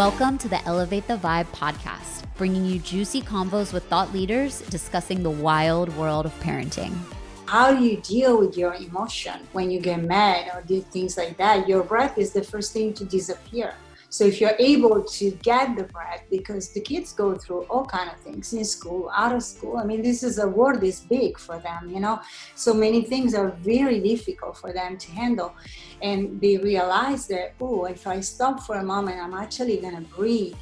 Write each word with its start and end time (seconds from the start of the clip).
Welcome 0.00 0.38
to 0.38 0.48
the 0.48 0.64
Elevate 0.64 1.06
the 1.08 1.18
Vibe 1.18 1.48
podcast, 1.48 2.24
bringing 2.38 2.64
you 2.64 2.78
juicy 2.78 3.20
convos 3.20 3.70
with 3.70 3.84
thought 3.84 4.14
leaders 4.14 4.62
discussing 4.70 5.22
the 5.22 5.28
wild 5.28 5.94
world 5.94 6.24
of 6.24 6.32
parenting. 6.40 6.96
How 7.44 7.74
do 7.76 7.84
you 7.84 7.98
deal 7.98 8.38
with 8.38 8.56
your 8.56 8.72
emotion 8.72 9.46
when 9.52 9.70
you 9.70 9.78
get 9.78 10.02
mad 10.02 10.50
or 10.54 10.62
do 10.62 10.80
things 10.80 11.18
like 11.18 11.36
that? 11.36 11.68
Your 11.68 11.82
breath 11.82 12.16
is 12.16 12.32
the 12.32 12.42
first 12.42 12.72
thing 12.72 12.94
to 12.94 13.04
disappear. 13.04 13.74
So 14.10 14.24
if 14.24 14.40
you're 14.40 14.56
able 14.58 15.04
to 15.04 15.30
get 15.42 15.76
the 15.76 15.84
breath, 15.84 16.24
because 16.30 16.70
the 16.70 16.80
kids 16.80 17.12
go 17.12 17.36
through 17.36 17.62
all 17.70 17.86
kind 17.86 18.10
of 18.10 18.18
things 18.18 18.52
in 18.52 18.64
school, 18.64 19.08
out 19.14 19.32
of 19.32 19.42
school. 19.44 19.76
I 19.76 19.84
mean, 19.84 20.02
this 20.02 20.24
is 20.24 20.40
a 20.40 20.48
world 20.48 20.82
is 20.82 20.98
big 20.98 21.38
for 21.38 21.60
them, 21.60 21.88
you 21.88 22.00
know. 22.00 22.20
So 22.56 22.74
many 22.74 23.02
things 23.02 23.34
are 23.34 23.50
very 23.62 24.00
difficult 24.00 24.56
for 24.56 24.72
them 24.72 24.98
to 24.98 25.12
handle, 25.12 25.54
and 26.02 26.40
they 26.40 26.56
realize 26.56 27.28
that 27.28 27.54
oh, 27.60 27.84
if 27.84 28.08
I 28.08 28.18
stop 28.18 28.60
for 28.64 28.76
a 28.76 28.84
moment, 28.84 29.20
I'm 29.20 29.34
actually 29.34 29.76
gonna 29.76 30.00
breathe. 30.00 30.56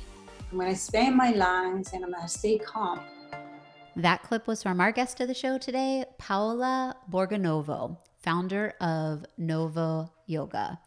I'm 0.53 0.59
gonna 0.59 0.73
expand 0.73 1.17
my 1.17 1.31
lungs, 1.31 1.95
and 1.95 2.05
I'm 2.05 2.13
gonna 2.13 2.29
stay 2.29 2.59
calm. 2.59 3.01
That 3.97 4.23
clip 4.23 4.47
was 4.47 4.63
from 4.63 4.79
our 4.79 4.93
guest 4.93 5.21
of 5.21 5.27
the 5.27 5.35
show 5.35 5.57
today, 5.57 6.05
Paola 6.19 6.95
Borgonovo, 7.11 7.97
founder 8.21 8.75
of 8.79 9.25
Novo 9.39 10.13
Yoga. 10.27 10.79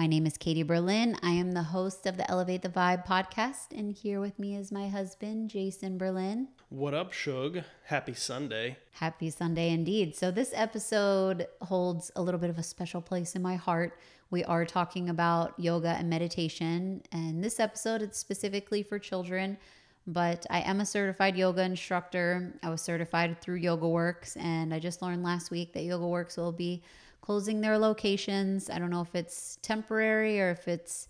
My 0.00 0.06
name 0.06 0.24
is 0.24 0.38
Katie 0.38 0.62
Berlin. 0.62 1.14
I 1.22 1.32
am 1.32 1.52
the 1.52 1.62
host 1.62 2.06
of 2.06 2.16
the 2.16 2.28
Elevate 2.30 2.62
the 2.62 2.70
Vibe 2.70 3.06
podcast, 3.06 3.76
and 3.76 3.92
here 3.92 4.18
with 4.18 4.38
me 4.38 4.56
is 4.56 4.72
my 4.72 4.88
husband, 4.88 5.50
Jason 5.50 5.98
Berlin. 5.98 6.48
What 6.70 6.94
up, 6.94 7.12
Shug? 7.12 7.60
Happy 7.84 8.14
Sunday. 8.14 8.78
Happy 8.92 9.28
Sunday 9.28 9.68
indeed. 9.68 10.16
So, 10.16 10.30
this 10.30 10.52
episode 10.54 11.48
holds 11.60 12.10
a 12.16 12.22
little 12.22 12.40
bit 12.40 12.48
of 12.48 12.56
a 12.56 12.62
special 12.62 13.02
place 13.02 13.36
in 13.36 13.42
my 13.42 13.56
heart. 13.56 13.98
We 14.30 14.42
are 14.44 14.64
talking 14.64 15.10
about 15.10 15.52
yoga 15.60 15.90
and 15.90 16.08
meditation, 16.08 17.02
and 17.12 17.44
this 17.44 17.60
episode 17.60 18.00
it's 18.00 18.18
specifically 18.18 18.82
for 18.82 18.98
children. 18.98 19.58
But 20.06 20.46
I 20.48 20.60
am 20.60 20.80
a 20.80 20.86
certified 20.86 21.36
yoga 21.36 21.62
instructor. 21.62 22.54
I 22.62 22.70
was 22.70 22.80
certified 22.80 23.38
through 23.42 23.56
Yoga 23.56 23.86
Works, 23.86 24.34
and 24.36 24.72
I 24.72 24.78
just 24.78 25.02
learned 25.02 25.22
last 25.22 25.50
week 25.50 25.74
that 25.74 25.82
Yoga 25.82 26.06
Works 26.08 26.38
will 26.38 26.52
be 26.52 26.82
closing 27.20 27.60
their 27.60 27.78
locations. 27.78 28.70
I 28.70 28.78
don't 28.78 28.90
know 28.90 29.02
if 29.02 29.14
it's 29.14 29.58
temporary 29.62 30.40
or 30.40 30.50
if 30.50 30.68
it's 30.68 31.08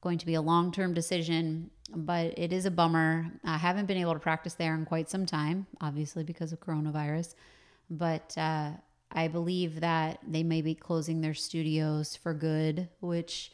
going 0.00 0.18
to 0.18 0.26
be 0.26 0.34
a 0.34 0.42
long 0.42 0.72
term 0.72 0.94
decision, 0.94 1.70
but 1.94 2.38
it 2.38 2.52
is 2.52 2.66
a 2.66 2.70
bummer. 2.70 3.26
I 3.44 3.56
haven't 3.56 3.86
been 3.86 3.96
able 3.98 4.14
to 4.14 4.20
practice 4.20 4.54
there 4.54 4.74
in 4.74 4.84
quite 4.84 5.10
some 5.10 5.26
time, 5.26 5.66
obviously 5.80 6.24
because 6.24 6.52
of 6.52 6.60
coronavirus. 6.60 7.34
But 7.90 8.36
uh, 8.36 8.72
I 9.10 9.28
believe 9.28 9.80
that 9.80 10.20
they 10.26 10.42
may 10.42 10.62
be 10.62 10.74
closing 10.74 11.20
their 11.20 11.34
studios 11.34 12.14
for 12.16 12.34
good, 12.34 12.88
which 13.00 13.50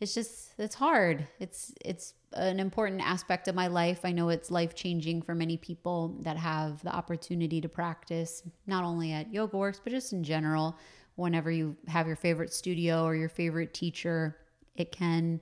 it's 0.00 0.14
just 0.14 0.50
it's 0.58 0.74
hard. 0.74 1.26
It's 1.40 1.72
it's 1.84 2.14
an 2.34 2.60
important 2.60 3.00
aspect 3.00 3.48
of 3.48 3.54
my 3.54 3.68
life. 3.68 4.00
I 4.04 4.12
know 4.12 4.28
it's 4.28 4.50
life 4.50 4.74
changing 4.74 5.22
for 5.22 5.34
many 5.34 5.56
people 5.56 6.14
that 6.20 6.36
have 6.36 6.82
the 6.84 6.94
opportunity 6.94 7.60
to 7.62 7.68
practice 7.68 8.42
not 8.66 8.84
only 8.84 9.12
at 9.12 9.32
Yoga 9.32 9.56
Works 9.56 9.80
but 9.82 9.90
just 9.90 10.12
in 10.12 10.22
general 10.22 10.76
whenever 11.18 11.50
you 11.50 11.76
have 11.88 12.06
your 12.06 12.16
favorite 12.16 12.52
studio 12.52 13.04
or 13.04 13.14
your 13.14 13.28
favorite 13.28 13.74
teacher, 13.74 14.36
it 14.76 14.92
can 14.92 15.40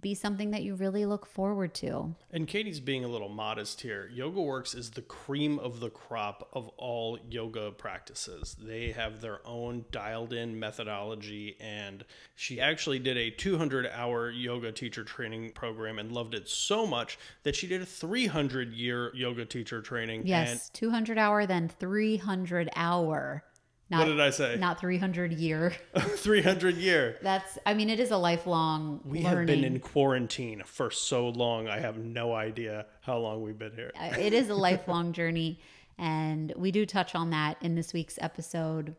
be 0.00 0.12
something 0.14 0.50
that 0.50 0.62
you 0.62 0.74
really 0.74 1.06
look 1.06 1.24
forward 1.24 1.72
to. 1.72 2.14
And 2.32 2.48
Katie's 2.48 2.80
being 2.80 3.04
a 3.04 3.08
little 3.08 3.28
modest 3.28 3.80
here. 3.80 4.10
Yoga 4.12 4.42
Works 4.42 4.74
is 4.74 4.90
the 4.90 5.02
cream 5.02 5.58
of 5.60 5.80
the 5.80 5.88
crop 5.88 6.48
of 6.52 6.68
all 6.76 7.16
yoga 7.30 7.70
practices. 7.70 8.56
They 8.60 8.90
have 8.90 9.20
their 9.20 9.38
own 9.46 9.84
dialed 9.92 10.32
in 10.32 10.58
methodology, 10.58 11.56
and 11.60 12.04
she 12.34 12.60
actually 12.60 12.98
did 12.98 13.16
a 13.16 13.30
200 13.30 13.86
hour 13.86 14.30
yoga 14.30 14.72
teacher 14.72 15.04
training 15.04 15.52
program 15.52 15.98
and 15.98 16.12
loved 16.12 16.34
it 16.34 16.48
so 16.48 16.86
much 16.86 17.18
that 17.44 17.54
she 17.56 17.66
did 17.66 17.80
a 17.80 17.86
300 17.86 18.74
year 18.74 19.10
yoga 19.14 19.44
teacher 19.44 19.80
training. 19.80 20.26
Yes, 20.26 20.50
and 20.50 20.60
200 20.74 21.16
hour, 21.16 21.46
then 21.46 21.68
300 21.68 22.68
hour 22.74 23.44
not, 23.90 23.98
what 24.00 24.04
did 24.06 24.20
I 24.20 24.30
say? 24.30 24.56
Not 24.58 24.80
300 24.80 25.32
year. 25.32 25.74
300 25.96 26.76
year. 26.76 27.18
That's, 27.22 27.58
I 27.66 27.74
mean, 27.74 27.90
it 27.90 28.00
is 28.00 28.10
a 28.10 28.16
lifelong 28.16 29.00
We 29.04 29.22
learning. 29.22 29.36
have 29.38 29.46
been 29.46 29.64
in 29.64 29.80
quarantine 29.80 30.62
for 30.64 30.90
so 30.90 31.28
long. 31.28 31.68
I 31.68 31.78
have 31.80 31.98
no 31.98 32.34
idea 32.34 32.86
how 33.02 33.18
long 33.18 33.42
we've 33.42 33.58
been 33.58 33.74
here. 33.74 33.92
Uh, 34.00 34.14
it 34.18 34.32
is 34.32 34.48
a 34.48 34.54
lifelong 34.54 35.12
journey. 35.20 35.60
And 35.98 36.52
we 36.56 36.72
do 36.72 36.86
touch 36.86 37.14
on 37.14 37.30
that 37.30 37.56
in 37.60 37.74
this 37.74 37.92
week's 37.92 38.18
episode. 38.20 38.96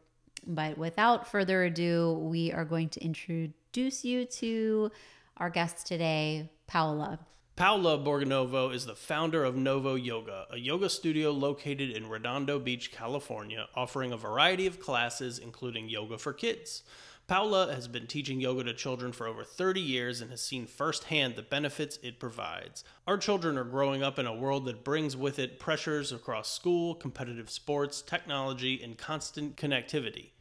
But 0.47 0.77
without 0.77 1.27
further 1.27 1.63
ado, 1.63 2.13
we 2.21 2.51
are 2.51 2.63
going 2.65 2.89
to 2.89 3.03
introduce 3.03 4.05
you 4.05 4.25
to 4.25 4.91
our 5.37 5.49
guest 5.49 5.87
today, 5.87 6.51
Paola. 6.67 7.19
Paola 7.55 7.97
Borgonovo 7.97 8.73
is 8.73 8.85
the 8.85 8.97
founder 8.97 9.45
of 9.45 9.55
Novo 9.55 9.95
Yoga, 9.95 10.45
a 10.51 10.57
yoga 10.57 10.89
studio 10.89 11.31
located 11.31 11.89
in 11.89 12.09
Redondo 12.09 12.59
Beach, 12.59 12.91
California, 12.91 13.69
offering 13.73 14.11
a 14.11 14.17
variety 14.17 14.67
of 14.67 14.81
classes, 14.81 15.39
including 15.39 15.87
yoga 15.87 16.17
for 16.17 16.33
kids. 16.33 16.83
Paola 17.27 17.73
has 17.73 17.87
been 17.87 18.07
teaching 18.07 18.41
yoga 18.41 18.65
to 18.65 18.73
children 18.73 19.13
for 19.13 19.25
over 19.25 19.45
30 19.45 19.79
years 19.79 20.19
and 20.19 20.31
has 20.31 20.41
seen 20.41 20.67
firsthand 20.67 21.37
the 21.37 21.43
benefits 21.43 21.97
it 22.03 22.19
provides. 22.19 22.83
Our 23.07 23.17
children 23.17 23.57
are 23.57 23.63
growing 23.63 24.03
up 24.03 24.19
in 24.19 24.27
a 24.27 24.35
world 24.35 24.65
that 24.65 24.83
brings 24.83 25.15
with 25.15 25.39
it 25.39 25.57
pressures 25.57 26.11
across 26.11 26.51
school, 26.51 26.93
competitive 26.93 27.49
sports, 27.49 28.01
technology, 28.01 28.83
and 28.83 28.97
constant 28.97 29.55
connectivity. 29.55 30.31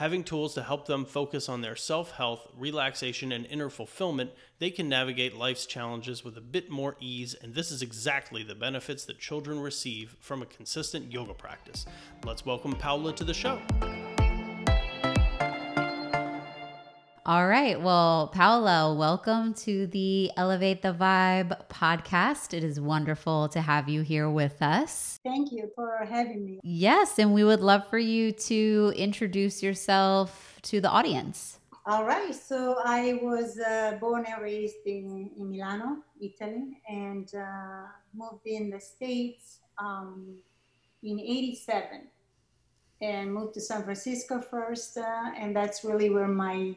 Having 0.00 0.24
tools 0.24 0.54
to 0.54 0.62
help 0.62 0.86
them 0.86 1.04
focus 1.04 1.46
on 1.46 1.60
their 1.60 1.76
self 1.76 2.12
health, 2.12 2.48
relaxation, 2.56 3.32
and 3.32 3.44
inner 3.44 3.68
fulfillment, 3.68 4.30
they 4.58 4.70
can 4.70 4.88
navigate 4.88 5.36
life's 5.36 5.66
challenges 5.66 6.24
with 6.24 6.38
a 6.38 6.40
bit 6.40 6.70
more 6.70 6.96
ease, 7.00 7.34
and 7.34 7.54
this 7.54 7.70
is 7.70 7.82
exactly 7.82 8.42
the 8.42 8.54
benefits 8.54 9.04
that 9.04 9.18
children 9.18 9.60
receive 9.60 10.16
from 10.18 10.40
a 10.40 10.46
consistent 10.46 11.12
yoga 11.12 11.34
practice. 11.34 11.84
Let's 12.24 12.46
welcome 12.46 12.72
Paola 12.72 13.12
to 13.12 13.24
the 13.24 13.34
show. 13.34 13.60
All 17.30 17.46
right. 17.46 17.80
Well, 17.80 18.26
Paola, 18.34 18.92
welcome 18.92 19.54
to 19.62 19.86
the 19.86 20.32
Elevate 20.36 20.82
the 20.82 20.92
Vibe 20.92 21.68
podcast. 21.68 22.52
It 22.52 22.64
is 22.64 22.80
wonderful 22.80 23.48
to 23.50 23.60
have 23.60 23.88
you 23.88 24.02
here 24.02 24.28
with 24.28 24.60
us. 24.60 25.20
Thank 25.22 25.52
you 25.52 25.70
for 25.76 26.04
having 26.10 26.44
me. 26.44 26.58
Yes, 26.64 27.20
and 27.20 27.32
we 27.32 27.44
would 27.44 27.60
love 27.60 27.88
for 27.88 28.00
you 28.00 28.32
to 28.32 28.92
introduce 28.96 29.62
yourself 29.62 30.58
to 30.62 30.80
the 30.80 30.88
audience. 30.88 31.60
All 31.86 32.04
right. 32.04 32.34
So 32.34 32.80
I 32.84 33.20
was 33.22 33.60
uh, 33.60 33.96
born 34.00 34.24
and 34.26 34.42
raised 34.42 34.84
in, 34.84 35.30
in 35.38 35.48
Milano, 35.48 35.98
Italy, 36.20 36.82
and 36.88 37.32
uh, 37.32 37.86
moved 38.12 38.44
in 38.44 38.70
the 38.70 38.80
States 38.80 39.60
um, 39.78 40.34
in 41.04 41.20
87 41.20 42.08
and 43.00 43.32
moved 43.32 43.54
to 43.54 43.60
San 43.60 43.84
Francisco 43.84 44.40
first. 44.40 44.98
Uh, 44.98 45.30
and 45.38 45.54
that's 45.54 45.84
really 45.84 46.10
where 46.10 46.26
my 46.26 46.74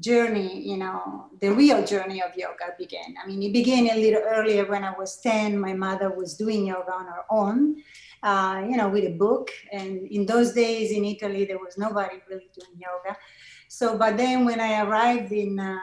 journey, 0.00 0.60
you 0.60 0.76
know, 0.76 1.26
the 1.40 1.48
real 1.48 1.84
journey 1.84 2.22
of 2.22 2.36
yoga 2.36 2.74
began. 2.78 3.14
I 3.22 3.26
mean, 3.26 3.42
it 3.42 3.52
began 3.52 3.88
a 3.88 4.00
little 4.00 4.22
earlier 4.22 4.66
when 4.66 4.84
I 4.84 4.92
was 4.96 5.18
10. 5.18 5.58
My 5.58 5.72
mother 5.72 6.10
was 6.10 6.34
doing 6.34 6.66
yoga 6.66 6.92
on 6.92 7.06
her 7.06 7.24
own, 7.30 7.82
uh, 8.22 8.62
you 8.68 8.76
know, 8.76 8.88
with 8.88 9.04
a 9.04 9.16
book. 9.16 9.50
And 9.72 10.06
in 10.08 10.26
those 10.26 10.52
days 10.52 10.92
in 10.92 11.04
Italy, 11.04 11.44
there 11.44 11.58
was 11.58 11.78
nobody 11.78 12.16
really 12.28 12.50
doing 12.54 12.78
yoga. 12.78 13.16
So, 13.68 13.96
but 13.96 14.16
then 14.16 14.44
when 14.44 14.60
I 14.60 14.82
arrived 14.82 15.32
in, 15.32 15.58
uh, 15.58 15.78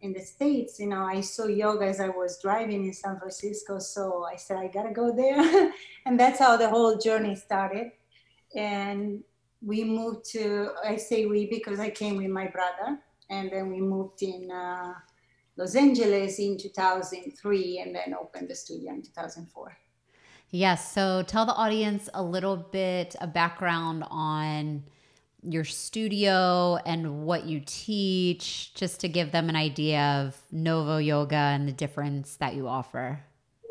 in 0.00 0.12
the 0.12 0.20
States, 0.20 0.78
you 0.78 0.86
know, 0.86 1.02
I 1.02 1.20
saw 1.20 1.46
yoga 1.46 1.84
as 1.86 2.00
I 2.00 2.08
was 2.08 2.40
driving 2.40 2.86
in 2.86 2.92
San 2.92 3.18
Francisco. 3.18 3.78
So 3.78 4.24
I 4.24 4.36
said, 4.36 4.56
I 4.56 4.68
gotta 4.68 4.92
go 4.92 5.12
there. 5.12 5.72
and 6.06 6.18
that's 6.18 6.38
how 6.38 6.56
the 6.56 6.68
whole 6.68 6.96
journey 6.96 7.34
started. 7.34 7.90
And 8.54 9.22
we 9.60 9.84
moved 9.84 10.24
to, 10.30 10.70
I 10.84 10.96
say 10.96 11.26
we 11.26 11.46
because 11.46 11.80
I 11.80 11.90
came 11.90 12.16
with 12.16 12.30
my 12.30 12.46
brother 12.46 13.00
and 13.30 13.50
then 13.50 13.70
we 13.70 13.80
moved 13.80 14.22
in 14.22 14.50
uh, 14.50 14.94
Los 15.56 15.74
Angeles 15.74 16.38
in 16.38 16.56
2003 16.56 17.80
and 17.80 17.94
then 17.94 18.14
opened 18.18 18.48
the 18.48 18.54
studio 18.54 18.92
in 18.92 19.02
2004. 19.02 19.76
Yes. 20.50 20.92
So 20.92 21.22
tell 21.22 21.44
the 21.44 21.52
audience 21.52 22.08
a 22.14 22.22
little 22.22 22.56
bit 22.56 23.16
of 23.20 23.34
background 23.34 24.04
on 24.10 24.84
your 25.42 25.64
studio 25.64 26.76
and 26.86 27.24
what 27.24 27.44
you 27.44 27.62
teach, 27.64 28.74
just 28.74 29.00
to 29.00 29.08
give 29.08 29.30
them 29.30 29.48
an 29.48 29.56
idea 29.56 30.24
of 30.26 30.36
Novo 30.50 30.98
Yoga 30.98 31.36
and 31.36 31.68
the 31.68 31.72
difference 31.72 32.36
that 32.36 32.54
you 32.54 32.66
offer. 32.66 33.20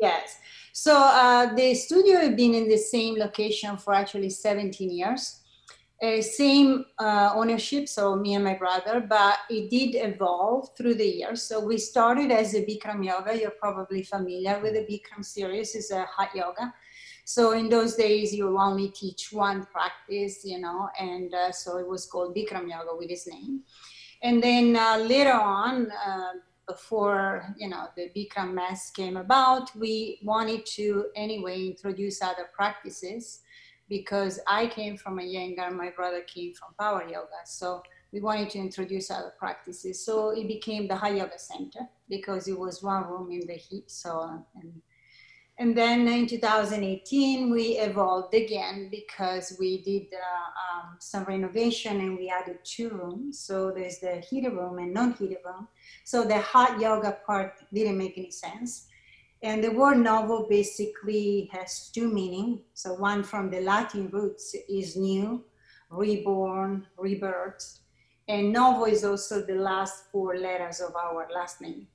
Yes. 0.00 0.38
So 0.72 0.94
uh, 0.94 1.54
the 1.54 1.74
studio 1.74 2.18
has 2.18 2.34
been 2.36 2.54
in 2.54 2.68
the 2.68 2.76
same 2.76 3.16
location 3.16 3.76
for 3.76 3.94
actually 3.94 4.30
17 4.30 4.90
years 4.90 5.40
same 6.20 6.84
uh, 6.98 7.32
ownership, 7.34 7.88
so 7.88 8.14
me 8.14 8.34
and 8.34 8.44
my 8.44 8.54
brother, 8.54 9.00
but 9.00 9.38
it 9.50 9.68
did 9.68 9.96
evolve 9.96 10.76
through 10.76 10.94
the 10.94 11.06
years. 11.06 11.42
So 11.42 11.58
we 11.64 11.76
started 11.76 12.30
as 12.30 12.54
a 12.54 12.64
Bikram 12.64 13.04
yoga. 13.04 13.36
You're 13.36 13.50
probably 13.50 14.04
familiar 14.04 14.60
with 14.62 14.74
the 14.74 14.86
Bikram 14.86 15.24
series, 15.24 15.74
is 15.74 15.90
a 15.90 16.04
hot 16.04 16.30
yoga. 16.34 16.72
So 17.24 17.50
in 17.50 17.68
those 17.68 17.94
days, 17.94 18.32
you 18.32 18.58
only 18.58 18.88
teach 18.88 19.32
one 19.32 19.66
practice, 19.66 20.44
you 20.44 20.60
know, 20.60 20.88
and 20.98 21.34
uh, 21.34 21.50
so 21.50 21.78
it 21.78 21.86
was 21.86 22.06
called 22.06 22.34
Bikram 22.34 22.70
yoga 22.70 22.96
with 22.96 23.10
his 23.10 23.26
name. 23.26 23.62
And 24.22 24.42
then 24.42 24.76
uh, 24.76 24.98
later 24.98 25.32
on, 25.32 25.90
uh, 25.90 26.32
before 26.68 27.54
you 27.56 27.68
know 27.68 27.86
the 27.96 28.10
Bikram 28.14 28.52
mess 28.54 28.90
came 28.90 29.16
about, 29.16 29.74
we 29.74 30.20
wanted 30.22 30.64
to 30.66 31.06
anyway 31.16 31.66
introduce 31.66 32.22
other 32.22 32.50
practices 32.54 33.40
because 33.88 34.40
I 34.46 34.66
came 34.66 34.96
from 34.96 35.18
a 35.18 35.22
Iyengar, 35.22 35.72
my 35.72 35.90
brother 35.90 36.22
came 36.22 36.54
from 36.54 36.74
Power 36.78 37.02
Yoga, 37.02 37.40
so 37.44 37.82
we 38.12 38.20
wanted 38.20 38.50
to 38.50 38.58
introduce 38.58 39.10
other 39.10 39.32
practices. 39.38 40.04
So 40.04 40.30
it 40.30 40.46
became 40.48 40.88
the 40.88 40.96
High 40.96 41.16
Yoga 41.16 41.38
Center 41.38 41.80
because 42.08 42.48
it 42.48 42.58
was 42.58 42.82
one 42.82 43.06
room 43.06 43.30
in 43.30 43.46
the 43.46 43.54
heat. 43.54 43.90
So 43.90 44.42
and 44.54 44.80
and 45.60 45.76
then 45.76 46.06
in 46.06 46.28
2018 46.28 47.50
we 47.50 47.78
evolved 47.78 48.32
again 48.32 48.88
because 48.92 49.56
we 49.58 49.82
did 49.82 50.06
uh, 50.14 50.86
um, 50.86 50.96
some 51.00 51.24
renovation 51.24 52.00
and 52.00 52.16
we 52.16 52.28
added 52.30 52.58
two 52.62 52.90
rooms. 52.90 53.40
So 53.40 53.72
there's 53.72 53.98
the 53.98 54.22
heated 54.30 54.52
room 54.52 54.78
and 54.78 54.94
non-heated 54.94 55.38
room. 55.44 55.66
So 56.04 56.22
the 56.22 56.38
hot 56.38 56.80
yoga 56.80 57.18
part 57.26 57.54
didn't 57.74 57.98
make 57.98 58.16
any 58.16 58.30
sense. 58.30 58.86
And 59.42 59.62
the 59.62 59.70
word 59.70 59.98
novo 59.98 60.48
basically 60.48 61.48
has 61.52 61.90
two 61.94 62.12
meanings. 62.12 62.60
So 62.74 62.94
one 62.94 63.22
from 63.22 63.50
the 63.50 63.60
Latin 63.60 64.08
roots 64.10 64.54
is 64.68 64.96
new, 64.96 65.44
reborn, 65.90 66.86
rebirth. 66.96 67.78
And 68.26 68.52
novo 68.52 68.84
is 68.86 69.04
also 69.04 69.42
the 69.42 69.54
last 69.54 70.10
four 70.10 70.36
letters 70.36 70.80
of 70.80 70.94
our 70.96 71.28
last 71.32 71.60
name. 71.60 71.86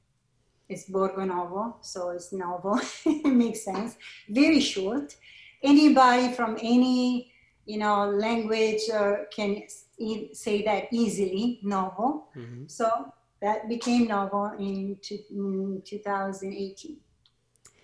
It's 0.70 0.86
Borgo 0.86 1.26
Novo, 1.26 1.76
so 1.82 2.10
it's 2.12 2.32
novo. 2.32 2.80
it 3.06 3.26
makes 3.26 3.66
sense. 3.66 3.98
Very 4.30 4.62
short. 4.62 5.16
Anybody 5.62 6.34
from 6.34 6.58
any 6.62 7.32
you 7.66 7.78
know 7.78 8.10
language 8.10 8.90
uh, 8.92 9.26
can 9.30 9.64
e- 9.98 10.34
say 10.34 10.64
that 10.64 10.86
easily, 10.92 11.60
novo. 11.62 12.30
Mm-hmm. 12.36 12.64
So 12.68 13.14
that 13.42 13.68
became 13.68 14.08
novo 14.08 14.54
in, 14.58 14.98
in 15.30 15.82
2018 15.86 16.98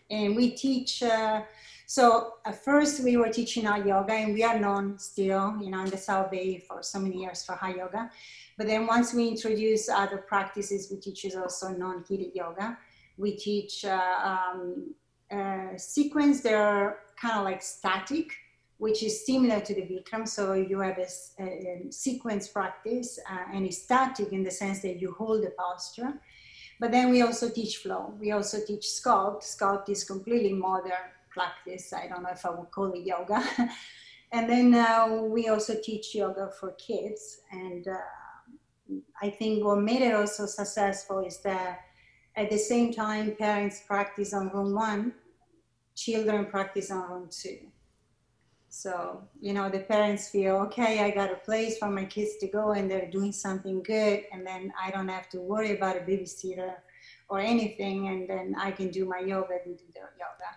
and 0.10 0.36
we 0.36 0.52
teach 0.52 1.04
uh, 1.04 1.42
so 1.86 2.36
at 2.46 2.64
first 2.64 3.04
we 3.04 3.18
were 3.18 3.30
teaching 3.30 3.66
high 3.66 3.84
yoga 3.84 4.14
and 4.14 4.34
we 4.34 4.44
are 4.44 4.60
known 4.60 4.98
still 4.98 5.58
you 5.62 5.70
know 5.70 5.82
in 5.84 5.90
the 5.90 5.98
south 5.98 6.32
bay 6.32 6.58
for 6.68 6.82
so 6.84 7.00
many 7.00 7.22
years 7.22 7.44
for 7.44 7.54
high 7.54 7.76
yoga 7.76 8.10
but 8.58 8.68
then 8.68 8.86
once 8.86 9.14
we 9.14 9.28
introduce 9.28 9.90
other 9.90 10.18
practices 10.18 10.90
we 10.92 10.98
teach 10.98 11.26
is 11.26 11.36
also 11.36 11.70
non-heated 11.70 12.32
yoga 12.34 12.78
we 13.18 13.36
teach 13.36 13.86
uh, 13.86 14.16
um, 14.24 14.94
uh, 15.32 15.78
sequence 15.78 16.42
that 16.42 16.54
are 16.54 17.00
kind 17.20 17.38
of 17.38 17.44
like 17.44 17.62
static 17.62 18.32
which 18.80 19.04
is 19.04 19.26
similar 19.26 19.60
to 19.60 19.76
the 19.76 19.82
Bikram. 19.82 20.26
So 20.28 20.54
you 20.54 20.80
have 20.80 20.98
a, 20.98 21.08
a, 21.44 21.92
sequence 21.92 22.48
practice 22.48 23.20
uh, 23.30 23.54
and 23.54 23.66
it's 23.66 23.84
static 23.84 24.32
in 24.32 24.42
the 24.42 24.52
sense 24.52 24.80
that 24.80 25.02
you 25.02 25.12
hold 25.12 25.44
the 25.44 25.52
posture. 25.52 26.14
But 26.80 26.92
then 26.92 27.10
we 27.10 27.22
also 27.22 27.50
teach 27.50 27.78
flow. 27.78 28.14
We 28.20 28.31
also 28.31 28.60
teach 28.66 28.86
sculpt. 28.86 29.44
Sculpt 29.44 29.90
is 29.90 30.04
completely 30.06 30.54
modern 30.54 31.12
practice. 31.30 31.92
I 31.92 32.08
don't 32.08 32.24
know 32.24 32.30
if 32.31 32.46
I 32.46 32.52
would 32.52 32.72
call 32.72 32.94
it 32.94 33.06
yoga. 33.06 33.44
and 34.31 34.50
then 34.50 34.74
uh, 34.74 35.24
we 35.24 35.50
also 35.50 35.76
teach 35.84 36.16
yoga 36.16 36.50
for 36.58 36.72
kids. 36.72 37.42
And 37.52 37.86
uh, 37.88 37.98
I 39.22 39.30
think 39.30 39.66
what 39.66 39.81
made 39.81 40.02
it 40.02 40.16
also 40.16 40.46
successful 40.46 41.20
is 41.20 41.40
that 41.40 41.81
at 42.36 42.50
the 42.50 42.58
same 42.58 42.94
time, 42.94 43.36
parents 43.36 43.81
practice 43.86 44.34
on 44.34 44.50
room 44.50 44.74
one, 44.74 45.14
children 45.96 46.46
practice 46.46 46.90
on 46.92 47.10
room 47.12 47.30
two. 47.30 47.60
So, 48.69 49.24
you 49.42 49.54
know, 49.54 49.68
the 49.68 49.80
parents 49.80 50.30
feel, 50.30 50.56
okay, 50.68 51.04
I 51.04 51.10
got 51.10 51.31
a 51.31 51.36
place 51.36 51.77
for 51.80 51.89
my 51.89 52.06
kids 52.06 52.38
to 52.38 52.48
go 52.48 52.71
and 52.71 52.89
they're 52.89 53.10
doing 53.10 53.31
something 53.31 53.81
good. 53.81 54.24
And 54.31 54.45
then 54.45 54.71
I 54.81 54.92
don't 54.92 55.07
have 55.07 55.27
to 55.30 55.39
worry 55.39 55.75
about 55.75 55.98
a 55.98 56.01
babysitter 56.01 56.75
or 57.30 57.39
anything. 57.39 58.07
And 58.10 58.30
then 58.30 58.56
I 58.57 58.71
can 58.71 58.89
do 58.89 59.06
my 59.06 59.19
yoga 59.19 59.57
and 59.66 59.77
do 59.77 59.86
their 59.94 60.13
yoga. 60.19 60.51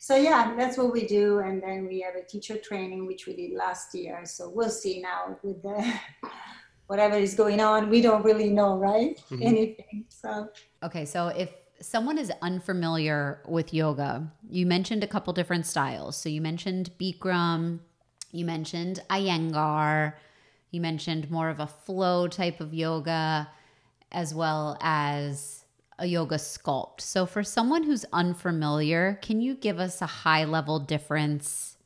So, 0.00 0.16
yeah, 0.16 0.54
that's 0.56 0.76
what 0.76 0.92
we 0.92 1.06
do. 1.06 1.38
And 1.38 1.62
then 1.62 1.86
we 1.86 2.00
have 2.00 2.16
a 2.16 2.26
teacher 2.26 2.58
training, 2.58 3.06
which 3.06 3.26
we 3.26 3.36
did 3.36 3.52
last 3.52 3.94
year. 3.94 4.22
So 4.24 4.50
we'll 4.50 4.68
see 4.68 5.00
now 5.00 5.38
with 5.42 5.62
the 5.62 5.94
whatever 6.88 7.16
is 7.16 7.34
going 7.34 7.60
on. 7.60 7.88
We 7.88 8.02
don't 8.02 8.24
really 8.24 8.50
know, 8.50 8.76
right? 8.76 9.16
Mm-hmm. 9.30 9.42
Anything. 9.42 10.04
So, 10.08 10.48
okay. 10.82 11.04
So 11.04 11.28
if 11.28 11.50
someone 11.80 12.18
is 12.18 12.32
unfamiliar 12.42 13.40
with 13.46 13.74
yoga, 13.74 14.30
you 14.48 14.66
mentioned 14.66 15.04
a 15.04 15.08
couple 15.08 15.32
different 15.32 15.66
styles. 15.66 16.16
So 16.16 16.28
you 16.28 16.40
mentioned 16.40 16.90
Bikram, 17.00 17.80
you 18.32 18.44
mentioned 18.44 19.00
Iyengar, 19.10 20.14
you 20.70 20.80
mentioned 20.80 21.30
more 21.30 21.48
of 21.48 21.60
a 21.60 21.66
flow 21.66 22.26
type 22.26 22.60
of 22.60 22.74
yoga, 22.74 23.48
as 24.10 24.34
well 24.34 24.76
as 24.80 25.64
a 25.98 26.06
yoga 26.06 26.36
sculpt. 26.36 27.00
So 27.00 27.26
for 27.26 27.42
someone 27.42 27.84
who's 27.84 28.04
unfamiliar, 28.12 29.18
can 29.22 29.40
you 29.40 29.54
give 29.54 29.78
us 29.78 30.02
a 30.02 30.06
high 30.06 30.44
level 30.44 30.78
difference 30.80 31.76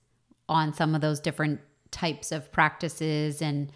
on 0.49 0.73
some 0.73 0.95
of 0.95 1.01
those 1.01 1.21
different 1.21 1.61
types 1.91 2.33
of 2.33 2.51
practices 2.51 3.43
and 3.43 3.71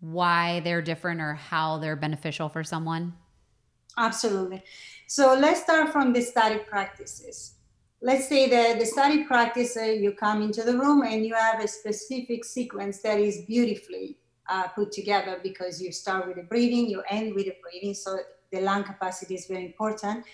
why 0.00 0.60
they're 0.60 0.82
different 0.82 1.20
or 1.20 1.34
how 1.34 1.78
they're 1.78 1.96
beneficial 1.96 2.48
for 2.48 2.64
someone? 2.64 3.14
Absolutely. 3.96 4.62
So 5.14 5.34
let's 5.34 5.60
start 5.60 5.92
from 5.92 6.14
the 6.14 6.22
static 6.22 6.66
practices. 6.66 7.56
Let's 8.00 8.30
say 8.30 8.48
that 8.48 8.78
the 8.78 8.86
static 8.86 9.26
practice, 9.26 9.76
uh, 9.76 9.82
you 9.82 10.12
come 10.12 10.40
into 10.40 10.62
the 10.62 10.74
room 10.74 11.02
and 11.02 11.26
you 11.26 11.34
have 11.34 11.62
a 11.62 11.68
specific 11.68 12.46
sequence 12.46 13.02
that 13.02 13.20
is 13.20 13.42
beautifully 13.42 14.16
uh, 14.48 14.68
put 14.68 14.90
together 14.90 15.38
because 15.42 15.82
you 15.82 15.92
start 15.92 16.28
with 16.28 16.36
the 16.36 16.44
breathing, 16.44 16.88
you 16.88 17.02
end 17.10 17.34
with 17.34 17.44
the 17.44 17.56
breathing. 17.62 17.92
So 17.92 18.20
the 18.50 18.62
lung 18.62 18.84
capacity 18.84 19.34
is 19.34 19.44
very 19.44 19.66
important. 19.66 20.24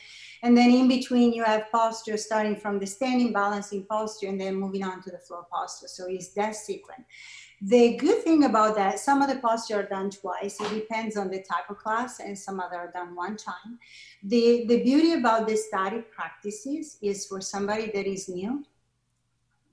And 0.44 0.56
then 0.56 0.70
in 0.70 0.86
between, 0.86 1.32
you 1.32 1.42
have 1.42 1.72
posture 1.72 2.16
starting 2.16 2.54
from 2.54 2.78
the 2.78 2.86
standing 2.86 3.32
balancing 3.32 3.84
posture 3.84 4.28
and 4.28 4.40
then 4.40 4.54
moving 4.54 4.84
on 4.84 5.02
to 5.02 5.10
the 5.10 5.18
floor 5.18 5.44
posture. 5.50 5.88
So 5.88 6.06
it's 6.08 6.28
that 6.34 6.54
sequence. 6.54 7.02
The 7.62 7.96
good 7.96 8.22
thing 8.22 8.44
about 8.44 8.76
that, 8.76 9.00
some 9.00 9.20
of 9.20 9.28
the 9.28 9.40
posture 9.40 9.80
are 9.80 9.88
done 9.88 10.10
twice. 10.10 10.60
It 10.60 10.70
depends 10.72 11.16
on 11.16 11.28
the 11.28 11.42
type 11.42 11.68
of 11.68 11.78
class, 11.78 12.20
and 12.20 12.38
some 12.38 12.60
other 12.60 12.76
are 12.76 12.92
done 12.92 13.16
one 13.16 13.36
time. 13.36 13.80
The, 14.22 14.64
the 14.68 14.82
beauty 14.82 15.14
about 15.14 15.48
the 15.48 15.56
static 15.56 16.12
practices 16.12 16.98
is 17.02 17.26
for 17.26 17.40
somebody 17.40 17.90
that 17.94 18.06
is 18.06 18.28
new, 18.28 18.64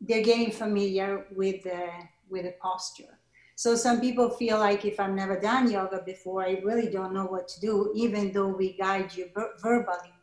they're 0.02 0.24
getting 0.24 0.52
familiar 0.52 1.28
with 1.32 1.64
the, 1.64 1.90
with 2.28 2.46
the 2.46 2.56
posture. 2.60 3.20
So 3.56 3.76
some 3.76 4.02
people 4.02 4.32
feel 4.32 4.58
like 4.58 4.84
if 4.84 5.00
I've 5.00 5.14
never 5.14 5.40
done 5.40 5.70
yoga 5.70 6.02
before, 6.04 6.44
I 6.44 6.62
really 6.66 6.90
don't 6.90 7.14
know 7.14 7.26
what 7.26 7.48
to 7.50 7.62
do, 7.62 7.92
even 7.96 8.32
though 8.34 8.50
we 8.50 8.74
guide 8.74 9.16
you 9.16 9.30
verbally 9.62 10.15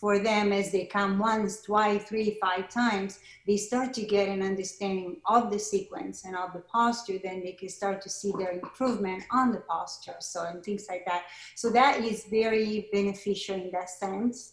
for 0.00 0.18
them 0.18 0.50
as 0.50 0.72
they 0.72 0.86
come 0.86 1.18
once, 1.18 1.60
twice, 1.60 2.02
three, 2.04 2.38
five 2.40 2.70
times, 2.70 3.18
they 3.46 3.58
start 3.58 3.92
to 3.92 4.02
get 4.02 4.28
an 4.28 4.40
understanding 4.40 5.18
of 5.26 5.50
the 5.50 5.58
sequence 5.58 6.24
and 6.24 6.34
of 6.34 6.54
the 6.54 6.60
posture, 6.60 7.18
then 7.22 7.42
they 7.44 7.52
can 7.52 7.68
start 7.68 8.00
to 8.00 8.08
see 8.08 8.32
their 8.38 8.52
improvement 8.52 9.22
on 9.30 9.52
the 9.52 9.60
posture. 9.60 10.16
So, 10.20 10.46
and 10.46 10.64
things 10.64 10.86
like 10.88 11.04
that. 11.04 11.24
So, 11.54 11.68
that 11.70 12.00
is 12.00 12.24
very 12.30 12.88
beneficial 12.90 13.56
in 13.56 13.70
that 13.72 13.90
sense. 13.90 14.52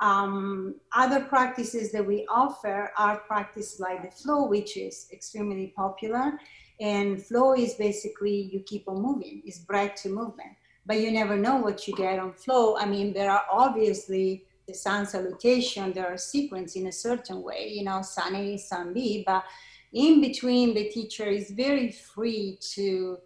Um, 0.00 0.74
other 0.94 1.24
practices 1.24 1.90
that 1.92 2.06
we 2.06 2.26
offer 2.28 2.92
are 2.98 3.18
practices 3.18 3.80
like 3.80 4.02
the 4.02 4.10
flow, 4.10 4.46
which 4.46 4.76
is 4.76 5.06
extremely 5.10 5.72
popular. 5.74 6.38
And 6.80 7.22
flow 7.22 7.54
is 7.54 7.74
basically 7.74 8.50
you 8.52 8.60
keep 8.60 8.88
on 8.88 9.00
moving, 9.00 9.42
it's 9.46 9.58
breath 9.58 9.94
to 10.02 10.10
movement. 10.10 10.56
But 10.84 11.00
you 11.00 11.12
never 11.12 11.36
know 11.36 11.56
what 11.56 11.86
you 11.86 11.94
get 11.94 12.18
on 12.18 12.32
flow. 12.32 12.76
I 12.76 12.84
mean, 12.84 13.12
there 13.12 13.30
are 13.30 13.44
obviously 13.50 14.44
the 14.72 14.78
sun 14.78 15.06
salutation, 15.06 15.92
there 15.92 16.06
are 16.06 16.16
sequence 16.16 16.76
in 16.76 16.86
a 16.86 16.92
certain 16.92 17.42
way, 17.42 17.68
you 17.76 17.84
know, 17.84 18.00
sun 18.02 18.34
A, 18.34 18.56
sun 18.56 18.94
B, 18.94 19.22
but 19.26 19.44
in 19.92 20.20
between 20.20 20.74
the 20.74 20.88
teacher 20.88 21.26
is 21.26 21.50
very 21.50 21.92
free 21.92 22.58
to 22.74 23.18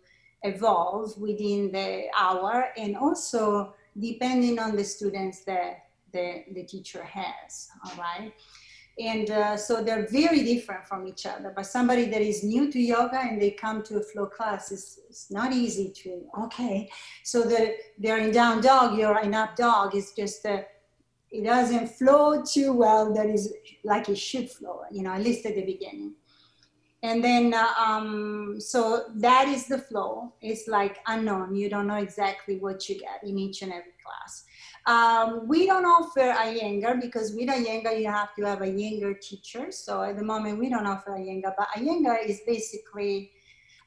evolve 0.42 1.16
within 1.18 1.70
the 1.70 2.06
hour 2.18 2.66
and 2.76 2.96
also 2.96 3.74
depending 3.98 4.58
on 4.58 4.74
the 4.76 4.84
students 4.84 5.44
that 5.44 5.84
the, 6.12 6.44
the 6.52 6.64
teacher 6.64 7.02
has, 7.04 7.68
all 7.84 7.96
right? 7.96 8.32
And 8.98 9.30
uh, 9.30 9.56
so 9.56 9.84
they're 9.84 10.08
very 10.08 10.42
different 10.42 10.86
from 10.86 11.06
each 11.06 11.26
other. 11.26 11.52
But 11.54 11.66
somebody 11.66 12.06
that 12.06 12.22
is 12.22 12.42
new 12.42 12.72
to 12.72 12.80
yoga 12.80 13.20
and 13.20 13.40
they 13.40 13.50
come 13.50 13.82
to 13.84 13.98
a 13.98 14.02
flow 14.02 14.26
class, 14.26 14.72
it's, 14.72 14.98
it's 15.08 15.30
not 15.30 15.52
easy 15.52 15.92
to, 16.02 16.22
okay. 16.44 16.88
So 17.22 17.42
the, 17.42 17.76
they're 17.98 18.18
in 18.18 18.32
down 18.32 18.62
dog, 18.62 18.98
you're 18.98 19.20
in 19.20 19.34
up 19.34 19.54
dog. 19.54 19.94
It's 19.94 20.12
just 20.12 20.44
a, 20.46 20.64
it 21.30 21.44
doesn't 21.44 21.88
flow 21.88 22.42
too 22.42 22.72
well 22.72 23.12
that 23.12 23.26
is 23.26 23.52
like 23.84 24.08
it 24.08 24.18
should 24.18 24.50
flow 24.50 24.80
you 24.90 25.02
know 25.02 25.12
at 25.12 25.22
least 25.22 25.44
at 25.46 25.54
the 25.54 25.64
beginning 25.64 26.14
and 27.02 27.22
then 27.22 27.52
uh, 27.52 27.72
um, 27.78 28.56
so 28.58 29.04
that 29.14 29.48
is 29.48 29.66
the 29.66 29.78
flow 29.78 30.32
it's 30.40 30.66
like 30.68 30.98
unknown 31.06 31.54
you 31.54 31.68
don't 31.68 31.86
know 31.86 31.96
exactly 31.96 32.58
what 32.58 32.88
you 32.88 32.98
get 32.98 33.20
in 33.22 33.38
each 33.38 33.62
and 33.62 33.72
every 33.72 33.92
class 34.04 34.44
um, 34.86 35.48
we 35.48 35.66
don't 35.66 35.84
offer 35.84 36.32
Iyengar 36.32 37.00
because 37.00 37.34
with 37.34 37.48
a 37.48 37.54
Iyengar 37.54 38.00
you 38.00 38.06
have 38.08 38.34
to 38.36 38.44
have 38.44 38.62
a 38.62 38.66
Iyengar 38.66 39.20
teacher. 39.20 39.72
So 39.72 40.02
at 40.02 40.16
the 40.16 40.22
moment 40.22 40.60
we 40.60 40.70
don't 40.70 40.86
offer 40.86 41.16
a 41.16 41.18
Iyengar, 41.18 41.54
but 41.58 41.68
Iyengar 41.76 42.24
is 42.24 42.40
basically 42.46 43.32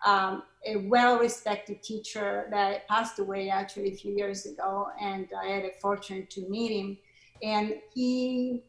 um, 0.06 0.44
a 0.66 0.76
well-respected 0.76 1.82
teacher 1.84 2.48
that 2.52 2.86
passed 2.90 3.20
away 3.20 3.50
actually 3.50 3.94
a 3.94 3.96
few 3.96 4.14
years 4.14 4.46
ago, 4.46 4.88
and 5.02 5.28
I 5.42 5.48
had 5.48 5.64
a 5.64 5.72
fortune 5.82 6.28
to 6.32 6.50
meet 6.50 6.72
him. 6.72 6.98
And 7.44 7.76
he 7.94 8.64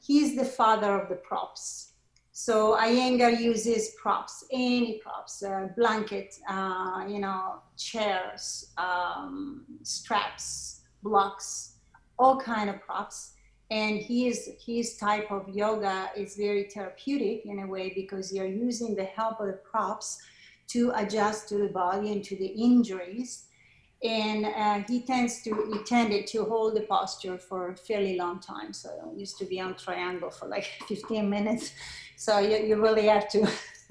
he's 0.00 0.36
the 0.36 0.44
father 0.44 1.00
of 1.00 1.08
the 1.08 1.16
props. 1.16 1.92
So 2.32 2.76
Iyengar 2.76 3.40
uses 3.40 3.94
props, 4.00 4.44
any 4.52 4.98
props, 4.98 5.42
uh, 5.42 5.68
blanket, 5.74 6.34
uh, 6.48 7.06
you 7.08 7.18
know, 7.18 7.62
chairs, 7.78 8.72
um, 8.76 9.64
straps, 9.82 10.82
blocks, 11.02 11.76
all 12.18 12.38
kind 12.38 12.68
of 12.68 12.80
props. 12.82 13.32
And 13.70 13.98
his 13.98 14.50
his 14.64 14.96
type 14.96 15.32
of 15.32 15.48
yoga 15.48 16.10
is 16.14 16.36
very 16.36 16.64
therapeutic 16.64 17.46
in 17.46 17.60
a 17.60 17.66
way 17.66 17.92
because 17.94 18.32
you're 18.32 18.46
using 18.46 18.94
the 18.94 19.04
help 19.04 19.40
of 19.40 19.46
the 19.46 19.60
props 19.70 20.20
to 20.68 20.92
adjust 20.94 21.48
to 21.48 21.58
the 21.58 21.68
body 21.68 22.12
and 22.12 22.22
to 22.24 22.36
the 22.36 22.46
injuries. 22.46 23.45
And 24.02 24.46
uh, 24.46 24.86
he 24.86 25.02
tends 25.02 25.42
to 25.42 25.50
he 25.72 25.82
tended 25.84 26.26
to 26.28 26.44
hold 26.44 26.76
the 26.76 26.82
posture 26.82 27.38
for 27.38 27.70
a 27.70 27.76
fairly 27.76 28.16
long 28.16 28.40
time. 28.40 28.72
So 28.72 28.90
I 28.90 29.16
used 29.16 29.38
to 29.38 29.46
be 29.46 29.60
on 29.60 29.74
triangle 29.74 30.30
for 30.30 30.48
like 30.48 30.64
15 30.88 31.28
minutes. 31.28 31.72
So 32.16 32.38
you, 32.38 32.56
you 32.58 32.80
really 32.80 33.06
have 33.06 33.28
to 33.30 33.48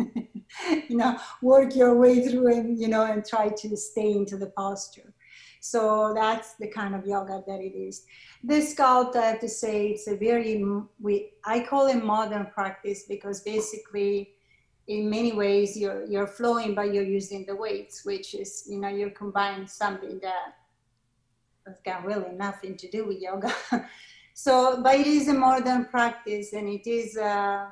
you 0.89 0.97
know 0.97 1.17
work 1.41 1.75
your 1.75 1.95
way 1.95 2.27
through 2.27 2.53
and 2.53 2.79
you 2.79 2.87
know 2.87 3.03
and 3.03 3.25
try 3.25 3.49
to 3.49 3.77
stay 3.77 4.11
into 4.11 4.37
the 4.37 4.47
posture. 4.47 5.13
So 5.59 6.13
that's 6.13 6.53
the 6.59 6.67
kind 6.67 6.93
of 6.93 7.07
yoga 7.07 7.43
that 7.47 7.59
it 7.59 7.75
is. 7.75 8.05
This 8.43 8.75
sculpt, 8.75 9.15
I 9.15 9.25
have 9.31 9.39
to 9.39 9.49
say, 9.49 9.87
it's 9.87 10.07
a 10.07 10.15
very 10.15 10.63
we 11.01 11.31
I 11.43 11.61
call 11.61 11.87
it 11.87 12.03
modern 12.03 12.45
practice 12.53 13.05
because 13.09 13.41
basically 13.41 14.34
in 14.87 15.09
many 15.09 15.33
ways 15.33 15.75
you're 15.77 16.05
you're 16.05 16.27
flowing 16.27 16.75
but 16.75 16.93
you're 16.93 17.03
using 17.03 17.45
the 17.45 17.55
weights 17.55 18.05
which 18.05 18.35
is 18.35 18.65
you 18.69 18.79
know 18.79 18.87
you're 18.87 19.09
combining 19.09 19.67
something 19.67 20.19
that 20.21 20.55
has 21.65 21.77
got 21.83 22.05
really 22.05 22.31
nothing 22.35 22.77
to 22.77 22.89
do 22.89 23.05
with 23.05 23.19
yoga. 23.19 23.53
So 24.37 24.81
but 24.83 24.95
it 24.95 25.07
is 25.07 25.29
a 25.29 25.33
modern 25.33 25.85
practice 25.85 26.51
and 26.51 26.67
it 26.67 26.85
is 26.85 27.15
uh, 27.15 27.21
uh, 27.23 27.69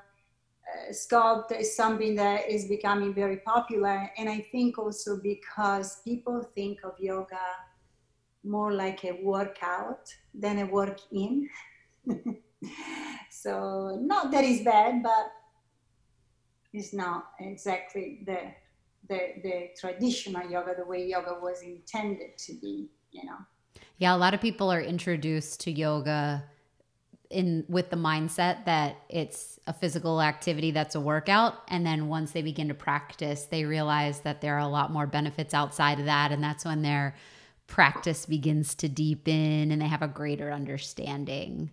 sculpt 0.91 1.51
is 1.51 1.75
something 1.75 2.15
that 2.15 2.50
is 2.50 2.70
becoming 2.70 3.13
very 3.13 3.38
popular. 3.38 4.10
And 4.17 4.29
i 4.29 4.39
think 4.50 4.79
also 4.79 5.20
because 5.22 6.00
people 6.05 6.41
think 6.55 6.79
of 6.86 6.93
yoga 7.00 7.46
more 8.46 8.72
like 8.72 9.03
a 9.03 9.20
workout 9.22 10.15
than 10.34 10.60
a 10.60 10.65
work 10.65 11.00
in. 11.12 11.50
So 13.29 13.98
not 14.01 14.32
that 14.32 14.46
is 14.46 14.62
bad 14.62 15.03
but 15.03 15.32
is 16.74 16.94
not 16.94 17.32
exactly 17.39 18.24
the, 18.25 18.39
the, 19.08 19.20
the 19.44 19.70
traditional 19.80 20.50
yoga, 20.50 20.75
the 20.77 20.86
way 20.86 21.06
yoga 21.06 21.38
was 21.42 21.62
intended 21.62 22.38
to 22.38 22.53
be, 22.53 22.89
you 23.12 23.25
know. 23.25 23.38
Yeah, 23.98 24.15
a 24.15 24.18
lot 24.18 24.34
of 24.34 24.42
people 24.42 24.72
are 24.72 24.82
introduced 24.82 25.62
to 25.62 25.72
yoga 25.72 26.44
in 27.30 27.65
with 27.68 27.89
the 27.89 27.96
mindset 27.96 28.65
that 28.65 28.98
it's 29.10 29.60
a 29.65 29.74
physical 29.74 30.22
activity 30.22 30.70
that's 30.70 30.94
a 30.94 31.01
workout 31.01 31.56
and 31.68 31.84
then 31.84 32.08
once 32.08 32.30
they 32.30 32.44
begin 32.44 32.68
to 32.68 32.75
practice 32.75 33.46
they 33.46 33.65
realize 33.65 34.20
that 34.20 34.39
there 34.39 34.53
are 34.56 34.60
a 34.60 34.68
lot 34.68 34.92
more 34.92 35.08
benefits 35.08 35.51
outside 35.51 36.00
of 36.00 36.06
that 36.06 36.32
and 36.32 36.44
that's 36.44 36.63
when 36.63 36.84
their 36.84 37.15
practice 37.65 38.27
begins 38.27 38.75
to 38.75 38.88
deepen 38.88 39.72
and 39.72 39.82
they 39.82 39.88
have 39.88 40.03
a 40.03 40.08
greater 40.08 40.51
understanding 40.51 41.72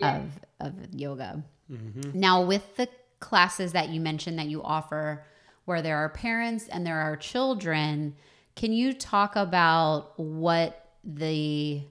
yeah. 0.00 0.16
of 0.16 0.40
of 0.60 0.94
yoga. 0.94 1.42
Mm-hmm. 1.70 2.18
Now 2.18 2.42
with 2.42 2.76
the 2.76 2.88
classes 3.26 3.72
that 3.72 3.88
you 3.88 4.00
mentioned 4.00 4.38
that 4.38 4.46
you 4.46 4.62
offer 4.62 5.24
where 5.64 5.82
there 5.82 5.96
are 5.96 6.08
parents 6.08 6.68
and 6.68 6.86
there 6.86 7.00
are 7.00 7.16
children, 7.16 8.14
can 8.54 8.72
you 8.72 8.92
talk 8.92 9.34
about 9.34 10.12
what 10.16 10.92
the 11.02 11.82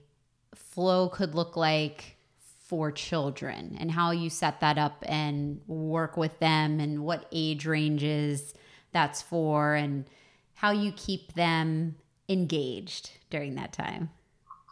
flow 0.56 1.10
could 1.10 1.36
look 1.36 1.58
like 1.58 2.16
for 2.40 2.90
children 2.90 3.76
and 3.78 3.92
how 3.92 4.12
you 4.12 4.30
set 4.30 4.62
that 4.62 4.78
up 4.78 5.04
and 5.08 5.60
work 5.68 6.16
with 6.16 6.40
them 6.40 6.80
and 6.80 7.04
what 7.04 7.28
age 7.34 7.66
ranges 7.66 8.54
that's 8.94 9.22
for 9.22 9.76
and 9.76 10.06
how 10.54 10.72
you 10.72 10.94
keep 10.96 11.34
them 11.34 11.96
engaged 12.30 13.12
during 13.30 13.56
that 13.56 13.74
time? 13.74 14.10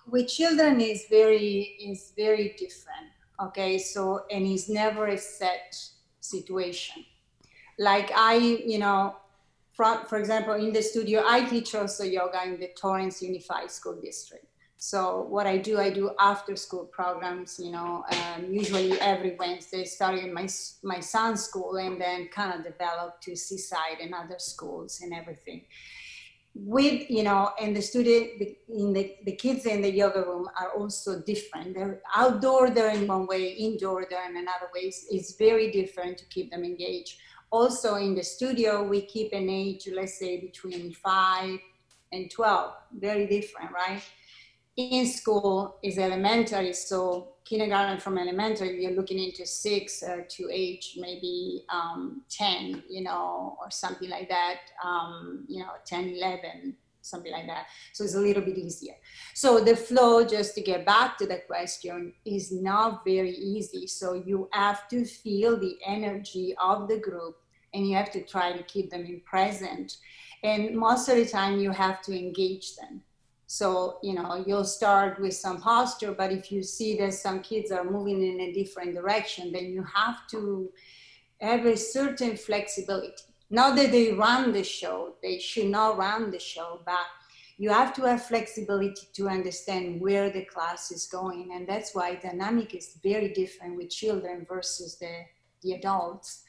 With 0.09 0.29
children 0.29 0.79
is 0.79 1.07
very 1.09 1.75
is 1.81 2.13
very 2.15 2.55
different. 2.57 3.11
Okay, 3.41 3.77
so 3.77 4.23
and 4.31 4.47
it's 4.47 4.69
never 4.69 5.07
a 5.07 5.17
set 5.17 5.75
situation. 6.23 7.05
Like 7.77 8.11
I, 8.15 8.35
you 8.35 8.79
know, 8.79 9.15
from, 9.73 10.05
for 10.05 10.17
example, 10.17 10.53
in 10.53 10.71
the 10.71 10.81
studio, 10.81 11.23
I 11.25 11.45
teach 11.45 11.73
also 11.75 12.03
yoga 12.03 12.43
in 12.45 12.59
the 12.59 12.69
Torrance 12.79 13.21
Unified 13.21 13.71
School 13.71 13.99
District. 14.01 14.45
So 14.77 15.25
what 15.29 15.47
I 15.47 15.57
do, 15.57 15.79
I 15.79 15.89
do 15.89 16.11
after 16.19 16.55
school 16.57 16.85
programs, 16.85 17.57
you 17.57 17.71
know, 17.71 18.03
um, 18.11 18.53
usually 18.53 18.99
every 18.99 19.35
Wednesday, 19.39 19.85
starting 19.85 20.33
my, 20.33 20.47
my 20.83 20.99
son's 20.99 21.41
school 21.43 21.77
and 21.77 21.99
then 21.99 22.27
kind 22.27 22.53
of 22.53 22.65
develop 22.65 23.21
to 23.21 23.35
Seaside 23.35 23.99
and 24.01 24.13
other 24.13 24.35
schools 24.39 24.99
and 25.01 25.13
everything 25.13 25.63
with 26.55 27.09
you 27.09 27.23
know 27.23 27.51
and 27.59 27.75
the 27.75 27.81
student 27.81 28.29
in 28.69 28.93
the, 28.93 29.15
the 29.25 29.35
kids 29.35 29.65
in 29.65 29.81
the 29.81 29.91
yoga 29.91 30.21
room 30.21 30.47
are 30.59 30.71
also 30.71 31.21
different. 31.21 31.73
They're 31.73 32.01
outdoor 32.15 32.69
they're 32.69 32.93
in 32.93 33.07
one 33.07 33.25
way 33.25 33.49
indoor 33.49 34.05
they're 34.09 34.29
in 34.29 34.37
another 34.37 34.69
way. 34.73 34.91
It's 35.09 35.35
very 35.35 35.71
different 35.71 36.17
to 36.19 36.25
keep 36.25 36.51
them 36.51 36.63
engaged. 36.63 37.19
Also 37.51 37.95
in 37.95 38.15
the 38.15 38.23
studio 38.23 38.83
we 38.83 39.01
keep 39.01 39.33
an 39.33 39.49
age 39.49 39.87
let's 39.93 40.19
say 40.19 40.39
between 40.39 40.93
5 40.93 41.59
and 42.11 42.29
12 42.29 42.73
very 42.99 43.27
different 43.27 43.71
right 43.71 44.03
in 44.75 45.05
school 45.05 45.77
is 45.83 45.97
elementary 45.97 46.73
so 46.73 47.29
kindergarten 47.45 47.99
from 47.99 48.17
elementary 48.17 48.81
you're 48.81 48.91
looking 48.91 49.19
into 49.19 49.45
six 49.45 50.01
uh, 50.01 50.21
to 50.27 50.49
age 50.51 50.95
maybe 50.97 51.63
um, 51.69 52.21
10 52.29 52.83
you 52.89 53.03
know 53.03 53.55
or 53.61 53.69
something 53.69 54.09
like 54.09 54.29
that 54.29 54.61
um, 54.83 55.45
you 55.47 55.59
know 55.59 55.71
10 55.85 56.15
11 56.15 56.75
something 57.03 57.31
like 57.31 57.47
that. 57.47 57.67
So 57.91 58.03
it's 58.03 58.15
a 58.15 58.19
little 58.19 58.43
bit 58.43 58.57
easier. 58.57 58.95
So 59.33 59.59
the 59.59 59.75
flow 59.75 60.25
just 60.25 60.55
to 60.55 60.61
get 60.61 60.85
back 60.85 61.17
to 61.17 61.27
the 61.27 61.41
question 61.45 62.13
is 62.25 62.51
not 62.51 63.03
very 63.05 63.31
easy. 63.31 63.87
So 63.87 64.13
you 64.13 64.49
have 64.53 64.87
to 64.89 65.05
feel 65.05 65.59
the 65.59 65.77
energy 65.85 66.55
of 66.61 66.87
the 66.87 66.99
group 66.99 67.35
and 67.73 67.87
you 67.87 67.95
have 67.95 68.11
to 68.11 68.23
try 68.23 68.53
to 68.53 68.63
keep 68.63 68.89
them 68.89 69.05
in 69.05 69.21
present. 69.21 69.97
And 70.43 70.75
most 70.75 71.09
of 71.09 71.15
the 71.15 71.25
time 71.25 71.59
you 71.59 71.71
have 71.71 72.01
to 72.03 72.17
engage 72.17 72.75
them 72.75 73.01
so, 73.47 73.99
you 74.01 74.13
know, 74.13 74.43
you'll 74.47 74.63
start 74.63 75.19
with 75.19 75.35
some 75.35 75.59
posture, 75.61 76.13
but 76.13 76.31
if 76.31 76.51
you 76.51 76.63
see 76.63 76.97
that 76.97 77.13
some 77.13 77.41
kids 77.41 77.71
are 77.71 77.83
moving 77.83 78.23
in 78.23 78.39
a 78.39 78.53
different 78.53 78.95
direction, 78.95 79.51
then 79.51 79.65
you 79.65 79.83
have 79.83 80.27
to 80.29 80.71
have 81.39 81.65
a 81.65 81.77
certain 81.77 82.37
flexibility. 82.37 83.23
Not 83.49 83.75
that 83.75 83.91
they 83.91 84.13
run 84.13 84.53
the 84.53 84.63
show, 84.63 85.15
they 85.21 85.39
should 85.39 85.67
not 85.67 85.97
run 85.97 86.31
the 86.31 86.39
show, 86.39 86.81
but 86.85 87.05
you 87.57 87.69
have 87.69 87.93
to 87.95 88.01
have 88.03 88.25
flexibility 88.25 89.07
to 89.13 89.29
understand 89.29 90.01
where 90.01 90.29
the 90.31 90.45
class 90.45 90.91
is 90.91 91.05
going. 91.05 91.51
And 91.53 91.67
that's 91.67 91.93
why 91.93 92.15
dynamic 92.15 92.73
is 92.73 92.97
very 93.03 93.31
different 93.33 93.77
with 93.77 93.89
children 93.89 94.45
versus 94.49 94.95
the, 94.97 95.25
the 95.61 95.73
adults. 95.73 96.43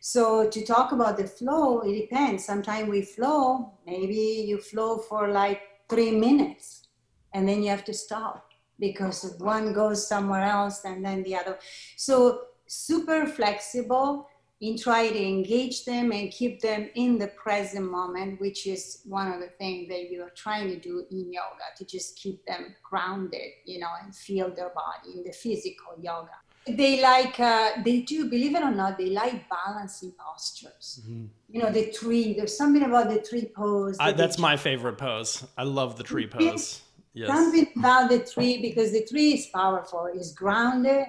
So 0.00 0.50
to 0.50 0.64
talk 0.64 0.92
about 0.92 1.16
the 1.16 1.26
flow, 1.26 1.80
it 1.80 1.98
depends. 1.98 2.44
Sometimes 2.44 2.90
we 2.90 3.02
flow, 3.02 3.72
maybe 3.86 4.44
you 4.46 4.60
flow 4.60 4.98
for 4.98 5.28
like 5.28 5.62
three 5.92 6.12
minutes 6.12 6.88
and 7.34 7.46
then 7.46 7.62
you 7.62 7.68
have 7.68 7.84
to 7.84 7.92
stop 7.92 8.48
because 8.80 9.36
one 9.38 9.74
goes 9.74 10.08
somewhere 10.08 10.42
else 10.42 10.84
and 10.84 11.04
then 11.04 11.22
the 11.22 11.36
other. 11.36 11.58
So 11.96 12.42
super 12.66 13.26
flexible 13.26 14.28
in 14.62 14.78
trying 14.78 15.12
to 15.12 15.22
engage 15.22 15.84
them 15.84 16.12
and 16.12 16.30
keep 16.30 16.60
them 16.60 16.88
in 16.94 17.18
the 17.18 17.26
present 17.28 17.90
moment, 17.90 18.40
which 18.40 18.66
is 18.66 19.02
one 19.04 19.30
of 19.32 19.40
the 19.40 19.50
things 19.58 19.88
that 19.88 20.10
you 20.10 20.22
are 20.22 20.32
trying 20.36 20.68
to 20.68 20.78
do 20.78 21.04
in 21.10 21.32
yoga 21.32 21.68
to 21.76 21.84
just 21.84 22.16
keep 22.16 22.46
them 22.46 22.74
grounded, 22.82 23.50
you 23.66 23.78
know, 23.80 23.90
and 24.02 24.14
feel 24.14 24.54
their 24.54 24.70
body 24.70 25.16
in 25.16 25.24
the 25.24 25.32
physical 25.32 25.94
yoga. 26.00 26.38
They 26.66 27.02
like, 27.02 27.40
uh, 27.40 27.82
they 27.84 28.02
do, 28.02 28.28
believe 28.30 28.54
it 28.54 28.62
or 28.62 28.70
not, 28.70 28.96
they 28.96 29.10
like 29.10 29.48
balancing 29.48 30.12
postures. 30.12 31.00
Mm-hmm. 31.02 31.24
You 31.50 31.62
know 31.62 31.70
the 31.70 31.90
tree 31.92 32.32
there's 32.32 32.56
something 32.56 32.82
about 32.82 33.10
the 33.10 33.20
tree 33.20 33.50
pose 33.54 33.98
that 33.98 34.04
I, 34.04 34.12
that's 34.12 34.38
my 34.38 34.56
favorite 34.56 34.96
pose. 34.96 35.44
I 35.58 35.64
love 35.64 35.98
the 35.98 36.04
tree 36.04 36.26
pose. 36.26 36.80
Yes. 37.14 37.28
something 37.28 37.66
about 37.76 38.08
the 38.08 38.20
tree 38.20 38.62
because 38.62 38.92
the 38.92 39.04
tree 39.04 39.34
is 39.34 39.46
powerful 39.46 40.08
it's 40.14 40.32
grounded 40.32 41.04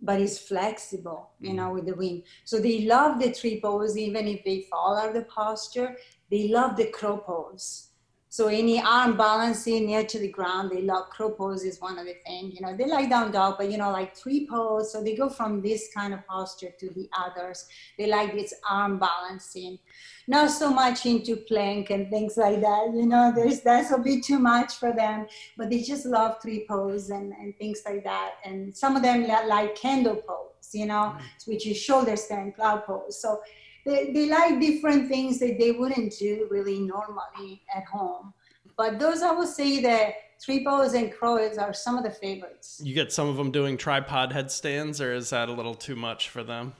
but 0.00 0.20
it's 0.20 0.38
flexible 0.38 1.30
you 1.40 1.52
know 1.52 1.72
with 1.72 1.86
the 1.86 1.94
wind. 1.94 2.22
So 2.44 2.60
they 2.60 2.82
love 2.82 3.20
the 3.20 3.32
tree 3.32 3.60
pose 3.60 3.96
even 3.96 4.28
if 4.28 4.44
they 4.44 4.66
fall 4.70 4.96
out 4.96 5.08
of 5.08 5.14
the 5.14 5.22
posture 5.22 5.96
they 6.30 6.46
love 6.46 6.76
the 6.76 6.86
crow 6.86 7.16
pose 7.16 7.88
So 8.32 8.46
any 8.46 8.80
arm 8.80 9.18
balancing 9.18 9.84
near 9.84 10.04
to 10.04 10.18
the 10.18 10.32
ground, 10.32 10.70
they 10.70 10.80
love 10.80 11.10
crow 11.10 11.32
pose 11.32 11.64
is 11.64 11.82
one 11.82 11.98
of 11.98 12.06
the 12.06 12.14
things. 12.24 12.54
You 12.54 12.62
know, 12.62 12.74
they 12.74 12.86
like 12.86 13.10
down 13.10 13.30
dog, 13.30 13.56
but 13.58 13.70
you 13.70 13.76
know, 13.76 13.90
like 13.90 14.18
tree 14.18 14.48
pose. 14.50 14.90
So 14.90 15.04
they 15.04 15.14
go 15.14 15.28
from 15.28 15.60
this 15.60 15.90
kind 15.94 16.14
of 16.14 16.26
posture 16.26 16.70
to 16.80 16.88
the 16.94 17.10
others. 17.14 17.66
They 17.98 18.06
like 18.06 18.32
this 18.32 18.54
arm 18.70 18.98
balancing. 18.98 19.78
Not 20.26 20.50
so 20.50 20.72
much 20.72 21.04
into 21.04 21.36
plank 21.36 21.90
and 21.90 22.08
things 22.08 22.38
like 22.38 22.62
that. 22.62 22.94
You 22.94 23.04
know, 23.04 23.34
there's 23.36 23.60
that's 23.60 23.90
a 23.90 23.98
bit 23.98 24.24
too 24.24 24.38
much 24.38 24.76
for 24.76 24.94
them. 24.94 25.26
But 25.58 25.68
they 25.68 25.82
just 25.82 26.06
love 26.06 26.40
tree 26.40 26.64
pose 26.66 27.10
and, 27.10 27.34
and 27.34 27.54
things 27.58 27.82
like 27.84 28.02
that. 28.04 28.36
And 28.46 28.74
some 28.74 28.96
of 28.96 29.02
them 29.02 29.26
like 29.46 29.76
candle 29.76 30.16
pose, 30.16 30.72
you 30.72 30.86
know, 30.86 31.12
mm-hmm. 31.12 31.50
which 31.50 31.66
is 31.66 31.76
shoulder 31.76 32.16
stand, 32.16 32.54
plow 32.54 32.78
pose. 32.78 33.20
So 33.20 33.42
they, 33.84 34.12
they 34.12 34.28
like 34.28 34.60
different 34.60 35.08
things 35.08 35.38
that 35.40 35.58
they 35.58 35.72
wouldn't 35.72 36.18
do 36.18 36.46
really 36.50 36.80
normally 36.80 37.62
at 37.74 37.84
home. 37.84 38.32
But 38.76 38.98
those 38.98 39.22
I 39.22 39.32
would 39.32 39.48
say 39.48 39.80
that 39.82 40.14
tree 40.42 40.64
pose 40.64 40.94
and 40.94 41.12
crows 41.12 41.58
are 41.58 41.72
some 41.72 41.96
of 41.98 42.04
the 42.04 42.10
favorites. 42.10 42.80
You 42.82 42.94
get 42.94 43.12
some 43.12 43.28
of 43.28 43.36
them 43.36 43.50
doing 43.50 43.76
tripod 43.76 44.32
headstands, 44.32 45.00
or 45.00 45.12
is 45.12 45.30
that 45.30 45.48
a 45.48 45.52
little 45.52 45.74
too 45.74 45.96
much 45.96 46.28
for 46.28 46.42
them? 46.42 46.74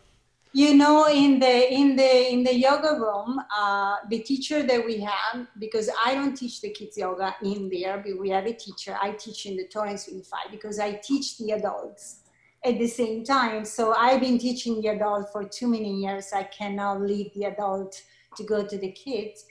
You 0.54 0.74
know, 0.74 1.08
in 1.08 1.38
the 1.38 1.72
in 1.72 1.96
the 1.96 2.32
in 2.32 2.44
the 2.44 2.54
yoga 2.54 2.98
room, 3.00 3.40
uh, 3.56 3.96
the 4.10 4.18
teacher 4.18 4.62
that 4.62 4.84
we 4.84 5.00
have, 5.00 5.46
because 5.58 5.88
I 6.04 6.14
don't 6.14 6.34
teach 6.34 6.60
the 6.60 6.70
kids 6.70 6.98
yoga 6.98 7.34
in 7.42 7.70
there, 7.70 8.02
but 8.04 8.18
we 8.18 8.28
have 8.30 8.44
a 8.44 8.52
teacher. 8.52 8.98
I 9.00 9.12
teach 9.12 9.46
in 9.46 9.56
the 9.56 9.66
Torrance 9.66 10.08
Unified 10.08 10.50
because 10.50 10.78
I 10.78 10.92
teach 11.02 11.38
the 11.38 11.52
adults 11.52 12.21
at 12.64 12.78
the 12.78 12.86
same 12.86 13.24
time. 13.24 13.64
So 13.64 13.94
I've 13.94 14.20
been 14.20 14.38
teaching 14.38 14.80
the 14.80 14.88
adult 14.88 15.32
for 15.32 15.44
too 15.44 15.66
many 15.66 15.94
years. 16.02 16.32
I 16.32 16.44
cannot 16.44 17.00
leave 17.00 17.32
the 17.34 17.44
adult 17.44 18.00
to 18.36 18.44
go 18.44 18.64
to 18.64 18.78
the 18.78 18.92
kids. 18.92 19.44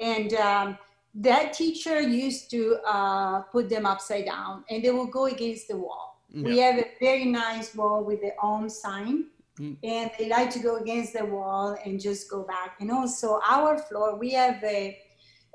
And 0.00 0.32
um, 0.34 0.78
that 1.14 1.52
teacher 1.52 2.00
used 2.00 2.50
to 2.50 2.78
uh, 2.86 3.42
put 3.42 3.68
them 3.68 3.86
upside 3.86 4.26
down 4.26 4.64
and 4.68 4.82
they 4.82 4.90
will 4.90 5.06
go 5.06 5.26
against 5.26 5.68
the 5.68 5.76
wall. 5.76 6.22
Yeah. 6.30 6.42
We 6.42 6.58
have 6.58 6.78
a 6.78 6.86
very 7.00 7.26
nice 7.26 7.74
wall 7.74 8.02
with 8.02 8.20
the 8.20 8.32
Om 8.42 8.68
sign. 8.68 9.26
Mm. 9.60 9.76
And 9.84 10.10
they 10.18 10.28
like 10.28 10.50
to 10.50 10.58
go 10.58 10.76
against 10.78 11.12
the 11.12 11.24
wall 11.24 11.76
and 11.84 12.00
just 12.00 12.28
go 12.28 12.42
back. 12.42 12.76
And 12.80 12.90
also, 12.90 13.40
our 13.46 13.78
floor, 13.78 14.16
we 14.16 14.32
have 14.32 14.62
a 14.64 14.98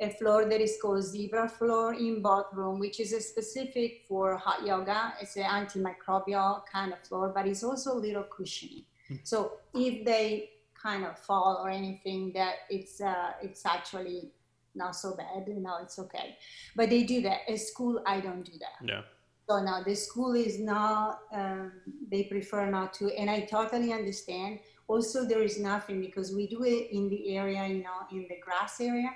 a 0.02 0.10
floor 0.10 0.46
that 0.46 0.62
is 0.62 0.78
called 0.82 1.04
zebra 1.04 1.50
floor 1.50 1.94
in 1.94 2.22
bathroom, 2.22 2.80
which 2.80 3.00
is 3.00 3.12
a 3.14 3.20
specific 3.20 4.06
for 4.08 4.38
hot 4.38 4.66
yoga. 4.66 5.14
It's 5.22 5.36
an 5.36 5.44
antimicrobial 5.44 6.66
kind 6.72 6.94
of 6.94 7.00
floor, 7.00 7.32
but 7.36 7.48
it's 7.48 7.64
also 7.64 7.94
a 7.94 8.00
little 8.00 8.24
cushiony. 8.24 8.86
Mm. 9.12 9.20
So 9.24 9.54
if 9.74 10.06
they 10.06 10.52
kind 10.82 11.06
of 11.06 11.20
fall 11.20 11.62
or 11.62 11.70
anything, 11.70 12.32
that 12.34 12.56
it's 12.70 13.02
uh, 13.02 13.32
it's 13.42 13.66
actually 13.66 14.32
not 14.74 14.96
so 14.96 15.16
bad. 15.16 15.48
You 15.48 15.60
know, 15.60 15.78
it's 15.82 16.00
okay. 16.00 16.38
But 16.76 16.90
they 16.90 17.04
do 17.04 17.22
that. 17.22 17.50
At 17.50 17.60
school, 17.60 18.02
I 18.06 18.22
don't 18.22 18.44
do 18.44 18.54
that. 18.60 18.88
Yeah. 18.88 19.02
So 19.50 19.62
now 19.62 19.84
the 19.84 19.96
school 19.96 20.34
is 20.36 20.60
not. 20.60 21.22
Um, 21.34 21.74
they 22.10 22.24
prefer 22.24 22.70
not 22.70 22.94
to, 22.94 23.12
and 23.18 23.30
I 23.30 23.42
totally 23.42 23.92
understand. 23.92 24.60
Also, 24.88 25.26
there 25.26 25.44
is 25.44 25.60
nothing 25.60 26.02
because 26.02 26.34
we 26.34 26.48
do 26.48 26.64
it 26.64 26.90
in 26.92 27.10
the 27.10 27.36
area, 27.36 27.68
you 27.68 27.84
know, 27.84 28.00
in 28.12 28.26
the 28.28 28.38
grass 28.44 28.80
area 28.82 29.12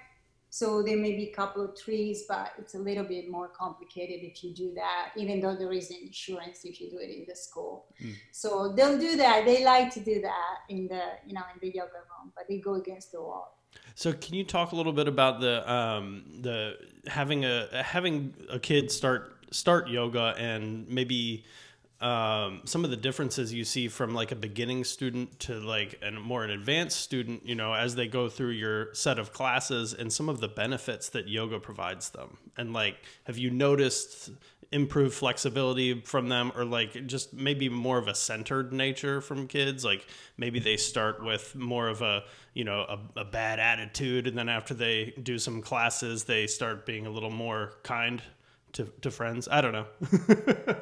so 0.54 0.84
there 0.84 0.98
may 0.98 1.14
be 1.16 1.30
a 1.32 1.34
couple 1.34 1.66
of 1.66 1.76
trees, 1.76 2.26
but 2.30 2.52
it's 2.60 2.76
a 2.76 2.78
little 2.78 3.04
bit 3.04 3.28
more 3.28 3.48
complicated 3.48 4.20
if 4.22 4.44
you 4.44 4.54
do 4.54 4.72
that, 4.76 5.10
even 5.18 5.42
though 5.42 5.56
there 5.56 5.74
is 5.74 5.90
insurance 5.90 6.64
if 6.64 6.80
you 6.80 6.92
do 6.92 7.00
it 7.00 7.10
in 7.10 7.26
the 7.28 7.36
school. 7.36 7.88
Mm. 8.00 8.14
So 8.32 8.72
they'll 8.72 9.00
do 9.00 9.18
that. 9.18 9.46
They 9.46 9.66
like 9.66 9.92
to 9.96 10.00
do 10.00 10.22
that 10.22 10.56
in 10.70 10.88
the, 10.88 11.06
you 11.26 11.34
know, 11.34 11.42
in 11.52 11.60
the 11.60 11.76
yoga 11.76 12.02
room, 12.08 12.32
but 12.36 12.44
they 12.48 12.60
go 12.60 12.76
against 12.76 13.14
the 13.14 13.20
wall. 13.20 13.58
So 13.96 14.14
can 14.14 14.36
you 14.36 14.44
talk 14.44 14.74
a 14.74 14.76
little 14.76 14.94
bit 14.94 15.08
about 15.08 15.40
the 15.40 15.68
um, 15.74 16.24
the 16.42 16.78
having 17.08 17.46
a 17.46 17.82
having 17.84 18.36
a 18.48 18.60
kid 18.60 18.92
start 18.92 19.48
start 19.50 19.90
yoga 19.90 20.36
and 20.38 20.88
maybe 20.88 21.46
um, 22.04 22.64
some 22.66 22.84
of 22.84 22.92
the 22.92 22.98
differences 22.98 23.54
you 23.54 23.64
see 23.64 23.88
from 23.88 24.14
like 24.14 24.34
a 24.34 24.36
beginning 24.36 24.84
student 24.84 25.40
to 25.40 25.54
like 25.54 25.98
a 26.06 26.12
more 26.12 26.44
an 26.44 26.50
advanced 26.50 27.00
student, 27.00 27.48
you 27.48 27.56
know, 27.56 27.74
as 27.74 27.96
they 27.96 28.08
go 28.08 28.28
through 28.28 28.50
your 28.50 28.94
set 28.94 29.18
of 29.18 29.32
classes 29.32 29.94
and 29.94 30.12
some 30.12 30.28
of 30.28 30.42
the 30.42 30.50
benefits 30.50 31.08
that 31.10 31.30
yoga 31.30 31.60
provides 31.60 32.10
them. 32.10 32.38
And 32.58 32.74
like, 32.74 32.98
have 33.24 33.38
you 33.38 33.50
noticed 33.50 34.32
improved 34.74 35.14
flexibility 35.14 36.02
from 36.02 36.28
them 36.28 36.52
or 36.58 36.66
like 36.66 37.08
just 37.08 37.34
maybe 37.34 37.70
more 37.70 38.00
of 38.00 38.10
a 38.10 38.16
centered 38.16 38.74
nature 38.74 39.22
from 39.22 39.48
kids? 39.48 39.86
Like 39.86 40.06
maybe 40.36 40.60
they 40.60 40.76
start 40.76 41.24
with 41.24 41.56
more 41.56 41.88
of 41.88 42.02
a, 42.02 42.26
you 42.54 42.66
know, 42.66 42.82
a, 42.82 43.22
a 43.22 43.26
bad 43.26 43.62
attitude. 43.62 44.28
And 44.28 44.38
then 44.38 44.50
after 44.50 44.74
they 44.74 45.14
do 45.24 45.40
some 45.40 45.62
classes, 45.62 46.26
they 46.26 46.48
start 46.48 46.86
being 46.86 47.08
a 47.08 47.10
little 47.10 47.32
more 47.32 47.76
kind 47.84 48.22
to, 48.74 48.92
to 49.00 49.10
friends. 49.10 49.48
I 49.50 49.62
don't 49.62 49.72
know. 49.72 49.86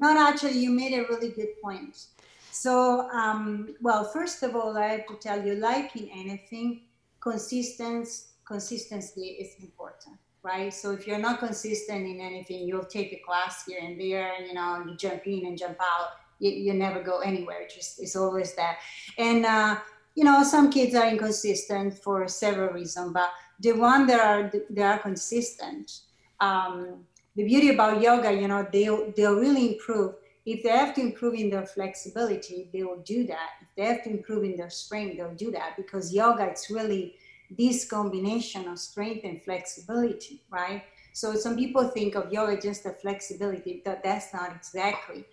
No, 0.00 0.14
no, 0.14 0.26
actually, 0.26 0.58
you 0.58 0.70
made 0.70 0.94
a 0.94 1.02
really 1.02 1.28
good 1.28 1.60
point. 1.62 2.06
So, 2.50 3.08
um, 3.10 3.76
well, 3.82 4.04
first 4.04 4.42
of 4.42 4.56
all, 4.56 4.76
I 4.76 4.86
have 4.86 5.06
to 5.06 5.14
tell 5.16 5.44
you, 5.44 5.54
like 5.54 5.94
in 5.94 6.08
anything, 6.08 6.82
consistency, 7.20 8.24
consistency 8.44 9.26
is 9.42 9.62
important, 9.62 10.16
right? 10.42 10.72
So 10.72 10.90
if 10.92 11.06
you're 11.06 11.18
not 11.18 11.38
consistent 11.38 12.06
in 12.06 12.20
anything, 12.20 12.66
you'll 12.66 12.86
take 12.86 13.12
a 13.12 13.20
class 13.26 13.64
here 13.66 13.80
and 13.82 14.00
there, 14.00 14.32
and, 14.36 14.46
you 14.48 14.54
know, 14.54 14.82
you 14.86 14.96
jump 14.96 15.26
in 15.26 15.46
and 15.46 15.58
jump 15.58 15.76
out. 15.80 16.08
You, 16.38 16.50
you 16.50 16.72
never 16.72 17.02
go 17.02 17.18
anywhere. 17.18 17.68
Just 17.72 18.00
it's 18.00 18.16
always 18.16 18.54
that. 18.54 18.78
And 19.18 19.44
uh, 19.44 19.76
you 20.14 20.24
know, 20.24 20.42
some 20.42 20.70
kids 20.70 20.94
are 20.94 21.06
inconsistent 21.06 21.98
for 22.02 22.26
several 22.26 22.72
reasons, 22.72 23.12
but 23.12 23.30
the 23.60 23.72
one 23.72 24.06
that 24.06 24.20
are 24.20 24.50
that 24.70 24.94
are 24.94 24.98
consistent. 24.98 26.00
Um, 26.40 27.04
the 27.36 27.44
beauty 27.44 27.70
about 27.70 28.00
yoga, 28.02 28.32
you 28.32 28.48
know, 28.48 28.66
they'll 28.72 29.12
they'll 29.16 29.36
really 29.36 29.74
improve. 29.74 30.14
If 30.46 30.62
they 30.62 30.70
have 30.70 30.94
to 30.94 31.00
improve 31.00 31.34
in 31.34 31.50
their 31.50 31.66
flexibility, 31.66 32.68
they 32.72 32.82
will 32.82 33.02
do 33.02 33.26
that. 33.26 33.50
If 33.60 33.68
they 33.76 33.84
have 33.84 34.02
to 34.04 34.10
improve 34.10 34.44
in 34.44 34.56
their 34.56 34.70
strength, 34.70 35.16
they'll 35.16 35.34
do 35.34 35.50
that 35.52 35.76
because 35.76 36.12
yoga 36.12 36.44
it's 36.44 36.70
really 36.70 37.14
this 37.50 37.88
combination 37.88 38.68
of 38.68 38.78
strength 38.78 39.24
and 39.24 39.42
flexibility, 39.42 40.42
right? 40.50 40.82
So 41.12 41.34
some 41.34 41.56
people 41.56 41.88
think 41.88 42.14
of 42.14 42.32
yoga 42.32 42.60
just 42.60 42.84
the 42.84 42.92
flexibility. 42.92 43.82
That 43.84 44.02
that's 44.02 44.32
not 44.32 44.54
exactly. 44.54 45.24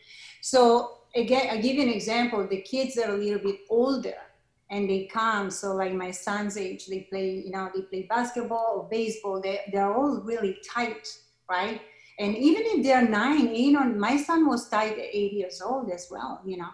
So 0.41 0.97
again, 1.15 1.47
I 1.49 1.57
give 1.57 1.75
you 1.75 1.83
an 1.83 1.89
example. 1.89 2.47
The 2.47 2.62
kids 2.62 2.95
that 2.95 3.10
are 3.10 3.15
a 3.15 3.17
little 3.17 3.39
bit 3.39 3.62
older 3.69 4.15
and 4.69 4.89
they 4.89 5.05
come. 5.05 5.49
So 5.49 5.73
like 5.75 5.93
my 5.93 6.12
son's 6.12 6.57
age, 6.57 6.88
they 6.88 7.01
play, 7.10 7.43
you 7.45 7.51
know, 7.51 7.69
they 7.73 7.81
play 7.81 8.03
basketball 8.03 8.73
or 8.77 8.89
baseball. 8.89 9.41
They 9.41 9.62
they're 9.71 9.93
all 9.93 10.21
really 10.21 10.57
tight 10.67 11.07
right? 11.49 11.81
And 12.19 12.36
even 12.36 12.63
if 12.65 12.83
they're 12.83 13.07
nine, 13.07 13.53
you 13.53 13.73
know, 13.73 13.83
my 13.83 14.17
son 14.17 14.47
was 14.47 14.69
tied 14.69 14.93
at 14.93 14.99
eight 14.99 15.33
years 15.33 15.62
old 15.62 15.91
as 15.91 16.07
well, 16.10 16.41
you 16.45 16.57
know. 16.57 16.69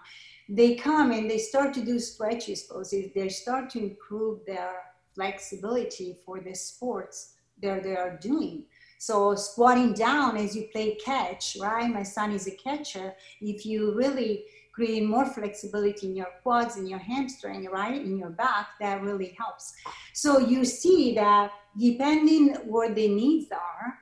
They 0.49 0.75
come 0.75 1.11
and 1.11 1.29
they 1.29 1.37
start 1.37 1.73
to 1.75 1.85
do 1.85 1.99
stretches 1.99 2.63
poses. 2.63 3.11
They 3.13 3.29
start 3.29 3.69
to 3.71 3.79
improve 3.79 4.39
their 4.45 4.73
flexibility 5.15 6.17
for 6.25 6.39
the 6.39 6.53
sports 6.53 7.35
that 7.61 7.83
they 7.83 7.95
are 7.95 8.17
doing. 8.17 8.65
So 8.99 9.35
squatting 9.35 9.93
down 9.93 10.37
as 10.37 10.55
you 10.55 10.67
play 10.71 10.95
catch, 10.95 11.57
right? 11.59 11.89
My 11.89 12.03
son 12.03 12.31
is 12.31 12.47
a 12.47 12.55
catcher. 12.55 13.13
If 13.41 13.65
you 13.65 13.93
really 13.95 14.45
create 14.73 15.05
more 15.05 15.25
flexibility 15.25 16.07
in 16.07 16.15
your 16.15 16.29
quads 16.41 16.77
and 16.77 16.89
your 16.89 16.99
hamstring, 16.99 17.65
right, 17.65 18.01
in 18.01 18.17
your 18.17 18.29
back, 18.29 18.69
that 18.79 19.01
really 19.01 19.35
helps. 19.37 19.73
So 20.13 20.39
you 20.39 20.65
see 20.65 21.13
that 21.15 21.51
depending 21.77 22.55
what 22.65 22.95
the 22.95 23.07
needs 23.07 23.51
are, 23.51 23.99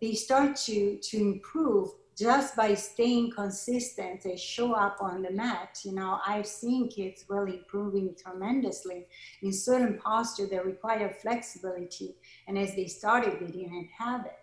they 0.00 0.14
start 0.14 0.56
to 0.56 0.98
to 0.98 1.16
improve 1.16 1.90
just 2.16 2.56
by 2.56 2.74
staying 2.74 3.30
consistent 3.30 4.22
they 4.22 4.36
show 4.36 4.72
up 4.72 4.98
on 5.00 5.22
the 5.22 5.30
mat. 5.30 5.78
You 5.84 5.92
know 5.92 6.18
i've 6.26 6.46
seen 6.46 6.88
kids 6.88 7.24
really 7.28 7.58
improving 7.58 8.14
tremendously 8.20 9.06
in 9.42 9.52
certain 9.52 9.98
posture 9.98 10.46
that 10.46 10.66
require 10.66 11.10
flexibility 11.22 12.16
and 12.46 12.58
as 12.58 12.74
they 12.74 12.86
started 12.86 13.38
they 13.40 13.52
didn't 13.52 13.88
have 13.96 14.26
it. 14.26 14.38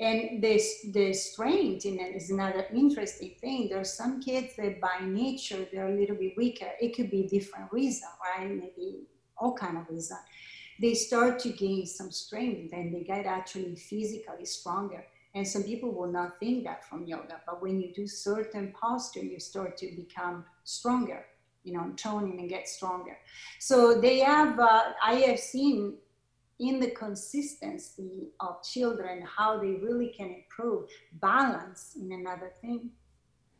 And 0.00 0.42
this 0.42 0.86
the 0.92 1.12
strength 1.12 1.86
in 1.86 2.00
it 2.00 2.16
is 2.16 2.30
another 2.30 2.66
interesting 2.74 3.36
thing. 3.40 3.68
There's 3.68 3.92
some 3.92 4.20
kids 4.20 4.56
that 4.56 4.80
by 4.80 4.98
nature 5.02 5.68
they're 5.72 5.94
a 5.94 6.00
little 6.00 6.16
bit 6.16 6.36
weaker. 6.36 6.70
It 6.80 6.96
could 6.96 7.10
be 7.10 7.28
different 7.28 7.72
reason 7.72 8.08
right? 8.24 8.48
Maybe 8.48 9.06
all 9.36 9.54
kind 9.54 9.78
of 9.78 9.88
reason 9.88 10.16
they 10.80 10.94
start 10.94 11.38
to 11.40 11.50
gain 11.50 11.86
some 11.86 12.10
strength 12.10 12.72
and 12.72 12.94
they 12.94 13.02
get 13.02 13.26
actually 13.26 13.76
physically 13.76 14.44
stronger. 14.44 15.04
And 15.34 15.46
some 15.46 15.64
people 15.64 15.92
will 15.92 16.12
not 16.12 16.38
think 16.38 16.64
that 16.64 16.84
from 16.84 17.06
yoga, 17.06 17.40
but 17.44 17.60
when 17.60 17.80
you 17.80 17.92
do 17.92 18.06
certain 18.06 18.72
posture, 18.80 19.22
you 19.22 19.40
start 19.40 19.76
to 19.78 19.90
become 19.96 20.44
stronger, 20.62 21.24
you 21.64 21.72
know, 21.72 21.92
toning 21.96 22.38
and 22.38 22.48
get 22.48 22.68
stronger. 22.68 23.18
So 23.58 24.00
they 24.00 24.20
have, 24.20 24.58
uh, 24.60 24.92
I 25.02 25.14
have 25.26 25.40
seen 25.40 25.96
in 26.60 26.78
the 26.78 26.90
consistency 26.90 28.30
of 28.38 28.62
children 28.62 29.26
how 29.26 29.58
they 29.58 29.72
really 29.72 30.14
can 30.16 30.30
improve 30.30 30.88
balance 31.14 31.96
in 32.00 32.12
another 32.12 32.52
thing. 32.60 32.90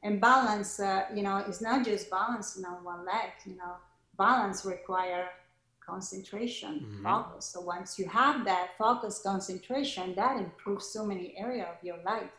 And 0.05 0.21
balance, 0.21 0.79
uh, 0.79 1.07
you 1.15 1.23
know, 1.23 1.39
is 1.39 1.61
not 1.61 1.85
just 1.85 2.11
balancing 2.11 2.65
on 2.65 2.85
one 2.85 3.05
leg, 3.05 3.31
you 3.47 3.57
know, 3.57 3.77
balance 4.17 4.65
require 4.65 5.29
concentration, 5.87 6.81
mm-hmm. 6.81 7.05
focus. 7.05 7.47
So 7.47 7.61
once 7.61 7.99
you 7.99 8.09
have 8.09 8.45
that 8.45 8.71
focus, 8.79 9.21
concentration, 9.23 10.15
that 10.17 10.39
improves 10.39 10.87
so 10.87 11.05
many 11.05 11.35
area 11.37 11.65
of 11.65 11.83
your 11.83 11.99
life. 12.05 12.31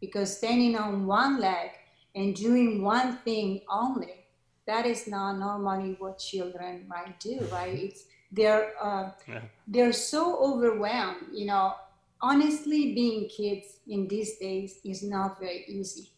Because 0.00 0.36
standing 0.36 0.76
on 0.76 1.06
one 1.06 1.40
leg 1.40 1.70
and 2.14 2.34
doing 2.34 2.82
one 2.82 3.18
thing 3.18 3.60
only, 3.70 4.24
that 4.66 4.86
is 4.86 5.06
not 5.06 5.38
normally 5.38 5.96
what 5.98 6.18
children 6.18 6.86
might 6.88 7.18
do, 7.20 7.46
right? 7.52 7.74
It's 7.74 8.04
they're 8.32 8.72
uh, 8.80 9.10
yeah. 9.26 9.40
they're 9.66 9.92
so 9.92 10.38
overwhelmed. 10.38 11.26
You 11.32 11.46
know, 11.46 11.74
honestly, 12.20 12.94
being 12.94 13.28
kids 13.28 13.78
in 13.88 14.06
these 14.08 14.38
days 14.38 14.78
is 14.84 15.02
not 15.02 15.40
very 15.40 15.64
easy, 15.66 16.10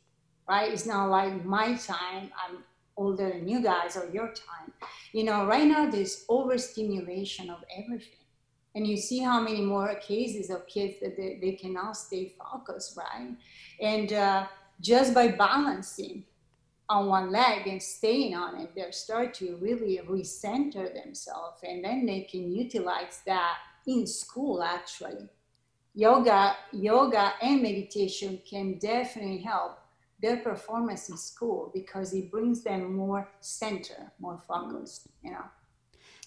right? 0.48 0.72
It's 0.72 0.87
not 0.87 1.09
like 1.09 1.44
my 1.44 1.75
time. 1.75 2.31
I'm 2.37 2.59
older 2.97 3.29
than 3.31 3.49
you 3.49 3.63
guys 3.63 3.97
or 3.97 4.09
your 4.13 4.29
time. 4.29 4.73
You 5.13 5.25
know, 5.25 5.47
right 5.47 5.67
now 5.67 5.91
there's 5.91 6.25
overstimulation 6.29 7.51
of 7.51 7.65
everything. 7.77 8.19
And 8.75 8.87
you 8.87 8.97
see 8.97 9.19
how 9.19 9.41
many 9.41 9.61
more 9.61 9.95
cases 9.97 10.49
of 10.51 10.67
kids 10.67 10.95
that 11.03 11.17
they, 11.17 11.39
they 11.41 11.53
cannot 11.53 11.97
stay 11.97 12.35
focused, 12.39 12.97
right? 12.97 13.37
And 13.81 14.13
uh, 14.13 14.47
just 14.81 15.13
by 15.13 15.29
balancing 15.29 16.25
on 16.89 17.07
one 17.07 17.31
leg 17.31 17.67
and 17.67 17.83
staying 17.83 18.35
on 18.35 18.61
it, 18.61 18.75
they 18.75 18.91
start 18.91 19.35
to 19.35 19.57
really 19.57 20.01
recenter 20.09 20.93
themselves. 20.93 21.61
And 21.63 21.85
then 21.85 22.07
they 22.07 22.23
can 22.23 22.51
utilize 22.51 23.21
that 23.27 23.57
in 23.87 24.07
school 24.07 24.63
actually. 24.63 25.29
Yoga, 25.95 26.57
yoga 26.73 27.35
and 27.43 27.61
meditation 27.61 28.41
can 28.49 28.79
definitely 28.79 29.43
help 29.43 29.82
their 30.23 30.37
performance 30.39 31.09
in 31.09 31.17
school 31.17 31.71
because 31.75 32.15
it 32.15 32.31
brings 32.31 32.63
them 32.63 32.95
more 32.95 33.29
center, 33.41 34.13
more 34.21 34.39
focused, 34.47 35.09
you 35.23 35.33
know. 35.33 35.45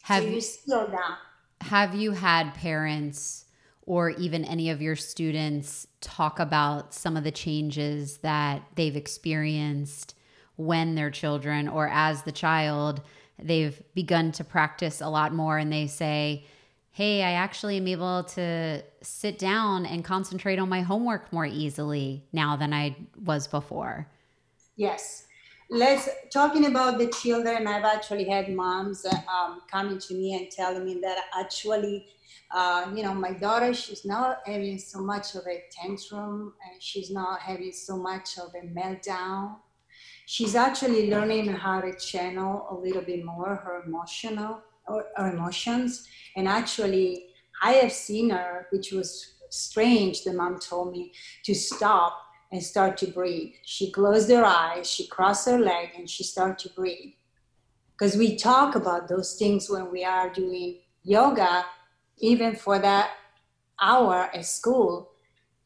Have 0.03 0.23
so 0.23 0.29
you 0.29 0.41
slow 0.41 0.88
down. 0.88 1.17
Have 1.62 1.95
you 1.95 2.12
had 2.12 2.53
parents 2.53 3.45
or 3.86 4.10
even 4.12 4.43
any 4.43 4.69
of 4.69 4.81
your 4.81 4.95
students 4.95 5.88
talk 6.01 6.39
about 6.39 6.93
some 6.93 7.15
of 7.15 7.23
the 7.23 7.31
changes 7.31 8.17
that 8.17 8.63
they've 8.75 8.95
experienced 8.95 10.15
when 10.58 10.95
their 10.95 11.10
children 11.10 11.67
or 11.67 11.88
as 11.89 12.23
the 12.23 12.31
child 12.31 13.01
they've 13.41 13.81
begun 13.93 14.31
to 14.31 14.43
practice 14.43 15.01
a 15.01 15.10
lot 15.10 15.34
more 15.34 15.58
and 15.58 15.71
they 15.71 15.88
say 15.88 16.45
hey, 16.95 17.23
I 17.23 17.34
actually 17.34 17.75
am 17.75 17.89
able 17.89 18.23
to 18.23 18.81
sit 19.01 19.38
down 19.38 19.86
and 19.86 20.01
concentrate 20.01 20.60
on 20.60 20.69
my 20.69 20.79
homework 20.79 21.34
more 21.34 21.45
easily 21.45 22.23
now 22.31 22.55
than 22.55 22.71
I 22.73 22.95
was 23.21 23.49
before. 23.49 24.08
Yes. 24.77 25.27
Let's 25.69 26.08
talking 26.31 26.67
about 26.67 26.97
the 26.97 27.08
children. 27.08 27.67
I've 27.67 27.84
actually 27.84 28.29
had 28.29 28.47
moms 28.47 29.05
um, 29.05 29.63
coming 29.69 29.99
to 29.99 30.13
me 30.13 30.36
and 30.36 30.49
telling 30.49 30.86
me 30.86 30.99
that 31.01 31.17
actually, 31.38 32.08
uh, 32.51 32.89
you 32.95 33.03
know, 33.03 33.13
my 33.13 33.34
daughter, 33.34 33.73
she's 33.73 34.05
not 34.05 34.38
having 34.45 34.79
so 34.79 35.01
much 35.01 35.36
of 35.36 35.41
a 35.47 35.63
tantrum 35.69 36.53
and 36.65 36.81
she's 36.81 37.12
not 37.12 37.41
having 37.41 37.73
so 37.73 37.97
much 37.97 38.38
of 38.38 38.53
a 38.55 38.65
meltdown. 38.67 39.58
She's 40.27 40.55
actually 40.55 41.10
learning 41.10 41.47
how 41.47 41.81
to 41.81 41.93
channel 41.97 42.67
a 42.71 42.73
little 42.73 43.01
bit 43.01 43.25
more 43.25 43.53
her 43.53 43.84
emotional 43.86 44.62
or, 44.87 45.05
or 45.17 45.29
emotions. 45.29 46.07
And 46.35 46.47
actually, 46.47 47.27
I 47.61 47.73
have 47.73 47.91
seen 47.91 48.29
her, 48.29 48.67
which 48.71 48.91
was 48.91 49.35
strange, 49.49 50.23
the 50.23 50.33
mom 50.33 50.59
told 50.59 50.91
me, 50.91 51.13
to 51.43 51.55
stop 51.55 52.21
and 52.51 52.61
start 52.61 52.97
to 52.97 53.07
breathe. 53.07 53.53
She 53.63 53.91
closed 53.91 54.29
her 54.29 54.45
eyes, 54.45 54.89
she 54.89 55.07
crossed 55.07 55.47
her 55.47 55.59
leg, 55.59 55.89
and 55.97 56.09
she 56.09 56.23
started 56.23 56.59
to 56.59 56.73
breathe. 56.73 57.13
Because 57.97 58.17
we 58.17 58.35
talk 58.35 58.75
about 58.75 59.07
those 59.07 59.35
things 59.35 59.69
when 59.69 59.91
we 59.91 60.03
are 60.03 60.29
doing 60.29 60.79
yoga, 61.03 61.65
even 62.17 62.55
for 62.55 62.79
that 62.79 63.11
hour 63.81 64.29
at 64.33 64.45
school, 64.45 65.11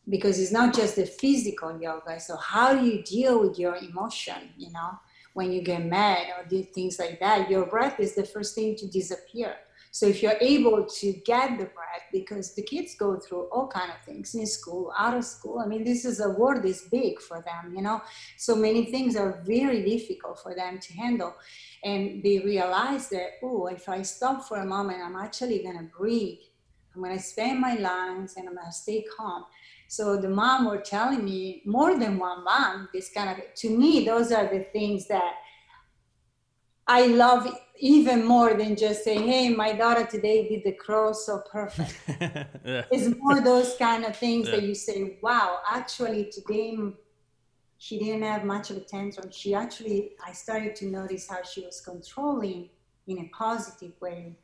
because 0.07 0.39
it's 0.39 0.51
not 0.51 0.73
just 0.73 0.95
the 0.95 1.05
physical 1.05 1.79
yoga. 1.79 2.19
So, 2.19 2.35
how 2.35 2.73
do 2.73 2.85
you 2.85 3.03
deal 3.03 3.39
with 3.41 3.59
your 3.59 3.75
emotion, 3.75 4.49
you 4.57 4.71
know? 4.71 4.99
When 5.33 5.51
you 5.51 5.61
get 5.61 5.85
mad 5.85 6.27
or 6.37 6.45
do 6.45 6.63
things 6.63 6.99
like 6.99 7.19
that, 7.19 7.49
your 7.49 7.65
breath 7.65 7.99
is 7.99 8.15
the 8.15 8.25
first 8.25 8.55
thing 8.55 8.75
to 8.77 8.87
disappear. 8.87 9.55
So 9.91 10.05
if 10.05 10.21
you're 10.21 10.37
able 10.39 10.85
to 10.85 11.13
get 11.25 11.57
the 11.57 11.65
breath, 11.65 12.03
because 12.11 12.53
the 12.53 12.61
kids 12.61 12.95
go 12.95 13.19
through 13.19 13.45
all 13.51 13.67
kind 13.67 13.91
of 13.91 13.97
things 14.05 14.35
in 14.35 14.45
school, 14.45 14.93
out 14.95 15.17
of 15.17 15.25
school. 15.25 15.59
I 15.59 15.65
mean, 15.65 15.83
this 15.83 16.05
is 16.05 16.19
a 16.19 16.29
world 16.29 16.63
is 16.65 16.83
big 16.91 17.19
for 17.19 17.41
them, 17.41 17.73
you 17.75 17.81
know. 17.81 18.01
So 18.37 18.55
many 18.55 18.85
things 18.85 19.15
are 19.15 19.41
very 19.45 19.83
difficult 19.83 20.39
for 20.41 20.53
them 20.53 20.79
to 20.79 20.93
handle, 20.93 21.35
and 21.83 22.21
they 22.23 22.39
realize 22.39 23.09
that 23.09 23.39
oh, 23.43 23.67
if 23.67 23.89
I 23.89 24.03
stop 24.03 24.47
for 24.47 24.57
a 24.57 24.65
moment, 24.65 25.01
I'm 25.03 25.15
actually 25.15 25.63
gonna 25.63 25.89
breathe. 25.97 26.39
I'm 26.95 27.01
gonna 27.01 27.15
expand 27.15 27.59
my 27.59 27.75
lungs, 27.75 28.35
and 28.37 28.47
I'm 28.47 28.55
gonna 28.55 28.71
stay 28.71 29.05
calm. 29.17 29.45
So 29.89 30.17
the 30.17 30.29
mom 30.29 30.65
were 30.65 30.77
telling 30.77 31.25
me 31.25 31.63
more 31.65 31.97
than 31.97 32.19
one 32.19 32.43
mom, 32.43 32.89
this 32.93 33.09
kind 33.11 33.27
of, 33.31 33.43
to 33.55 33.75
me, 33.75 34.05
those 34.05 34.31
are 34.31 34.45
the 34.45 34.63
things 34.65 35.07
that 35.07 35.33
I 36.87 37.07
love 37.07 37.51
even 37.79 38.23
more 38.23 38.53
than 38.53 38.75
just 38.75 39.03
saying, 39.03 39.27
hey, 39.27 39.49
my 39.49 39.73
daughter 39.73 40.05
today 40.05 40.47
did 40.47 40.63
the 40.63 40.73
crow 40.73 41.11
so 41.11 41.41
perfect. 41.51 41.95
yeah. 42.63 42.85
It's 42.91 43.17
more 43.17 43.41
those 43.41 43.75
kind 43.77 44.05
of 44.05 44.15
things 44.15 44.47
yeah. 44.47 44.57
that 44.57 44.63
you 44.63 44.75
say, 44.75 45.17
wow, 45.23 45.57
actually 45.67 46.29
today 46.31 46.77
she 47.79 47.97
didn't 47.97 48.21
have 48.21 48.43
much 48.43 48.69
of 48.69 48.77
a 48.77 48.81
tantrum. 48.81 49.31
She 49.31 49.55
actually, 49.55 50.11
I 50.23 50.33
started 50.33 50.75
to 50.75 50.85
notice 50.85 51.27
how 51.27 51.41
she 51.41 51.61
was 51.61 51.81
controlling 51.81 52.69
in 53.07 53.17
a 53.17 53.29
positive 53.35 53.93
way 53.99 54.37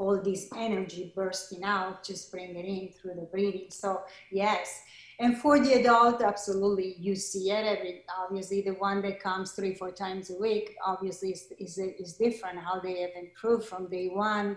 all 0.00 0.18
this 0.18 0.48
energy 0.56 1.12
bursting 1.14 1.62
out, 1.62 2.02
just 2.02 2.32
bring 2.32 2.56
it 2.56 2.64
in 2.64 2.88
through 2.88 3.14
the 3.14 3.26
breathing. 3.30 3.66
So 3.68 4.02
yes. 4.32 4.82
And 5.18 5.36
for 5.36 5.60
the 5.60 5.74
adult, 5.74 6.22
absolutely, 6.22 6.96
you 6.98 7.14
see 7.14 7.50
it. 7.50 7.66
Every, 7.66 8.04
obviously, 8.18 8.62
the 8.62 8.70
one 8.70 9.02
that 9.02 9.20
comes 9.20 9.52
three, 9.52 9.74
four 9.74 9.90
times 9.90 10.30
a 10.30 10.36
week, 10.40 10.74
obviously, 10.84 11.32
is, 11.32 11.52
is, 11.58 11.76
is 11.76 12.14
different 12.14 12.58
how 12.58 12.80
they 12.80 13.02
have 13.02 13.10
improved 13.14 13.66
from 13.66 13.90
day 13.90 14.08
one 14.08 14.56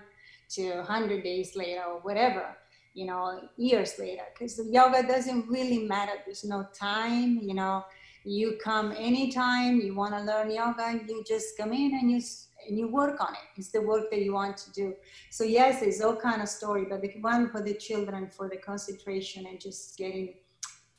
to 0.52 0.78
100 0.78 1.22
days 1.22 1.58
later 1.58 1.82
or 1.82 2.00
whatever, 2.00 2.56
you 2.94 3.06
know, 3.06 3.42
years 3.58 4.00
later. 4.00 4.24
Because 4.34 4.62
yoga 4.66 5.06
doesn't 5.06 5.50
really 5.50 5.80
matter. 5.80 6.14
There's 6.26 6.46
no 6.46 6.66
time, 6.74 7.40
you 7.44 7.54
know. 7.54 7.84
You 8.24 8.58
come 8.64 8.94
anytime 8.98 9.82
you 9.82 9.94
want 9.94 10.14
to 10.14 10.22
learn 10.22 10.50
yoga, 10.50 10.98
you 11.06 11.26
just 11.28 11.58
come 11.58 11.74
in 11.74 11.92
and 12.00 12.10
you 12.10 12.22
and 12.68 12.78
you 12.78 12.88
work 12.88 13.22
on 13.22 13.34
it. 13.34 13.60
It's 13.60 13.70
the 13.70 13.82
work 13.82 14.10
that 14.12 14.22
you 14.22 14.34
want 14.34 14.58
to 14.58 14.72
do. 14.72 14.96
So 15.30 15.44
yes, 15.44 15.82
it's 15.82 16.02
all 16.02 16.16
kind 16.16 16.42
of 16.42 16.50
story, 16.50 16.86
but 16.90 17.02
the 17.02 17.14
one 17.22 17.50
for 17.50 17.62
the 17.62 17.74
children, 17.74 18.28
for 18.28 18.50
the 18.50 18.58
concentration 18.58 19.46
and 19.46 19.60
just 19.60 19.98
getting 19.98 20.36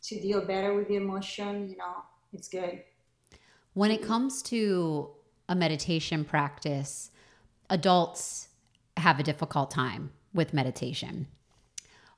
to 0.02 0.20
deal 0.20 0.44
better 0.44 0.74
with 0.74 0.88
the 0.88 0.96
emotion, 0.96 1.68
you 1.68 1.76
know, 1.76 2.04
it's 2.32 2.48
good. 2.48 2.82
When 3.72 3.90
it 3.90 4.02
comes 4.02 4.42
to 4.42 5.10
a 5.48 5.54
meditation 5.54 6.24
practice, 6.24 7.10
adults 7.70 8.48
have 8.96 9.18
a 9.18 9.22
difficult 9.22 9.70
time 9.70 10.12
with 10.32 10.52
meditation. 10.52 11.26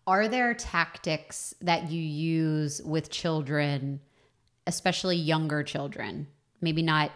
Are 0.07 0.29
there 0.29 0.55
tactics 0.55 1.55
that 1.61 1.91
you 1.91 2.01
use 2.01 2.81
with 2.83 3.11
children, 3.11 4.01
especially 4.67 5.17
younger 5.17 5.63
children? 5.63 6.29
Maybe 6.61 6.83
not 6.83 7.11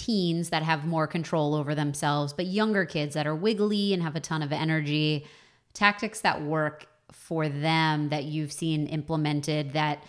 teens 0.00 0.48
that 0.48 0.62
have 0.62 0.86
more 0.86 1.06
control 1.06 1.54
over 1.54 1.74
themselves, 1.74 2.32
but 2.32 2.46
younger 2.46 2.86
kids 2.86 3.14
that 3.14 3.26
are 3.26 3.36
wiggly 3.36 3.92
and 3.92 4.02
have 4.02 4.16
a 4.16 4.20
ton 4.20 4.42
of 4.42 4.50
energy, 4.50 5.26
tactics 5.74 6.20
that 6.22 6.40
work 6.40 6.86
for 7.12 7.48
them 7.48 8.08
that 8.08 8.24
you've 8.24 8.52
seen 8.52 8.86
implemented 8.86 9.74
that 9.74 10.02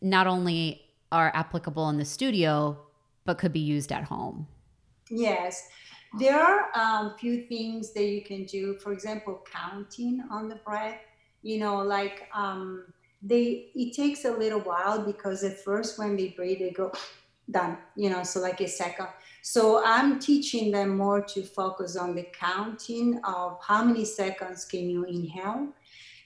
not 0.00 0.26
only 0.26 0.82
are 1.12 1.30
applicable 1.34 1.88
in 1.88 1.96
the 1.96 2.04
studio, 2.04 2.76
but 3.24 3.38
could 3.38 3.52
be 3.52 3.60
used 3.60 3.92
at 3.92 4.04
home? 4.04 4.46
Yes. 5.10 5.68
There 6.18 6.38
are 6.38 6.70
a 6.74 6.78
um, 6.78 7.14
few 7.18 7.42
things 7.42 7.92
that 7.92 8.04
you 8.04 8.22
can 8.22 8.44
do. 8.44 8.74
For 8.78 8.92
example, 8.92 9.44
counting 9.50 10.22
on 10.30 10.48
the 10.48 10.56
breath. 10.56 11.00
You 11.42 11.58
know, 11.58 11.76
like 11.76 12.28
um, 12.34 12.84
they 13.22 13.70
it 13.74 13.94
takes 13.94 14.24
a 14.24 14.30
little 14.30 14.60
while 14.60 15.04
because 15.04 15.44
at 15.44 15.62
first 15.62 15.98
when 15.98 16.16
they 16.16 16.28
breathe, 16.28 16.58
they 16.58 16.70
go 16.70 16.90
done. 17.50 17.78
You 17.96 18.10
know, 18.10 18.22
so 18.24 18.40
like 18.40 18.60
a 18.60 18.68
second. 18.68 19.08
So 19.48 19.80
I'm 19.84 20.18
teaching 20.18 20.72
them 20.72 20.96
more 20.96 21.22
to 21.22 21.42
focus 21.44 21.94
on 21.94 22.16
the 22.16 22.26
counting 22.32 23.20
of 23.22 23.58
how 23.62 23.84
many 23.84 24.04
seconds 24.04 24.64
can 24.64 24.90
you 24.90 25.04
inhale 25.04 25.68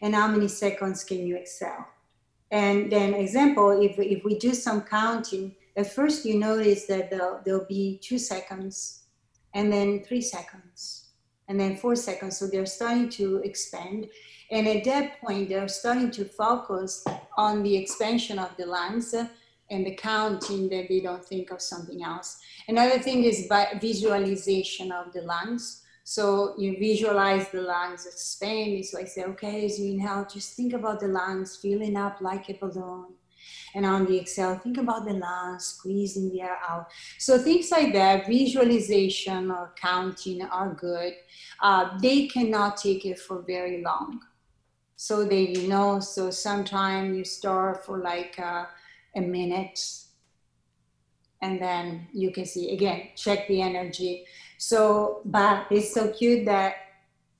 and 0.01 0.15
how 0.15 0.27
many 0.27 0.49
seconds 0.49 1.05
can 1.05 1.27
you 1.27 1.37
exhale. 1.37 1.85
And 2.51 2.91
then 2.91 3.13
example, 3.13 3.79
if, 3.79 3.99
if 3.99 4.25
we 4.25 4.39
do 4.39 4.55
some 4.55 4.81
counting, 4.81 5.55
at 5.77 5.93
first 5.93 6.25
you 6.25 6.39
notice 6.39 6.87
that 6.87 7.11
there'll, 7.11 7.43
there'll 7.45 7.67
be 7.67 8.01
two 8.03 8.19
seconds 8.19 9.03
and 9.53 9.71
then 9.71 10.03
three 10.03 10.23
seconds 10.23 11.09
and 11.47 11.61
then 11.61 11.77
four 11.77 11.97
seconds. 11.97 12.39
So 12.39 12.47
they're 12.47 12.65
starting 12.65 13.11
to 13.11 13.43
expand. 13.45 14.07
And 14.51 14.67
at 14.67 14.83
that 14.85 15.21
point, 15.21 15.51
they're 15.51 15.69
starting 15.69 16.11
to 16.13 16.25
focus 16.25 17.05
on 17.37 17.63
the 17.65 17.77
expansion 17.77 18.39
of 18.39 18.57
the 18.57 18.65
lungs 18.65 19.15
and 19.71 19.87
the 19.87 19.95
counting 19.95 20.69
that 20.69 20.89
they 20.89 21.01
don't 21.01 21.25
think 21.25 21.51
of 21.51 21.63
something 21.63 22.03
else. 22.03 22.39
Another 22.69 22.99
thing 22.99 23.25
is 23.25 23.49
visualization 23.81 24.93
of 24.93 25.13
the 25.13 25.23
lungs. 25.23 25.83
So 26.03 26.55
you 26.59 26.77
visualize 26.79 27.51
the 27.51 27.63
lungs 27.63 28.07
expanding. 28.07 28.83
So 28.83 28.99
I 28.99 29.05
say, 29.05 29.25
okay, 29.25 29.65
as 29.65 29.79
you 29.79 29.93
inhale, 29.93 30.27
just 30.31 30.57
think 30.57 30.73
about 30.73 30.99
the 31.01 31.07
lungs 31.07 31.57
filling 31.57 31.97
up 31.97 32.21
like 32.21 32.49
a 32.49 32.55
balloon. 32.55 33.15
And 33.75 33.87
on 33.87 34.07
the 34.07 34.21
exhale, 34.21 34.59
think 34.59 34.79
about 34.79 35.05
the 35.05 35.13
lungs 35.13 35.67
squeezing 35.67 36.31
the 36.31 36.43
air 36.43 36.59
out. 36.69 36.89
So 37.19 37.39
things 37.39 37.71
like 37.71 37.93
that, 37.93 38.27
visualization 38.27 39.51
or 39.51 39.73
counting 39.81 40.43
are 40.43 40.75
good. 40.75 41.15
Uh, 41.63 41.97
they 42.03 42.27
cannot 42.27 42.77
take 42.77 43.07
it 43.07 43.21
for 43.21 43.43
very 43.43 43.83
long. 43.83 44.21
So 44.97 45.25
they, 45.25 45.49
you 45.49 45.69
know, 45.69 46.01
so 46.01 46.31
sometimes 46.31 47.17
you 47.17 47.25
start 47.25 47.87
for 47.87 47.99
like 47.99 48.39
uh, 48.39 48.67
a 49.17 49.21
minute 49.21 49.81
and 51.43 51.61
then 51.61 52.07
you 52.13 52.31
can 52.31 52.45
see 52.45 52.73
again 52.73 53.09
check 53.17 53.47
the 53.49 53.63
energy. 53.63 54.27
So 54.59 55.23
but 55.25 55.67
it's 55.71 55.95
so 55.95 56.13
cute 56.13 56.45
that 56.47 56.77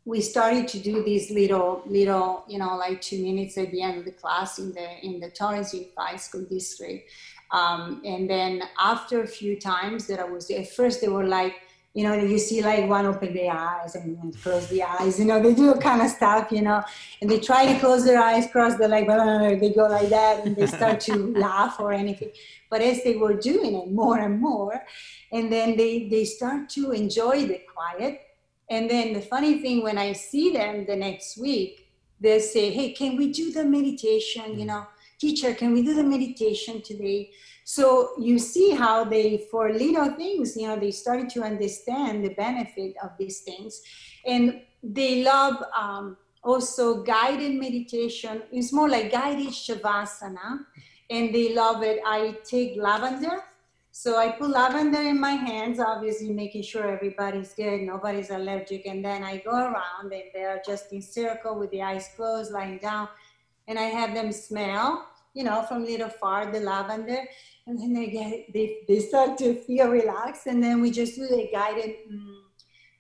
we 0.05 0.21
started 0.21 0.67
to 0.69 0.79
do 0.79 1.03
these 1.05 1.31
little 1.31 1.83
little 1.87 2.45
you 2.49 2.59
know 2.59 2.77
like 2.77 3.01
two 3.01 3.23
minutes 3.23 3.59
at 3.59 3.71
the 3.71 3.83
end 3.83 3.99
of 3.99 4.05
the 4.05 4.13
class 4.13 4.59
in 4.59 4.73
the 4.73 5.07
in 5.07 5.21
the 5.21 5.31
torrance 5.31 5.75
unified 5.75 6.21
school 6.21 6.45
district. 6.49 7.11
Um, 7.53 8.01
and 8.05 8.31
then 8.31 8.63
after 8.79 9.23
a 9.23 9.27
few 9.27 9.59
times 9.59 10.07
that 10.07 10.21
i 10.21 10.25
was 10.25 10.47
there, 10.47 10.61
at 10.61 10.71
first 10.71 11.01
they 11.01 11.09
were 11.09 11.27
like 11.27 11.57
you 11.93 12.05
know, 12.05 12.15
you 12.15 12.39
see 12.39 12.63
like 12.63 12.89
one 12.89 13.05
open 13.05 13.35
their 13.35 13.53
eyes 13.53 13.97
and 13.97 14.41
close 14.43 14.69
the 14.69 14.83
eyes, 14.83 15.19
you 15.19 15.25
know, 15.25 15.43
they 15.43 15.55
do 15.55 15.75
kind 15.81 16.01
of 16.01 16.09
stuff, 16.09 16.53
you 16.53 16.63
know, 16.63 16.83
and 17.21 17.29
they 17.29 17.41
try 17.41 17.73
to 17.73 17.79
close 17.81 18.05
their 18.05 18.21
eyes, 18.21 18.47
cross 18.51 18.77
the 18.77 18.87
like, 18.87 19.07
they 19.61 19.73
go 19.75 19.89
like 19.89 20.09
that 20.09 20.47
and 20.47 20.55
they 20.55 20.67
start 20.67 21.01
to 21.01 21.15
laugh 21.37 21.81
or 21.81 21.93
anything. 21.93 22.31
But 22.71 22.81
as 22.83 23.03
they 23.03 23.17
were 23.17 23.35
doing 23.35 23.75
it 23.75 23.91
more 23.91 24.19
and 24.19 24.41
more, 24.41 24.85
and 25.33 25.53
then 25.53 25.77
they, 25.77 26.09
they 26.09 26.25
start 26.25 26.69
to 26.71 26.93
enjoy 26.93 27.47
the 27.47 27.61
quiet. 27.73 28.21
And 28.69 28.89
then 28.89 29.13
the 29.13 29.21
funny 29.21 29.61
thing, 29.61 29.83
when 29.83 29.99
I 29.99 30.13
see 30.13 30.53
them 30.53 30.87
the 30.87 30.95
next 30.95 31.39
week, 31.39 31.89
they 32.21 32.39
say, 32.39 32.71
hey, 32.71 32.93
can 32.93 33.17
we 33.17 33.33
do 33.33 33.51
the 33.51 33.65
meditation, 33.65 34.59
you 34.59 34.65
mm. 34.65 34.69
know, 34.69 34.87
teacher, 35.21 35.55
can 35.55 35.73
we 35.73 35.83
do 35.83 35.95
the 35.95 36.03
meditation 36.03 36.81
today? 36.83 37.31
So 37.65 38.15
you 38.19 38.39
see 38.39 38.71
how 38.71 39.05
they, 39.05 39.47
for 39.51 39.73
little 39.73 40.11
things, 40.17 40.57
you 40.57 40.67
know, 40.67 40.79
they 40.79 40.91
started 40.91 41.29
to 41.31 41.43
understand 41.43 42.25
the 42.25 42.31
benefit 42.31 42.97
of 43.03 43.11
these 43.19 43.41
things. 43.41 43.83
And 44.27 44.63
they 44.83 45.23
love 45.23 45.63
um, 45.79 46.17
also 46.43 47.03
guided 47.03 47.55
meditation. 47.55 48.43
It's 48.51 48.73
more 48.73 48.89
like 48.89 49.13
guided 49.13 49.49
shavasana. 49.51 50.65
And 51.11 51.35
they 51.35 51.55
love 51.55 51.83
it. 51.83 52.01
I 52.07 52.39
take 52.45 52.77
lavender. 52.77 53.45
So 53.93 54.17
I 54.17 54.31
put 54.31 54.51
lavender 54.51 55.03
in 55.03 55.21
my 55.21 55.33
hands, 55.33 55.81
obviously 55.81 56.31
making 56.31 56.63
sure 56.63 56.89
everybody's 56.89 57.53
good, 57.55 57.83
nobody's 57.83 58.31
allergic. 58.31 58.87
And 58.87 59.05
then 59.05 59.25
I 59.25 59.39
go 59.39 59.51
around 59.51 60.13
and 60.13 60.23
they're 60.33 60.63
just 60.65 60.93
in 60.93 61.03
circle 61.03 61.59
with 61.59 61.71
the 61.73 61.83
eyes 61.83 62.09
closed, 62.15 62.53
lying 62.53 62.79
down. 62.79 63.09
And 63.67 63.79
I 63.79 63.85
have 63.85 64.15
them 64.15 64.33
smell 64.33 65.10
you 65.35 65.45
know, 65.45 65.63
from 65.63 65.85
little 65.85 66.09
far, 66.09 66.51
the 66.51 66.61
lavender, 66.61 67.23
and 67.67 67.81
then 67.81 67.93
they 67.93 68.09
get 68.09 68.53
they, 68.53 68.79
they 68.89 69.01
start 69.01 69.39
to 69.39 69.55
feel 69.55 69.89
relaxed, 69.89 70.47
and 70.47 70.63
then 70.63 70.81
we 70.81 70.91
just 70.91 71.15
do 71.15 71.27
the 71.27 71.49
guided 71.53 71.97
mm, 72.11 72.41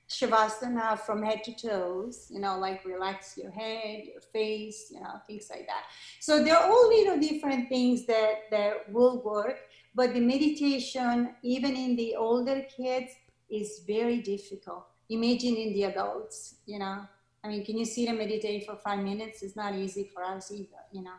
shavasana 0.08 0.98
from 0.98 1.22
head 1.22 1.42
to 1.44 1.54
toes, 1.54 2.26
you 2.30 2.40
know, 2.40 2.58
like 2.58 2.84
relax 2.84 3.36
your 3.38 3.50
head, 3.50 4.04
your 4.04 4.20
face, 4.20 4.88
you 4.90 5.00
know, 5.00 5.20
things 5.26 5.48
like 5.50 5.66
that. 5.66 5.84
So 6.20 6.42
they're 6.42 6.58
all 6.58 6.88
little 6.88 7.18
different 7.18 7.68
things 7.68 8.06
that 8.06 8.50
that 8.50 8.92
will 8.92 9.22
work, 9.22 9.58
but 9.94 10.14
the 10.14 10.20
meditation, 10.20 11.34
even 11.42 11.74
in 11.76 11.96
the 11.96 12.16
older 12.16 12.62
kids, 12.76 13.12
is 13.48 13.82
very 13.86 14.20
difficult. 14.20 14.86
Imagine 15.08 15.56
in 15.56 15.72
the 15.72 15.84
adults, 15.84 16.56
you 16.66 16.78
know. 16.78 17.06
I 17.42 17.48
mean, 17.48 17.64
can 17.64 17.78
you 17.78 17.86
see 17.86 18.04
them 18.04 18.18
meditate 18.18 18.66
for 18.66 18.76
five 18.76 19.00
minutes? 19.00 19.42
It's 19.42 19.56
not 19.56 19.74
easy 19.74 20.10
for 20.12 20.22
us 20.22 20.52
either, 20.52 20.82
you 20.92 21.02
know. 21.02 21.18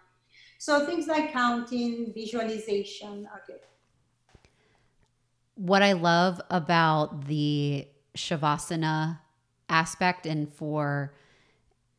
So 0.61 0.85
things 0.85 1.07
like 1.07 1.33
counting, 1.33 2.13
visualization 2.13 3.27
are 3.33 3.41
good. 3.47 3.61
What 5.55 5.81
I 5.81 5.93
love 5.93 6.39
about 6.51 7.25
the 7.25 7.87
Shavasana 8.15 9.17
aspect, 9.69 10.27
and 10.27 10.53
for 10.53 11.15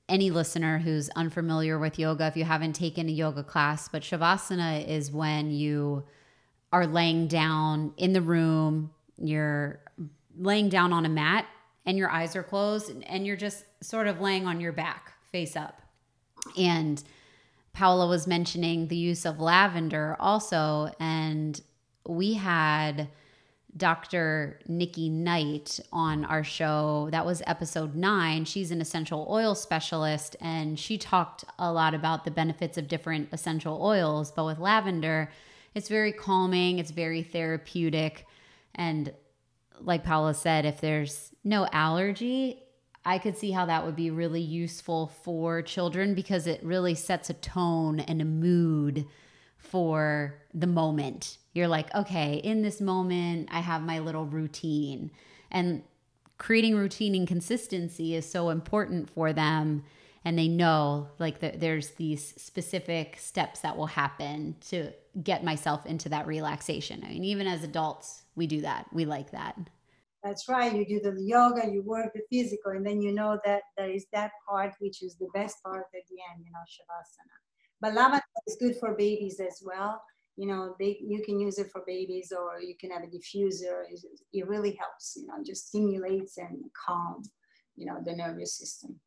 any 0.08 0.30
listener 0.30 0.78
who's 0.78 1.08
unfamiliar 1.16 1.76
with 1.76 1.98
yoga, 1.98 2.28
if 2.28 2.36
you 2.36 2.44
haven't 2.44 2.74
taken 2.74 3.08
a 3.08 3.10
yoga 3.10 3.42
class, 3.42 3.88
but 3.88 4.02
Shavasana 4.02 4.86
is 4.86 5.10
when 5.10 5.50
you 5.50 6.04
are 6.72 6.86
laying 6.86 7.26
down 7.26 7.92
in 7.96 8.12
the 8.12 8.22
room, 8.22 8.92
you're 9.18 9.80
laying 10.38 10.68
down 10.68 10.92
on 10.92 11.04
a 11.04 11.08
mat 11.08 11.46
and 11.84 11.98
your 11.98 12.10
eyes 12.10 12.36
are 12.36 12.44
closed 12.44 12.92
and 13.08 13.26
you're 13.26 13.34
just 13.34 13.64
sort 13.82 14.06
of 14.06 14.20
laying 14.20 14.46
on 14.46 14.60
your 14.60 14.70
back 14.70 15.14
face 15.32 15.56
up. 15.56 15.82
And 16.56 17.02
Paola 17.72 18.06
was 18.06 18.26
mentioning 18.26 18.88
the 18.88 18.96
use 18.96 19.24
of 19.24 19.40
lavender 19.40 20.16
also, 20.20 20.92
and 21.00 21.60
we 22.06 22.34
had 22.34 23.08
Dr. 23.76 24.60
Nikki 24.68 25.08
Knight 25.08 25.80
on 25.92 26.26
our 26.26 26.44
show. 26.44 27.08
That 27.10 27.24
was 27.24 27.42
episode 27.46 27.94
nine. 27.94 28.44
She's 28.44 28.70
an 28.70 28.82
essential 28.82 29.26
oil 29.30 29.54
specialist, 29.54 30.36
and 30.40 30.78
she 30.78 30.98
talked 30.98 31.44
a 31.58 31.72
lot 31.72 31.94
about 31.94 32.24
the 32.24 32.30
benefits 32.30 32.76
of 32.76 32.88
different 32.88 33.30
essential 33.32 33.82
oils. 33.82 34.30
But 34.30 34.44
with 34.44 34.58
lavender, 34.58 35.30
it's 35.74 35.88
very 35.88 36.12
calming, 36.12 36.78
it's 36.78 36.90
very 36.90 37.22
therapeutic. 37.22 38.26
And 38.74 39.12
like 39.80 40.04
Paola 40.04 40.34
said, 40.34 40.66
if 40.66 40.80
there's 40.80 41.32
no 41.42 41.66
allergy, 41.72 42.62
I 43.04 43.18
could 43.18 43.36
see 43.36 43.50
how 43.50 43.66
that 43.66 43.84
would 43.84 43.96
be 43.96 44.10
really 44.10 44.40
useful 44.40 45.08
for 45.22 45.60
children 45.62 46.14
because 46.14 46.46
it 46.46 46.62
really 46.62 46.94
sets 46.94 47.30
a 47.30 47.34
tone 47.34 48.00
and 48.00 48.22
a 48.22 48.24
mood 48.24 49.06
for 49.56 50.34
the 50.54 50.66
moment. 50.66 51.38
You're 51.52 51.68
like, 51.68 51.92
okay, 51.94 52.34
in 52.36 52.62
this 52.62 52.80
moment, 52.80 53.48
I 53.50 53.60
have 53.60 53.82
my 53.82 53.98
little 53.98 54.26
routine. 54.26 55.10
And 55.50 55.82
creating 56.38 56.76
routine 56.76 57.14
and 57.14 57.26
consistency 57.26 58.14
is 58.14 58.28
so 58.28 58.50
important 58.50 59.10
for 59.10 59.32
them. 59.32 59.84
And 60.24 60.38
they 60.38 60.48
know 60.48 61.08
like 61.18 61.40
there's 61.40 61.90
these 61.92 62.34
specific 62.36 63.16
steps 63.18 63.60
that 63.60 63.76
will 63.76 63.86
happen 63.86 64.56
to 64.68 64.92
get 65.22 65.42
myself 65.42 65.84
into 65.86 66.08
that 66.10 66.26
relaxation. 66.26 67.02
I 67.04 67.08
mean, 67.08 67.24
even 67.24 67.46
as 67.46 67.64
adults, 67.64 68.22
we 68.36 68.46
do 68.46 68.60
that. 68.60 68.86
We 68.92 69.04
like 69.04 69.32
that. 69.32 69.58
That's 70.22 70.48
right. 70.48 70.74
You 70.74 70.86
do 70.86 71.00
the 71.00 71.20
yoga, 71.20 71.68
you 71.68 71.82
work 71.82 72.12
the 72.14 72.22
physical, 72.30 72.72
and 72.72 72.86
then 72.86 73.02
you 73.02 73.12
know 73.12 73.40
that 73.44 73.62
there 73.76 73.90
is 73.90 74.06
that 74.12 74.30
part 74.48 74.72
which 74.78 75.02
is 75.02 75.16
the 75.16 75.28
best 75.34 75.56
part 75.64 75.86
at 75.94 76.06
the 76.08 76.16
end, 76.30 76.44
you 76.44 76.52
know, 76.52 76.60
shavasana. 76.60 77.36
But 77.80 77.94
lavender 77.94 78.22
is 78.46 78.56
good 78.60 78.76
for 78.78 78.94
babies 78.94 79.40
as 79.40 79.60
well. 79.64 80.00
You 80.36 80.46
know, 80.46 80.76
they 80.78 80.98
you 81.04 81.22
can 81.24 81.40
use 81.40 81.58
it 81.58 81.70
for 81.72 81.82
babies, 81.86 82.32
or 82.32 82.60
you 82.60 82.74
can 82.80 82.90
have 82.92 83.02
a 83.02 83.06
diffuser. 83.06 83.82
It, 83.90 84.00
it 84.32 84.48
really 84.48 84.78
helps. 84.80 85.14
You 85.16 85.26
know, 85.26 85.42
just 85.44 85.68
stimulates 85.68 86.38
and 86.38 86.64
calm, 86.86 87.22
you 87.76 87.86
know, 87.86 87.98
the 88.04 88.14
nervous 88.14 88.56
system. 88.56 89.00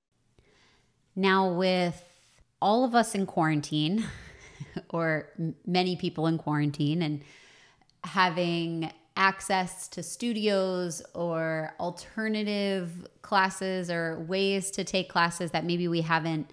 Now, 1.15 1.53
with 1.53 2.03
all 2.61 2.83
of 2.83 2.93
us 2.93 3.15
in 3.15 3.25
quarantine, 3.25 4.05
or 4.89 5.29
many 5.65 5.95
people 5.95 6.27
in 6.27 6.37
quarantine, 6.37 7.01
and 7.01 7.21
having 8.03 8.91
access 9.15 9.87
to 9.87 10.03
studios 10.03 11.01
or 11.13 11.73
alternative 11.79 13.07
classes 13.21 13.89
or 13.89 14.19
ways 14.27 14.71
to 14.71 14.83
take 14.83 15.09
classes 15.09 15.51
that 15.51 15.65
maybe 15.65 15.87
we 15.87 16.01
haven't 16.01 16.51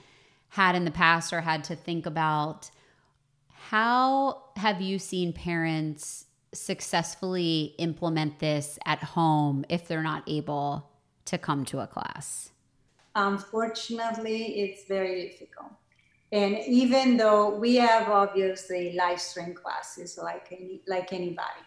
had 0.50 0.74
in 0.74 0.84
the 0.84 0.90
past 0.90 1.32
or 1.32 1.40
had 1.40 1.64
to 1.64 1.74
think 1.74 2.06
about. 2.06 2.70
How 3.48 4.42
have 4.56 4.80
you 4.80 4.98
seen 4.98 5.32
parents 5.32 6.26
successfully 6.52 7.74
implement 7.78 8.38
this 8.38 8.78
at 8.84 9.02
home 9.02 9.64
if 9.68 9.88
they're 9.88 10.02
not 10.02 10.22
able 10.26 10.90
to 11.24 11.38
come 11.38 11.64
to 11.64 11.80
a 11.80 11.86
class? 11.86 12.50
Unfortunately, 13.14 14.60
it's 14.60 14.86
very 14.86 15.28
difficult. 15.28 15.72
And 16.30 16.58
even 16.66 17.18
though 17.18 17.50
we 17.50 17.76
have 17.76 18.08
obviously 18.08 18.94
live 18.94 19.20
stream 19.20 19.54
classes 19.54 20.18
like 20.22 20.48
any, 20.50 20.80
like 20.86 21.12
anybody, 21.12 21.60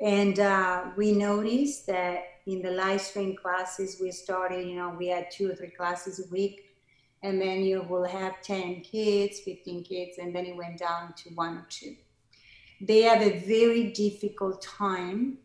and 0.00 0.38
uh, 0.38 0.84
we 0.96 1.12
noticed 1.12 1.86
that 1.88 2.22
in 2.46 2.62
the 2.62 2.70
live 2.70 3.00
stream 3.00 3.36
classes, 3.36 3.98
we 4.00 4.10
started, 4.10 4.66
you 4.66 4.76
know, 4.76 4.90
we 4.90 5.08
had 5.08 5.30
two 5.30 5.50
or 5.50 5.54
three 5.54 5.70
classes 5.70 6.24
a 6.24 6.30
week. 6.30 6.64
And 7.22 7.40
then 7.40 7.62
you 7.64 7.82
will 7.82 8.04
have 8.04 8.40
10 8.42 8.82
kids, 8.82 9.40
15 9.40 9.82
kids, 9.82 10.18
and 10.18 10.32
then 10.32 10.46
it 10.46 10.56
went 10.56 10.78
down 10.78 11.14
to 11.14 11.30
one 11.30 11.56
or 11.56 11.66
two. 11.68 11.96
They 12.80 13.02
have 13.02 13.22
a 13.22 13.40
very 13.40 13.92
difficult 13.92 14.62
time 14.62 15.38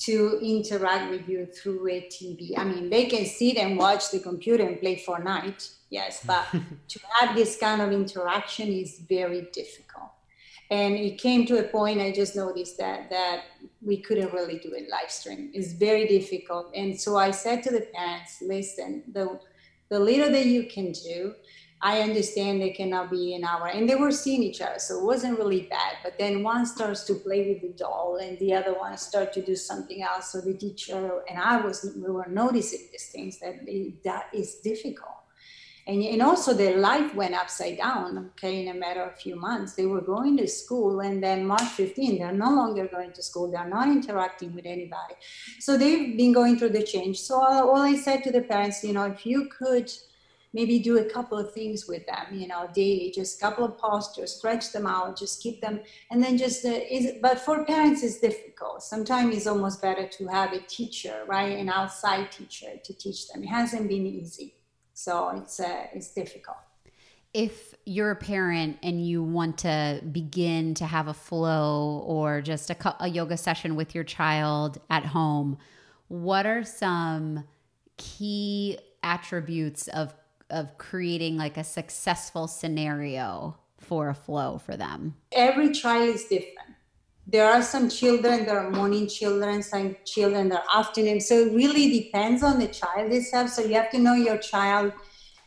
to 0.00 0.38
interact 0.42 1.10
with 1.10 1.26
you 1.26 1.46
through 1.46 1.88
a 1.88 2.02
TV. 2.02 2.58
I 2.58 2.64
mean, 2.64 2.90
they 2.90 3.06
can 3.06 3.24
sit 3.24 3.56
and 3.56 3.78
watch 3.78 4.10
the 4.10 4.20
computer 4.20 4.64
and 4.64 4.78
play 4.78 5.02
Fortnite, 5.04 5.76
yes, 5.88 6.22
but 6.24 6.46
to 6.88 7.00
have 7.18 7.34
this 7.34 7.56
kind 7.58 7.80
of 7.80 7.90
interaction 7.90 8.68
is 8.68 9.00
very 9.08 9.48
difficult. 9.52 10.10
And 10.70 10.94
it 10.94 11.18
came 11.18 11.46
to 11.46 11.58
a 11.58 11.62
point 11.62 12.00
i 12.00 12.12
just 12.12 12.36
noticed 12.36 12.76
that 12.78 13.08
that 13.10 13.44
we 13.82 13.96
couldn't 13.98 14.32
really 14.32 14.58
do 14.58 14.72
it 14.72 14.88
live 14.90 15.10
stream. 15.10 15.50
It's 15.54 15.72
very 15.72 16.06
difficult. 16.06 16.70
And 16.74 16.98
so 17.00 17.16
i 17.16 17.30
said 17.30 17.62
to 17.64 17.70
the 17.70 17.86
parents 17.94 18.38
listen 18.42 19.04
the 19.12 19.40
the 19.88 19.98
little 19.98 20.30
that 20.30 20.46
you 20.46 20.64
can 20.64 20.92
do 20.92 21.34
i 21.80 22.00
understand 22.00 22.60
they 22.60 22.70
cannot 22.70 23.10
be 23.10 23.34
an 23.34 23.44
hour. 23.44 23.68
And 23.68 23.88
they 23.88 23.94
were 23.94 24.10
seeing 24.10 24.42
each 24.42 24.60
other 24.60 24.78
so 24.78 24.98
it 24.98 25.04
wasn't 25.04 25.38
really 25.38 25.62
bad. 25.62 25.98
But 26.02 26.18
then 26.18 26.42
one 26.42 26.66
starts 26.66 27.04
to 27.04 27.14
play 27.14 27.48
with 27.48 27.62
the 27.62 27.72
doll 27.84 28.18
and 28.20 28.38
the 28.38 28.52
other 28.52 28.74
one 28.74 28.96
start 28.96 29.32
to 29.34 29.42
do 29.42 29.54
something 29.54 30.02
else. 30.02 30.32
So 30.32 30.40
the 30.40 30.54
teacher 30.54 31.22
and 31.28 31.38
i 31.38 31.60
was 31.60 31.76
we 31.96 32.10
were 32.10 32.28
noticing 32.28 32.88
these 32.92 33.08
things 33.10 33.38
that 33.38 33.54
that 34.04 34.26
is 34.34 34.56
difficult 34.56 35.18
and, 35.88 36.02
and 36.02 36.20
also 36.20 36.52
their 36.52 36.76
life 36.76 37.14
went 37.14 37.34
upside 37.34 37.78
down 37.78 38.30
okay 38.32 38.62
in 38.62 38.76
a 38.76 38.78
matter 38.78 39.02
of 39.02 39.12
a 39.12 39.16
few 39.16 39.34
months. 39.34 39.74
They 39.74 39.86
were 39.86 40.02
going 40.02 40.36
to 40.36 40.46
school 40.46 41.00
and 41.00 41.22
then 41.22 41.46
march 41.46 41.62
15 41.62 42.18
they're 42.18 42.32
no 42.32 42.50
longer 42.50 42.86
going 42.86 43.12
to 43.12 43.22
school. 43.22 43.50
They're 43.50 43.68
not 43.68 43.88
interacting 43.88 44.54
with 44.54 44.66
anybody. 44.66 45.14
So 45.58 45.78
they've 45.78 46.16
been 46.16 46.32
going 46.32 46.58
through 46.58 46.74
the 46.78 46.82
change. 46.82 47.18
So 47.20 47.36
all 47.36 47.78
i 47.78 47.96
said 47.96 48.22
to 48.24 48.30
the 48.30 48.42
parents 48.42 48.84
you 48.84 48.92
know 48.92 49.06
if 49.06 49.24
you 49.24 49.48
could 49.58 49.90
maybe 50.52 50.78
do 50.78 50.98
a 50.98 51.04
couple 51.04 51.38
of 51.38 51.52
things 51.52 51.86
with 51.86 52.06
them 52.06 52.26
you 52.32 52.48
know 52.48 52.68
daily 52.74 53.12
just 53.14 53.36
a 53.36 53.40
couple 53.40 53.64
of 53.64 53.76
postures 53.76 54.34
stretch 54.36 54.72
them 54.72 54.86
out 54.86 55.14
just 55.14 55.42
keep 55.42 55.60
them 55.60 55.78
and 56.10 56.22
then 56.22 56.38
just 56.38 56.64
uh, 56.64 56.80
is 56.90 57.12
but 57.20 57.38
for 57.38 57.64
parents 57.64 58.02
it's 58.02 58.18
difficult. 58.18 58.82
Sometimes 58.82 59.34
it's 59.34 59.46
almost 59.46 59.80
better 59.80 60.06
to 60.06 60.26
have 60.26 60.52
a 60.52 60.60
teacher 60.60 61.24
right 61.26 61.56
an 61.56 61.70
outside 61.70 62.30
teacher 62.30 62.72
to 62.84 62.92
teach 62.92 63.28
them. 63.28 63.42
It 63.42 63.48
hasn't 63.48 63.88
been 63.88 64.06
easy 64.06 64.54
so 64.98 65.28
it's 65.28 65.60
uh, 65.60 65.86
it's 65.94 66.10
difficult. 66.10 66.56
If 67.32 67.72
you're 67.84 68.10
a 68.10 68.16
parent 68.16 68.78
and 68.82 69.06
you 69.06 69.22
want 69.22 69.58
to 69.58 70.02
begin 70.10 70.74
to 70.74 70.86
have 70.86 71.06
a 71.06 71.14
flow 71.14 72.02
or 72.04 72.40
just 72.40 72.68
a, 72.70 72.96
a 73.04 73.06
yoga 73.06 73.36
session 73.36 73.76
with 73.76 73.94
your 73.94 74.02
child 74.02 74.80
at 74.90 75.04
home, 75.04 75.58
what 76.08 76.46
are 76.46 76.64
some 76.64 77.44
key 77.96 78.76
attributes 79.04 79.86
of 79.86 80.12
of 80.50 80.76
creating 80.78 81.36
like 81.36 81.56
a 81.56 81.64
successful 81.64 82.48
scenario 82.48 83.56
for 83.78 84.08
a 84.08 84.14
flow 84.14 84.58
for 84.58 84.76
them? 84.76 85.14
Every 85.30 85.70
child 85.70 86.08
is 86.08 86.24
different. 86.24 86.57
There 87.30 87.46
are 87.46 87.60
some 87.60 87.90
children 87.90 88.46
that 88.46 88.56
are 88.56 88.70
morning 88.70 89.06
children, 89.06 89.62
some 89.62 89.96
children 90.06 90.48
that 90.48 90.62
are 90.62 90.80
afternoon. 90.80 91.20
So 91.20 91.34
it 91.34 91.52
really 91.52 91.90
depends 91.90 92.42
on 92.42 92.58
the 92.58 92.68
child 92.68 93.12
itself. 93.12 93.50
So 93.50 93.62
you 93.62 93.74
have 93.74 93.90
to 93.90 93.98
know 93.98 94.14
your 94.14 94.38
child 94.38 94.94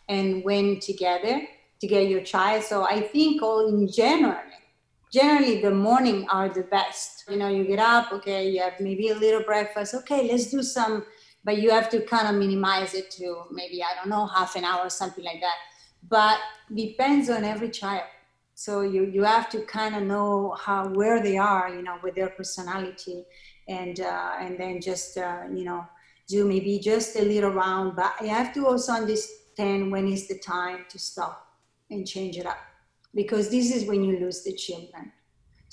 and 0.08 0.44
when 0.44 0.80
together 0.80 1.42
to 1.80 1.88
get 1.88 2.08
your 2.08 2.22
child. 2.22 2.64
So 2.66 2.84
I 2.84 3.02
think 3.02 3.42
all 3.42 3.68
in 3.68 3.92
general, 3.92 4.38
generally 5.12 5.60
the 5.60 5.72
morning 5.72 6.28
are 6.30 6.50
the 6.50 6.62
best. 6.62 7.24
You 7.28 7.38
know, 7.38 7.48
you 7.48 7.64
get 7.64 7.80
up, 7.80 8.14
okay, 8.14 8.48
you 8.48 8.62
have 8.62 8.80
maybe 8.80 9.10
a 9.10 9.16
little 9.16 9.42
breakfast. 9.42 9.96
Okay, 9.96 10.30
let's 10.32 10.52
do 10.52 10.62
some, 10.62 11.04
but 11.44 11.58
you 11.58 11.72
have 11.72 11.90
to 11.90 12.02
kind 12.02 12.28
of 12.28 12.36
minimize 12.36 12.94
it 12.94 13.10
to 13.18 13.46
maybe, 13.50 13.82
I 13.82 13.96
don't 13.96 14.10
know, 14.10 14.28
half 14.28 14.56
an 14.56 14.66
hour, 14.66 14.88
something 14.92 15.24
like 15.24 15.42
that. 15.42 15.56
But 16.08 16.38
depends 16.76 17.28
on 17.32 17.44
every 17.44 17.72
child 17.72 18.04
so 18.64 18.82
you 18.94 19.02
you 19.16 19.24
have 19.24 19.48
to 19.54 19.60
kind 19.78 19.94
of 19.96 20.04
know 20.04 20.56
how 20.66 20.80
where 21.00 21.20
they 21.28 21.38
are 21.38 21.68
you 21.76 21.84
know 21.88 21.98
with 22.04 22.16
their 22.16 22.32
personality 22.40 23.18
and 23.68 24.00
uh, 24.00 24.34
and 24.40 24.60
then 24.62 24.80
just 24.90 25.18
uh, 25.18 25.44
you 25.58 25.66
know 25.70 25.82
do 26.28 26.48
maybe 26.48 26.74
just 26.92 27.16
a 27.16 27.24
little 27.34 27.54
round 27.64 27.96
but 27.96 28.14
you 28.22 28.30
have 28.30 28.54
to 28.54 28.68
also 28.68 28.92
understand 28.94 29.92
when 29.92 30.08
is 30.08 30.28
the 30.28 30.38
time 30.40 30.86
to 30.90 30.98
stop 31.00 31.52
and 31.92 32.08
change 32.08 32.38
it 32.38 32.46
up. 32.46 32.58
Because 33.14 33.50
this 33.50 33.76
is 33.76 33.86
when 33.86 34.04
you 34.04 34.20
lose 34.20 34.44
the 34.44 34.54
children 34.54 35.12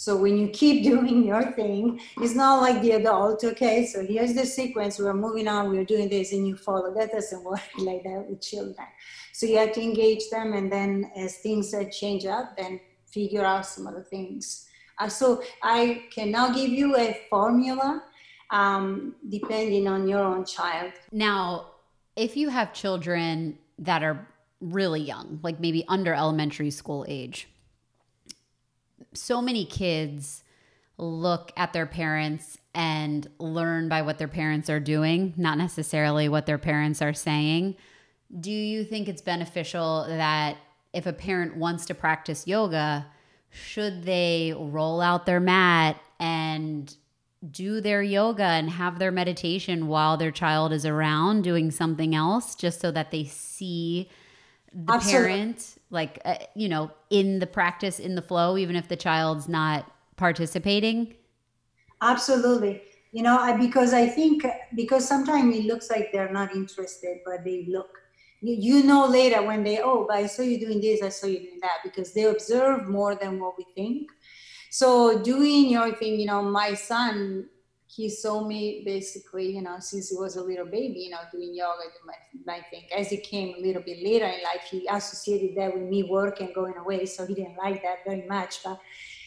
so 0.05 0.17
when 0.17 0.39
you 0.39 0.49
keep 0.49 0.85
doing 0.93 1.25
your 1.25 1.45
thing 1.53 2.01
it's 2.19 2.35
not 2.35 2.63
like 2.63 2.81
the 2.83 2.93
adult 2.93 3.43
okay 3.45 3.85
so 3.85 4.05
here's 4.05 4.35
the 4.35 4.47
sequence 4.47 4.99
we're 4.99 5.13
moving 5.27 5.49
on 5.49 5.71
we're 5.71 5.91
doing 5.95 6.09
this 6.09 6.33
and 6.33 6.47
you 6.47 6.57
follow 6.57 6.95
that 6.95 7.13
doesn't 7.13 7.45
work 7.53 7.69
like 7.79 8.03
that 8.05 8.25
with 8.29 8.41
children 8.41 8.87
so 9.39 9.47
you 9.47 9.57
have 9.59 9.71
to 9.75 9.81
engage 9.81 10.31
them, 10.31 10.53
and 10.53 10.71
then 10.71 11.13
as 11.15 11.37
things 11.37 11.73
change 11.93 12.27
up, 12.27 12.57
then 12.57 12.81
figure 13.07 13.45
out 13.45 13.67
some 13.67 13.87
other 13.87 14.03
things. 14.03 14.67
Uh, 14.99 15.09
so 15.09 15.45
I 15.63 16.07
can 16.13 16.33
now 16.33 16.53
give 16.53 16.71
you 16.71 16.97
a 16.97 17.21
formula 17.31 18.03
um, 18.51 19.15
depending 19.29 19.87
on 19.87 20.09
your 20.09 20.19
own 20.25 20.45
child. 20.45 20.93
Now, 21.13 21.67
if 22.17 22.37
you 22.37 22.49
have 22.49 22.73
children 22.73 23.57
that 23.79 24.03
are 24.03 24.27
really 24.61 25.03
young, 25.03 25.39
like 25.45 25.61
maybe 25.61 25.85
under 25.87 26.13
elementary 26.13 26.73
school 26.73 27.07
age, 27.07 27.49
so 29.21 29.43
many 29.43 29.65
kids 29.65 30.45
look 30.97 31.53
at 31.57 31.73
their 31.73 31.87
parents 31.87 32.59
and 32.75 33.29
learn 33.39 33.89
by 33.89 34.03
what 34.03 34.19
their 34.19 34.29
parents 34.29 34.69
are 34.69 34.81
doing, 34.81 35.35
not 35.37 35.59
necessarily 35.59 36.29
what 36.29 36.47
their 36.47 36.59
parents 36.59 37.01
are 37.01 37.13
saying. 37.13 37.77
Do 38.41 38.51
you 38.51 38.85
think 38.85 39.09
it's 39.09 39.23
beneficial 39.23 40.05
that 40.09 40.57
if 40.93 41.07
a 41.07 41.13
parent 41.13 41.57
wants 41.57 41.87
to 41.87 41.95
practice 41.95 42.47
yoga, 42.47 43.07
should 43.51 44.05
they 44.05 44.55
roll 44.57 45.01
out 45.01 45.27
their 45.27 45.41
mat 45.41 46.01
and 46.21 46.95
do 47.51 47.81
their 47.81 48.03
yoga 48.03 48.43
and 48.43 48.69
have 48.69 48.99
their 48.99 49.13
meditation 49.13 49.87
while 49.87 50.17
their 50.17 50.33
child 50.33 50.73
is 50.73 50.85
around 50.85 51.43
doing 51.43 51.71
something 51.71 52.15
else 52.15 52.55
just 52.55 52.81
so 52.81 52.91
that 52.91 53.11
they 53.11 53.25
see 53.25 54.09
the 54.87 54.93
Absolutely. 54.93 55.29
parent 55.29 55.75
like 55.91 56.21
uh, 56.25 56.37
you 56.55 56.69
know 56.69 56.91
in 57.11 57.41
the 57.41 57.47
practice 57.47 57.99
in 57.99 58.15
the 58.15 58.23
flow 58.23 58.57
even 58.57 58.77
if 58.77 58.89
the 58.89 58.97
child's 58.97 59.49
not 59.49 59.91
participating? 60.17 61.15
Absolutely. 62.01 62.83
You 63.11 63.23
know 63.23 63.39
I, 63.39 63.57
because 63.57 63.93
i 63.93 64.07
think 64.07 64.47
because 64.77 65.09
sometimes 65.09 65.57
it 65.57 65.65
looks 65.65 65.91
like 65.91 66.13
they're 66.13 66.33
not 66.33 66.55
interested 66.55 67.19
but 67.25 67.45
they 67.45 67.67
look. 67.69 67.91
You, 68.41 68.55
you 68.55 68.83
know 68.85 69.07
later 69.07 69.43
when 69.43 69.65
they 69.65 69.81
oh 69.81 70.05
but 70.07 70.19
i 70.19 70.27
saw 70.27 70.43
you 70.43 70.61
doing 70.61 70.81
this 70.81 71.03
i 71.03 71.09
saw 71.09 71.27
you 71.27 71.41
doing 71.41 71.59
that 71.61 71.79
because 71.83 72.13
they 72.13 72.25
observe 72.25 72.89
more 72.89 73.17
than 73.17 73.41
what 73.41 73.59
we 73.59 73.67
think. 73.75 74.11
So 74.71 75.21
doing 75.23 75.71
your 75.71 75.93
thing 75.97 76.21
you 76.21 76.27
know 76.27 76.43
my 76.43 76.75
son 76.75 77.49
he 77.99 78.09
saw 78.09 78.47
me 78.47 78.83
basically 78.85 79.47
you 79.57 79.61
know 79.61 79.77
since 79.81 80.11
he 80.11 80.17
was 80.17 80.37
a 80.37 80.45
little 80.51 80.71
baby 80.79 81.01
you 81.07 81.11
know 81.11 81.25
doing 81.33 81.53
yoga 81.53 81.87
doing 81.95 82.09
my, 82.13 82.19
my 82.53 82.61
thing 82.71 82.85
as 82.97 83.09
he 83.11 83.17
came 83.17 83.57
a 83.57 83.61
little 83.67 83.83
bit 83.83 83.99
later 84.09 84.27
in 84.27 84.41
life 84.51 84.65
he 84.71 84.87
associated 84.89 85.57
that 85.57 85.75
with 85.75 85.83
me 85.95 86.05
working 86.05 86.47
and 86.47 86.55
going 86.55 86.77
away 86.77 87.05
so 87.05 87.27
he 87.27 87.35
didn't 87.35 87.57
like 87.57 87.83
that 87.83 87.99
very 88.07 88.25
much 88.29 88.63
but 88.63 88.79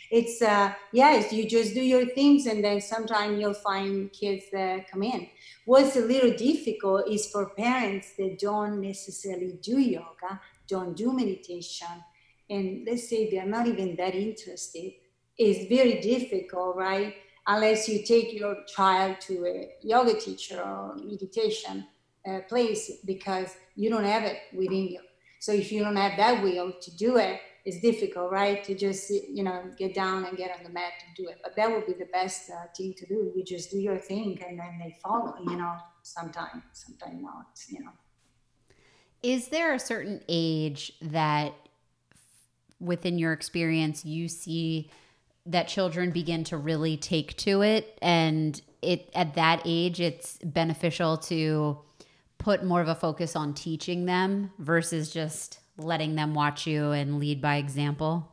it's 0.10 0.42
uh 0.42 0.72
yes 0.94 1.34
you 1.34 1.44
just 1.58 1.74
do 1.74 1.84
your 1.94 2.06
things 2.20 2.46
and 2.46 2.64
then 2.64 2.80
sometimes 2.80 3.38
you'll 3.40 3.62
find 3.72 4.12
kids 4.12 4.46
that 4.52 4.90
come 4.90 5.04
in. 5.04 5.28
What's 5.66 5.96
a 5.96 6.02
little 6.02 6.34
difficult 6.36 7.08
is 7.10 7.28
for 7.32 7.44
parents 7.50 8.08
that 8.18 8.40
don't 8.40 8.82
necessarily 8.82 9.54
do 9.62 9.80
yoga 9.80 10.32
don't 10.68 10.96
do 10.96 11.12
meditation 11.12 11.96
and 12.50 12.88
let's 12.88 13.10
say 13.10 13.30
they're 13.30 13.54
not 13.58 13.68
even 13.68 13.96
that 13.98 14.16
interested 14.16 14.92
it's 15.38 15.62
very 15.76 15.96
difficult 16.02 16.76
right 16.76 17.16
unless 17.52 17.88
you 17.90 17.98
take 18.04 18.30
your 18.42 18.56
child 18.76 19.14
to 19.28 19.34
a 19.46 19.58
yoga 19.94 20.16
teacher 20.26 20.60
or 20.62 20.96
meditation 21.12 21.76
uh, 22.28 22.40
place 22.52 22.84
because 23.06 23.50
you 23.76 23.90
don't 23.90 24.10
have 24.16 24.24
it 24.32 24.38
within 24.54 24.86
you 24.94 25.02
so 25.40 25.52
if 25.52 25.72
you 25.72 25.80
don't 25.84 26.02
have 26.06 26.16
that 26.18 26.44
will 26.44 26.72
to 26.86 26.90
do 27.06 27.18
it 27.18 27.40
it's 27.66 27.80
difficult, 27.80 28.32
right? 28.32 28.64
To 28.64 28.76
just 28.76 29.10
you 29.10 29.44
know 29.44 29.64
get 29.78 29.94
down 29.94 30.26
and 30.26 30.38
get 30.38 30.52
on 30.58 30.64
the 30.64 30.70
mat 30.70 30.94
and 31.06 31.16
do 31.16 31.30
it. 31.30 31.40
But 31.44 31.56
that 31.56 31.70
would 31.70 31.86
be 31.86 31.94
the 31.94 32.10
best 32.12 32.50
uh, 32.50 32.68
thing 32.76 32.94
to 32.98 33.06
do. 33.06 33.32
You 33.36 33.44
just 33.44 33.72
do 33.72 33.80
your 33.80 33.98
thing, 33.98 34.42
and 34.48 34.60
then 34.60 34.80
they 34.80 34.98
follow. 35.04 35.36
You 35.44 35.58
know, 35.58 35.76
sometime, 36.02 36.64
sometime 36.74 37.22
not. 37.22 37.60
You 37.68 37.82
know. 37.82 37.92
Is 39.22 39.50
there 39.50 39.76
a 39.76 39.80
certain 39.80 40.22
age 40.28 40.94
that, 41.02 41.54
within 42.80 43.20
your 43.20 43.34
experience, 43.34 44.04
you 44.04 44.28
see 44.28 44.90
that 45.46 45.68
children 45.68 46.12
begin 46.12 46.44
to 46.46 46.58
really 46.58 46.98
take 46.98 47.36
to 47.38 47.62
it, 47.62 47.98
and 48.02 48.62
it 48.82 49.10
at 49.14 49.36
that 49.36 49.62
age, 49.66 50.00
it's 50.00 50.38
beneficial 50.44 51.18
to 51.18 51.80
put 52.38 52.64
more 52.64 52.82
of 52.82 52.88
a 52.88 52.96
focus 52.96 53.36
on 53.36 53.54
teaching 53.54 54.06
them 54.06 54.52
versus 54.58 55.12
just 55.12 55.60
letting 55.78 56.16
them 56.16 56.34
watch 56.34 56.68
you 56.68 56.92
and 56.92 57.20
lead 57.20 57.42
by 57.42 57.58
example? 57.58 58.28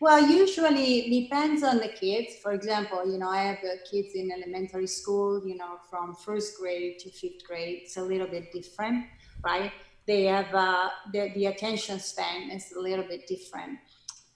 Well, 0.00 0.28
usually 0.28 1.08
depends 1.08 1.62
on 1.62 1.78
the 1.78 1.88
kids. 1.88 2.36
For 2.42 2.52
example, 2.52 3.08
you 3.10 3.18
know, 3.18 3.28
I 3.28 3.42
have 3.42 3.58
kids 3.88 4.14
in 4.14 4.32
elementary 4.32 4.88
school, 4.88 5.46
you 5.46 5.56
know, 5.56 5.78
from 5.88 6.14
first 6.14 6.58
grade 6.58 6.98
to 7.00 7.10
fifth 7.10 7.44
grade. 7.46 7.82
It's 7.82 7.96
a 7.96 8.02
little 8.02 8.26
bit 8.26 8.52
different, 8.52 9.06
right? 9.44 9.72
They 10.06 10.24
have 10.24 10.52
uh, 10.52 10.88
the, 11.12 11.30
the 11.34 11.46
attention 11.46 12.00
span 12.00 12.50
is 12.50 12.72
a 12.72 12.80
little 12.80 13.04
bit 13.04 13.28
different. 13.28 13.78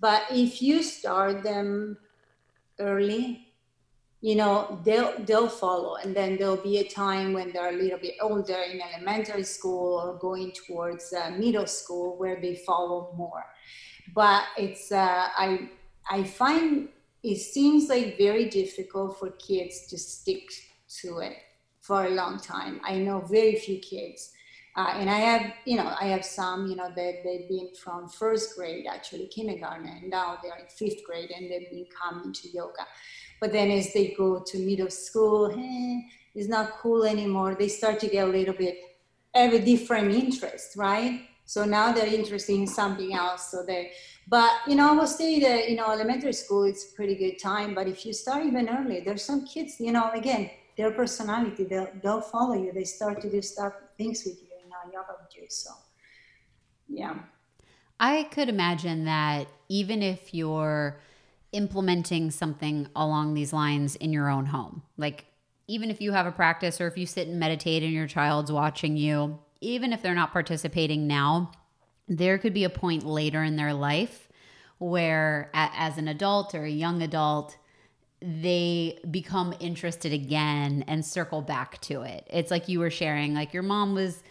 But 0.00 0.24
if 0.30 0.60
you 0.60 0.82
start 0.82 1.42
them 1.42 1.98
early, 2.78 3.42
you 4.20 4.34
know 4.34 4.80
they'll 4.84 5.12
they'll 5.24 5.48
follow 5.48 5.96
and 5.96 6.16
then 6.16 6.36
there'll 6.36 6.56
be 6.56 6.78
a 6.78 6.88
time 6.88 7.34
when 7.34 7.52
they're 7.52 7.68
a 7.68 7.82
little 7.82 7.98
bit 7.98 8.14
older 8.20 8.56
in 8.70 8.80
elementary 8.80 9.44
school 9.44 10.00
or 10.00 10.18
going 10.18 10.52
towards 10.52 11.12
uh, 11.12 11.30
middle 11.30 11.66
school 11.66 12.16
where 12.16 12.40
they 12.40 12.56
follow 12.56 13.12
more 13.14 13.44
but 14.14 14.44
it's 14.56 14.90
uh, 14.90 15.28
i 15.36 15.68
I 16.08 16.22
find 16.22 16.88
it 17.22 17.38
seems 17.38 17.88
like 17.88 18.16
very 18.16 18.48
difficult 18.48 19.18
for 19.18 19.30
kids 19.30 19.86
to 19.88 19.98
stick 19.98 20.48
to 21.00 21.18
it 21.18 21.36
for 21.80 22.06
a 22.06 22.10
long 22.10 22.38
time. 22.38 22.80
I 22.84 22.98
know 22.98 23.20
very 23.20 23.56
few 23.56 23.78
kids. 23.78 24.32
Uh, 24.76 24.92
and 24.96 25.08
I 25.08 25.18
have, 25.18 25.52
you 25.64 25.76
know, 25.76 25.94
I 25.98 26.06
have 26.08 26.24
some, 26.24 26.66
you 26.66 26.76
know, 26.76 26.90
that 26.94 27.14
they've 27.24 27.48
been 27.48 27.70
from 27.82 28.08
first 28.08 28.56
grade, 28.56 28.86
actually 28.86 29.26
kindergarten, 29.28 29.88
and 29.88 30.10
now 30.10 30.38
they're 30.42 30.56
in 30.56 30.66
fifth 30.68 31.02
grade 31.04 31.30
and 31.30 31.50
they've 31.50 31.70
been 31.70 31.86
coming 31.86 32.32
to 32.34 32.48
yoga. 32.50 32.86
But 33.40 33.52
then 33.52 33.70
as 33.70 33.92
they 33.94 34.14
go 34.18 34.42
to 34.46 34.58
middle 34.58 34.90
school, 34.90 35.50
eh, 35.50 36.00
it's 36.34 36.48
not 36.48 36.72
cool 36.78 37.04
anymore. 37.04 37.56
They 37.58 37.68
start 37.68 37.98
to 38.00 38.08
get 38.08 38.28
a 38.28 38.30
little 38.30 38.54
bit 38.54 38.76
have 39.36 39.52
a 39.52 39.64
different 39.64 40.12
interest, 40.14 40.76
right? 40.76 41.28
So 41.44 41.64
now 41.64 41.92
they're 41.92 42.12
interested 42.12 42.54
in 42.54 42.66
something 42.66 43.14
else. 43.14 43.50
So 43.50 43.62
they, 43.64 43.92
but 44.28 44.50
you 44.66 44.74
know, 44.74 44.90
I 44.90 44.92
will 44.92 45.06
say 45.06 45.38
that 45.40 45.70
you 45.70 45.76
know, 45.76 45.90
elementary 45.90 46.32
school 46.32 46.64
it's 46.64 46.86
pretty 46.86 47.14
good 47.14 47.38
time. 47.38 47.74
But 47.74 47.86
if 47.86 48.04
you 48.04 48.12
start 48.12 48.44
even 48.44 48.68
early, 48.68 49.00
there's 49.00 49.22
some 49.22 49.46
kids, 49.46 49.76
you 49.78 49.92
know, 49.92 50.10
again, 50.10 50.50
their 50.76 50.90
personality, 50.90 51.64
they'll 51.64 51.88
they'll 52.02 52.20
follow 52.20 52.54
you. 52.54 52.72
They 52.72 52.84
start 52.84 53.20
to 53.22 53.30
do 53.30 53.40
stuff, 53.42 53.74
things 53.96 54.24
with 54.26 54.38
you, 54.42 54.45
you. 55.36 55.46
So, 55.48 55.70
yeah. 56.88 57.14
I 57.98 58.24
could 58.24 58.48
imagine 58.48 59.04
that 59.06 59.48
even 59.68 60.02
if 60.02 60.34
you're 60.34 61.00
implementing 61.52 62.30
something 62.30 62.88
along 62.94 63.34
these 63.34 63.52
lines 63.52 63.96
in 63.96 64.12
your 64.12 64.28
own 64.28 64.46
home, 64.46 64.82
like 64.96 65.24
even 65.68 65.90
if 65.90 66.00
you 66.00 66.12
have 66.12 66.26
a 66.26 66.32
practice 66.32 66.80
or 66.80 66.86
if 66.86 66.98
you 66.98 67.06
sit 67.06 67.28
and 67.28 67.40
meditate 67.40 67.82
and 67.82 67.92
your 67.92 68.06
child's 68.06 68.52
watching 68.52 68.96
you, 68.96 69.38
even 69.60 69.92
if 69.92 70.02
they're 70.02 70.14
not 70.14 70.32
participating 70.32 71.06
now, 71.06 71.50
there 72.08 72.38
could 72.38 72.54
be 72.54 72.64
a 72.64 72.70
point 72.70 73.04
later 73.04 73.42
in 73.42 73.56
their 73.56 73.74
life 73.74 74.28
where, 74.78 75.50
as 75.54 75.96
an 75.96 76.06
adult 76.06 76.54
or 76.54 76.64
a 76.64 76.70
young 76.70 77.02
adult, 77.02 77.56
they 78.20 78.98
become 79.10 79.54
interested 79.58 80.12
again 80.12 80.84
and 80.86 81.04
circle 81.04 81.40
back 81.40 81.80
to 81.80 82.02
it. 82.02 82.26
It's 82.30 82.50
like 82.50 82.68
you 82.68 82.78
were 82.78 82.90
sharing, 82.90 83.34
like 83.34 83.54
your 83.54 83.62
mom 83.62 83.94
was 83.94 84.22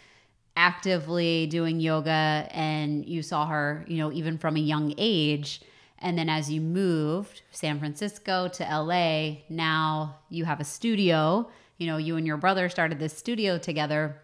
actively 0.56 1.46
doing 1.46 1.80
yoga 1.80 2.48
and 2.50 3.06
you 3.06 3.22
saw 3.22 3.46
her, 3.46 3.84
you 3.86 3.98
know, 3.98 4.10
even 4.12 4.38
from 4.38 4.56
a 4.56 4.60
young 4.60 4.94
age. 4.96 5.60
And 5.98 6.18
then 6.18 6.28
as 6.28 6.50
you 6.50 6.60
moved 6.60 7.42
San 7.50 7.78
Francisco 7.78 8.48
to 8.48 8.64
LA, 8.64 9.42
now 9.48 10.16
you 10.30 10.44
have 10.44 10.60
a 10.60 10.64
studio. 10.64 11.48
You 11.78 11.86
know, 11.86 11.98
you 11.98 12.16
and 12.16 12.26
your 12.26 12.36
brother 12.38 12.68
started 12.68 12.98
this 12.98 13.16
studio 13.16 13.58
together. 13.58 14.20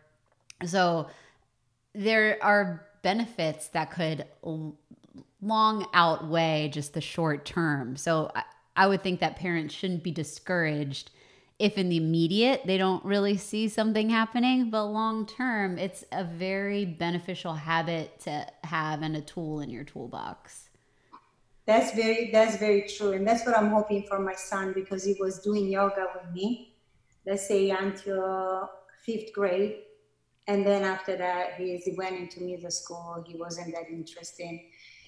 So 0.64 1.08
there 1.94 2.38
are 2.42 2.86
benefits 3.02 3.68
that 3.68 3.90
could 3.90 4.24
long 5.42 5.86
outweigh 5.92 6.70
just 6.72 6.94
the 6.94 7.00
short 7.00 7.44
term. 7.44 7.96
So 7.96 8.30
I, 8.34 8.44
I 8.76 8.86
would 8.86 9.02
think 9.02 9.20
that 9.20 9.36
parents 9.36 9.74
shouldn't 9.74 10.02
be 10.02 10.12
discouraged 10.12 11.10
if 11.62 11.78
in 11.78 11.88
the 11.88 11.96
immediate 11.96 12.62
they 12.66 12.76
don't 12.76 13.04
really 13.04 13.36
see 13.36 13.68
something 13.68 14.10
happening, 14.10 14.68
but 14.68 14.86
long 14.86 15.24
term, 15.24 15.78
it's 15.78 16.04
a 16.10 16.24
very 16.24 16.84
beneficial 16.84 17.54
habit 17.54 18.18
to 18.18 18.44
have 18.64 19.00
and 19.02 19.16
a 19.16 19.20
tool 19.20 19.60
in 19.60 19.70
your 19.70 19.84
toolbox. 19.84 20.70
That's 21.64 21.94
very 21.94 22.30
that's 22.32 22.56
very 22.56 22.82
true, 22.88 23.12
and 23.12 23.24
that's 23.24 23.46
what 23.46 23.56
I'm 23.56 23.70
hoping 23.70 24.02
for 24.08 24.18
my 24.18 24.34
son 24.34 24.72
because 24.72 25.04
he 25.04 25.14
was 25.20 25.38
doing 25.38 25.68
yoga 25.68 26.08
with 26.12 26.34
me, 26.34 26.74
let's 27.24 27.46
say 27.46 27.70
until 27.70 28.68
fifth 29.06 29.32
grade, 29.32 29.76
and 30.48 30.66
then 30.66 30.82
after 30.82 31.16
that 31.16 31.54
he, 31.54 31.94
went 31.96 32.18
into 32.18 32.40
middle 32.40 32.72
school. 32.72 33.24
He 33.24 33.36
wasn't 33.36 33.72
that 33.74 33.88
interested, 33.88 34.58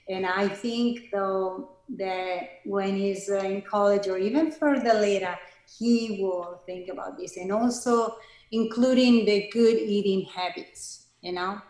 and 0.09 0.25
I 0.25 0.47
think 0.47 1.11
though 1.11 1.71
that 1.97 2.61
when 2.65 2.97
he's 2.97 3.29
uh, 3.29 3.39
in 3.39 3.63
college 3.63 4.07
or 4.07 4.19
even 4.19 4.53
further 4.53 4.95
later, 4.95 5.37
he 5.79 6.19
will 6.21 6.61
think 6.67 6.89
about 6.89 7.19
this, 7.19 7.37
and 7.37 7.53
also 7.53 8.17
including 8.53 9.25
the 9.25 9.49
good 9.53 9.77
eating 9.79 10.27
habits. 10.27 11.07
You 11.21 11.33
know, 11.33 11.61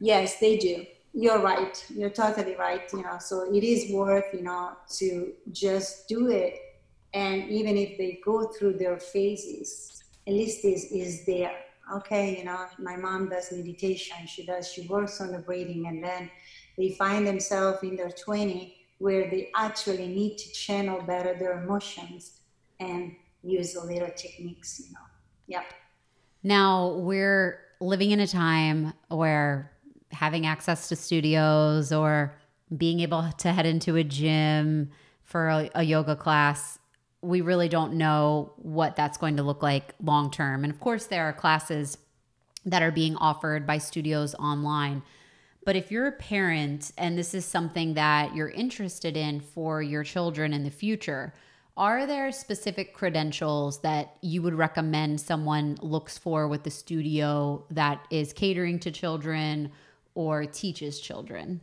yes, 0.00 0.38
they 0.38 0.56
do. 0.56 0.84
You're 1.14 1.40
right. 1.40 1.84
You're 1.94 2.10
totally 2.10 2.56
right 2.56 2.82
you 2.92 3.02
know? 3.02 3.18
So 3.20 3.52
it 3.52 3.62
is 3.62 3.92
worth 3.92 4.24
you 4.32 4.42
know 4.42 4.72
to 4.98 5.32
just 5.52 6.08
do 6.08 6.30
it. 6.30 6.58
And 7.14 7.50
even 7.50 7.76
if 7.76 7.98
they 7.98 8.20
go 8.24 8.46
through 8.46 8.74
their 8.78 8.98
phases 8.98 10.02
at 10.26 10.32
least 10.32 10.64
is 10.64 10.84
is 10.84 11.24
there. 11.26 11.54
Okay 11.94 12.38
you 12.38 12.44
know 12.44 12.66
my 12.78 12.96
mom 12.96 13.28
does 13.28 13.52
meditation. 13.52 14.16
She 14.26 14.46
does 14.46 14.72
she 14.72 14.86
works 14.86 15.20
on 15.20 15.32
the 15.32 15.38
breathing 15.38 15.86
and 15.86 16.02
then 16.02 16.30
they 16.78 16.90
find 16.92 17.26
themselves 17.26 17.82
in 17.82 17.96
their 17.96 18.10
20 18.10 18.74
where 18.98 19.28
they 19.28 19.50
actually 19.54 20.08
need 20.08 20.38
to 20.38 20.50
channel 20.52 21.02
better 21.02 21.34
their 21.38 21.62
emotions 21.62 22.40
and 22.82 23.14
use 23.42 23.74
the 23.74 23.80
little 23.80 24.10
techniques 24.16 24.80
you 24.84 24.92
know. 24.92 25.00
Yep. 25.48 25.64
now 26.42 26.94
we're 26.98 27.58
living 27.80 28.10
in 28.12 28.20
a 28.20 28.26
time 28.26 28.92
where 29.08 29.72
having 30.12 30.46
access 30.46 30.88
to 30.88 30.96
studios 30.96 31.92
or 31.92 32.36
being 32.76 33.00
able 33.00 33.28
to 33.38 33.52
head 33.52 33.66
into 33.66 33.96
a 33.96 34.04
gym 34.04 34.90
for 35.24 35.48
a, 35.48 35.70
a 35.74 35.82
yoga 35.82 36.14
class 36.14 36.78
we 37.22 37.40
really 37.40 37.68
don't 37.68 37.94
know 37.94 38.52
what 38.56 38.96
that's 38.96 39.16
going 39.16 39.36
to 39.36 39.42
look 39.42 39.62
like 39.62 39.94
long 40.02 40.30
term. 40.30 40.64
And 40.64 40.72
of 40.72 40.80
course 40.80 41.06
there 41.06 41.24
are 41.24 41.32
classes 41.32 41.96
that 42.66 42.82
are 42.82 42.90
being 42.90 43.16
offered 43.16 43.66
by 43.66 43.78
studios 43.78 44.34
online. 44.34 45.02
But 45.64 45.76
if 45.76 45.92
you're 45.92 46.08
a 46.08 46.12
parent 46.12 46.90
and 46.98 47.16
this 47.16 47.32
is 47.32 47.44
something 47.44 47.94
that 47.94 48.34
you're 48.34 48.50
interested 48.50 49.16
in 49.16 49.40
for 49.40 49.80
your 49.80 50.02
children 50.02 50.52
in 50.52 50.64
the 50.64 50.70
future 50.70 51.32
are 51.76 52.06
there 52.06 52.30
specific 52.32 52.92
credentials 52.92 53.80
that 53.80 54.16
you 54.20 54.42
would 54.42 54.54
recommend 54.54 55.20
someone 55.20 55.78
looks 55.80 56.18
for 56.18 56.46
with 56.46 56.64
the 56.64 56.70
studio 56.70 57.64
that 57.70 58.04
is 58.10 58.32
catering 58.32 58.78
to 58.80 58.90
children 58.90 59.72
or 60.14 60.44
teaches 60.44 61.00
children? 61.00 61.60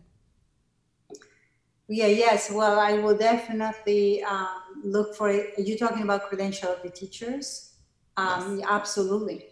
Yeah, 1.88 2.08
yes. 2.08 2.52
Well, 2.52 2.80
I 2.80 2.94
will 2.94 3.18
definitely 3.18 4.24
um, 4.24 4.48
look 4.84 5.16
for 5.16 5.30
it. 5.30 5.54
Are 5.58 5.62
you 5.62 5.78
talking 5.78 6.04
about 6.04 6.24
credential 6.24 6.70
of 6.70 6.82
the 6.84 6.90
teachers? 6.90 7.74
Um, 8.18 8.60
yes. 8.60 8.68
Absolutely. 8.70 9.46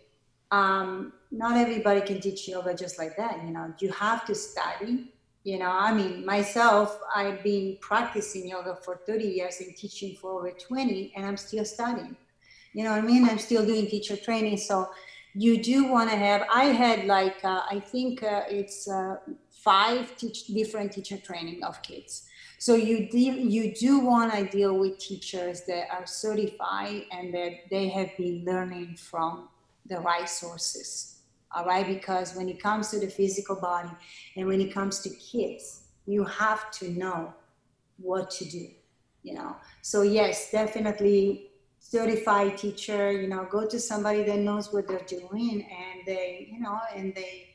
Um, 0.51 1.13
not 1.31 1.57
everybody 1.57 2.01
can 2.01 2.21
teach 2.21 2.47
yoga 2.47 2.73
just 2.73 2.97
like 2.97 3.17
that. 3.17 3.43
You 3.43 3.51
know, 3.51 3.73
you 3.79 3.91
have 3.91 4.25
to 4.25 4.35
study. 4.35 5.13
You 5.47 5.57
know, 5.59 5.71
I 5.71 5.93
mean, 5.93 6.25
myself, 6.25 6.99
I've 7.15 7.41
been 7.41 7.77
practicing 7.79 8.49
yoga 8.49 8.75
for 8.83 8.99
30 9.07 9.23
years 9.23 9.61
and 9.61 9.75
teaching 9.77 10.17
for 10.19 10.29
over 10.39 10.51
20, 10.51 11.13
and 11.15 11.25
I'm 11.25 11.37
still 11.37 11.63
studying. 11.63 12.17
You 12.73 12.83
know 12.83 12.91
what 12.91 13.03
I 13.03 13.07
mean? 13.11 13.23
I'm 13.29 13.39
still 13.39 13.65
doing 13.65 13.87
teacher 13.87 14.17
training. 14.17 14.57
So 14.57 14.89
you 15.39 15.61
do 15.61 15.85
want 15.85 16.09
to 16.09 16.15
have 16.15 16.43
i 16.51 16.65
had 16.65 17.05
like 17.05 17.37
uh, 17.43 17.61
i 17.69 17.79
think 17.79 18.23
uh, 18.23 18.41
it's 18.49 18.89
uh, 18.89 19.17
five 19.51 20.15
teach, 20.17 20.47
different 20.47 20.91
teacher 20.91 21.17
training 21.17 21.63
of 21.63 21.79
kids 21.83 22.23
so 22.59 22.73
you 22.73 23.07
do, 23.11 23.19
you 23.19 23.71
do 23.75 23.99
want 23.99 24.33
to 24.33 24.43
deal 24.47 24.75
with 24.79 24.97
teachers 24.97 25.61
that 25.67 25.85
are 25.91 26.07
certified 26.07 27.03
and 27.11 27.31
that 27.31 27.51
they 27.69 27.87
have 27.87 28.09
been 28.17 28.43
learning 28.45 28.95
from 28.95 29.47
the 29.85 29.99
right 29.99 30.27
sources 30.27 31.16
all 31.55 31.65
right? 31.65 31.87
Because 31.87 32.35
when 32.35 32.49
it 32.49 32.61
comes 32.61 32.89
to 32.89 32.99
the 32.99 33.07
physical 33.07 33.55
body 33.55 33.89
and 34.35 34.47
when 34.47 34.61
it 34.61 34.73
comes 34.73 34.99
to 35.01 35.09
kids 35.09 35.83
you 36.07 36.23
have 36.23 36.71
to 36.71 36.89
know 36.91 37.33
what 37.97 38.31
to 38.31 38.45
do 38.45 38.67
you 39.23 39.33
know? 39.33 39.55
So 39.81 40.01
yes 40.01 40.51
definitely 40.51 41.51
certified 41.79 42.57
teacher 42.57 43.11
you 43.11 43.27
know 43.27 43.47
go 43.49 43.67
to 43.67 43.79
somebody 43.79 44.23
that 44.23 44.39
knows 44.39 44.73
what 44.73 44.87
they're 44.87 45.07
doing 45.07 45.65
and 45.69 46.05
they 46.05 46.49
you 46.51 46.59
know 46.59 46.79
and 46.95 47.13
they 47.15 47.49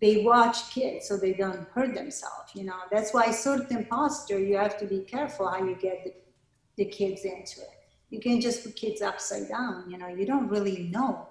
they 0.00 0.22
watch 0.24 0.70
kids 0.74 1.08
so 1.08 1.16
they 1.16 1.32
don't 1.32 1.66
hurt 1.68 1.94
themselves 1.94 2.50
you 2.54 2.64
know? 2.64 2.80
That's 2.90 3.14
why 3.14 3.30
certain 3.30 3.86
posture 3.86 4.38
you 4.38 4.56
have 4.56 4.78
to 4.78 4.86
be 4.86 5.00
careful 5.00 5.48
how 5.48 5.64
you 5.64 5.76
get 5.76 6.04
the, 6.04 6.12
the 6.76 6.84
kids 6.86 7.24
into 7.24 7.60
it. 7.60 7.70
You 8.10 8.20
can't 8.20 8.42
just 8.42 8.62
put 8.62 8.76
kids 8.76 9.00
upside 9.02 9.48
down 9.48 9.90
you 9.90 9.98
know? 9.98 10.08
You 10.08 10.26
don't 10.26 10.48
really 10.48 10.90
know 10.92 11.28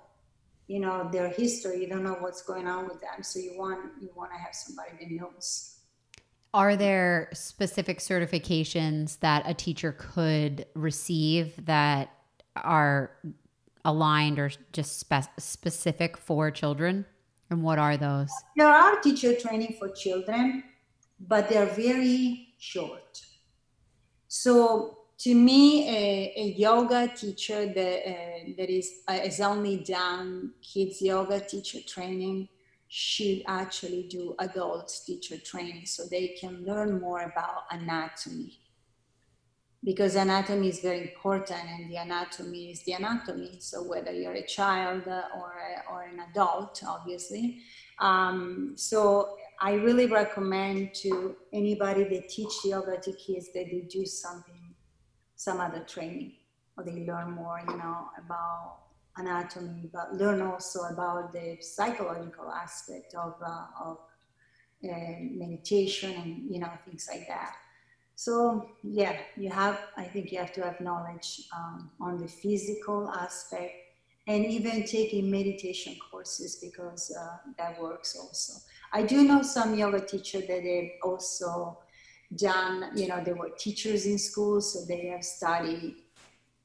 you 0.68 0.80
know 0.80 1.09
their 1.11 1.30
history 1.30 1.82
you 1.82 1.88
don't 1.88 2.03
know 2.03 2.18
what's 2.20 2.41
going 2.41 2.68
on 2.68 2.88
with 2.88 2.99
them 3.01 3.22
so 3.22 3.39
you 3.39 3.57
want 3.57 3.80
you 4.01 4.09
want 4.16 4.32
to 4.32 4.38
have 4.38 4.53
somebody 4.53 4.91
that 4.99 5.11
knows 5.11 5.76
are 6.55 6.78
there 6.78 7.28
specific 7.34 7.99
certifications 7.99 9.20
that 9.20 9.43
a 9.45 9.53
teacher 9.53 9.91
could 9.91 10.66
receive 10.74 11.53
that 11.66 12.11
are 12.55 13.11
aligned 13.84 14.39
or 14.39 14.49
just 14.72 14.97
spe- 14.97 15.38
specific 15.38 16.16
for 16.16 16.49
children? 16.51 17.05
And 17.49 17.61
what 17.61 17.78
are 17.78 17.97
those? 17.97 18.30
There 18.55 18.70
are 18.70 19.01
teacher 19.01 19.36
training 19.36 19.76
for 19.78 19.89
children, 19.89 20.63
but 21.20 21.49
they're 21.49 21.66
very 21.66 22.53
short. 22.57 23.22
So 24.30 24.99
to 25.18 25.34
me, 25.34 25.88
a, 25.89 26.34
a 26.36 26.55
yoga 26.57 27.07
teacher 27.07 27.68
that, 27.68 28.09
uh, 28.09 28.51
that 28.57 28.70
is, 28.70 28.91
uh, 29.07 29.13
is 29.13 29.39
only 29.39 29.78
done 29.78 30.51
kids 30.61 31.01
yoga 31.01 31.39
teacher 31.39 31.80
training 31.88 32.49
should 32.88 33.41
actually 33.47 34.03
do 34.09 34.36
adult 34.39 34.93
teacher 35.05 35.38
training 35.38 35.86
so 35.86 36.03
they 36.09 36.36
can 36.39 36.63
learn 36.66 36.99
more 36.99 37.22
about 37.22 37.63
anatomy 37.72 38.59
because 39.86 40.16
anatomy 40.16 40.68
is 40.68 40.80
very 40.80 41.01
important 41.01 41.61
and 41.70 41.91
the 41.91 41.97
anatomy 41.97 42.72
is 42.72 42.82
the 42.84 42.93
anatomy. 42.93 43.57
So 43.59 43.84
whether 43.84 44.11
you're 44.11 44.34
a 44.34 44.45
child 44.45 45.03
or, 45.05 45.53
or 45.91 46.03
an 46.03 46.20
adult, 46.32 46.84
obviously. 46.86 47.59
Um, 47.99 48.74
so 48.76 49.38
I 49.61 49.74
really 49.74 50.07
recommend 50.07 50.95
to 50.95 51.36
anybody 51.53 52.03
that 52.03 52.30
teach 52.30 52.51
yoga 52.66 52.99
to 52.99 53.13
kids 53.13 53.53
that 53.53 53.68
they 53.72 53.88
do 53.88 54.05
something, 54.07 54.55
some 55.36 55.59
other 55.59 55.79
training, 55.81 56.33
or 56.77 56.83
they 56.83 57.05
learn 57.05 57.31
more, 57.31 57.61
you 57.67 57.77
know, 57.77 58.09
about 58.17 58.77
anatomy, 59.17 59.89
but 59.93 60.13
learn 60.13 60.41
also 60.41 60.81
about 60.83 61.31
the 61.31 61.57
psychological 61.61 62.51
aspect 62.51 63.15
of, 63.15 63.36
uh, 63.41 63.65
of 63.83 63.97
uh, 64.83 65.15
meditation 65.19 66.11
and, 66.13 66.51
you 66.51 66.59
know, 66.59 66.71
things 66.86 67.07
like 67.11 67.27
that. 67.27 67.53
So 68.15 68.69
yeah, 68.81 69.17
you 69.36 69.49
have. 69.49 69.77
I 69.97 70.03
think 70.03 70.31
you 70.31 70.38
have 70.39 70.53
to 70.53 70.63
have 70.63 70.79
knowledge 70.79 71.41
um, 71.53 71.91
on 71.99 72.17
the 72.17 72.29
physical 72.29 73.09
aspect, 73.09 73.73
and 74.27 74.45
even 74.45 74.86
taking 74.86 75.29
meditation 75.29 75.97
courses 76.09 76.55
because 76.61 77.13
uh, 77.19 77.38
that 77.57 77.81
works 77.81 78.15
also. 78.15 78.53
I 78.93 79.03
do 79.03 79.23
know 79.23 79.41
some 79.41 79.77
yoga 79.77 79.99
teacher 79.99 80.39
that 80.39 80.47
they've 80.47 80.91
also 81.03 81.79
done. 82.36 82.91
You 82.95 83.07
know, 83.07 83.23
they 83.23 83.34
were 83.34 83.49
teachers 83.49 84.05
in 84.05 84.17
school, 84.17 84.61
so 84.61 84.86
they 84.86 85.07
have 85.07 85.23
studied 85.23 85.95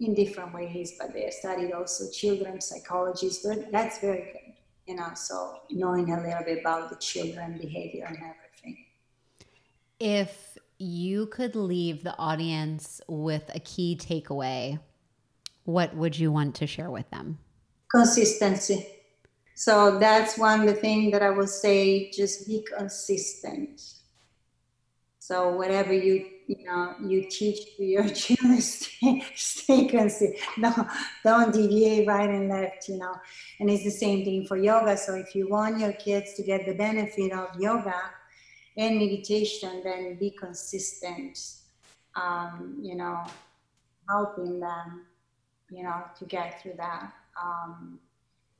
in 0.01 0.15
different 0.15 0.55
ways, 0.55 0.95
but 0.99 1.13
they 1.13 1.25
have 1.25 1.35
studied 1.35 1.73
also 1.73 2.11
children 2.11 2.61
psychology. 2.61 3.31
So 3.31 3.55
that's 3.71 3.99
very 3.99 4.33
good. 4.33 4.55
You 4.87 4.97
know, 4.97 5.11
so 5.15 5.61
knowing 5.71 6.13
a 6.13 6.21
little 6.21 6.45
bit 6.45 6.61
about 6.61 6.91
the 6.91 6.97
children 6.97 7.59
behavior 7.59 8.07
and 8.07 8.17
everything. 8.17 8.87
If 10.01 10.59
you 10.79 11.27
could 11.27 11.55
leave 11.55 12.03
the 12.03 12.17
audience 12.17 13.01
with 13.07 13.51
a 13.55 13.61
key 13.61 13.99
takeaway, 14.01 14.81
what 15.65 15.95
would 15.95 16.19
you 16.19 16.33
want 16.33 16.55
to 16.57 16.67
share 16.67 16.91
with 16.91 17.09
them? 17.11 17.39
Consistency. 17.91 18.87
So 19.55 19.99
that's 19.99 20.39
one 20.39 20.65
the 20.65 20.73
thing 20.73 21.11
that 21.11 21.23
I 21.23 21.29
would 21.29 21.51
say 21.51 22.11
just 22.11 22.49
be 22.49 22.65
consistent. 22.77 24.00
So 25.31 25.51
whatever 25.51 25.93
you 25.93 26.27
you 26.49 26.65
know 26.65 26.97
you 27.07 27.31
teach 27.31 27.77
to 27.77 27.85
your 27.85 28.09
children, 28.09 28.61
stay, 28.61 29.25
stay 29.37 29.87
consistent. 29.87 30.35
No, 30.59 30.89
don't 31.23 31.55
deviate 31.55 32.09
right 32.09 32.29
and 32.29 32.49
left. 32.49 32.89
You 32.89 32.99
know, 32.99 33.15
and 33.61 33.71
it's 33.71 33.85
the 33.85 33.93
same 33.93 34.25
thing 34.25 34.45
for 34.45 34.57
yoga. 34.57 34.97
So 34.97 35.15
if 35.15 35.37
you 35.37 35.49
want 35.49 35.79
your 35.79 35.93
kids 35.93 36.35
to 36.35 36.43
get 36.43 36.67
the 36.67 36.75
benefit 36.75 37.31
of 37.31 37.49
yoga, 37.61 37.95
and 38.77 38.99
meditation, 38.99 39.83
then 39.85 40.17
be 40.19 40.31
consistent, 40.33 41.39
um, 42.17 42.81
you 42.83 42.97
know, 42.97 43.23
helping 44.09 44.59
them, 44.59 45.07
you 45.71 45.85
know, 45.85 46.03
to 46.19 46.25
get 46.25 46.61
through 46.61 46.75
that. 46.77 47.13
Um, 47.41 48.01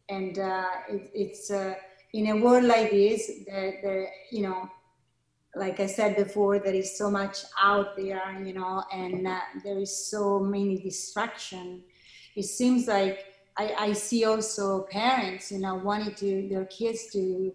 and 0.09 0.39
uh, 0.39 0.67
it, 0.89 1.11
it's 1.15 1.51
uh, 1.51 1.75
in 2.13 2.29
a 2.29 2.37
world 2.37 2.63
like 2.63 2.93
this, 2.93 3.27
that 3.49 4.07
you 4.31 4.43
know, 4.43 4.71
like 5.57 5.81
I 5.81 5.87
said 5.87 6.17
before, 6.17 6.59
there 6.59 6.75
is 6.75 6.97
so 6.97 7.11
much 7.11 7.39
out 7.61 7.97
there, 7.97 8.41
you 8.45 8.53
know, 8.53 8.85
and 8.93 9.27
uh, 9.27 9.41
there 9.65 9.79
is 9.79 10.07
so 10.11 10.39
many 10.39 10.79
distraction. 10.79 11.83
It 12.37 12.45
seems 12.45 12.87
like 12.87 13.25
I, 13.59 13.75
I 13.79 13.93
see 13.93 14.25
also 14.25 14.87
parents, 14.91 15.51
you 15.51 15.59
know, 15.59 15.75
wanting 15.75 16.15
to 16.15 16.49
their 16.49 16.67
kids 16.67 17.11
to 17.13 17.53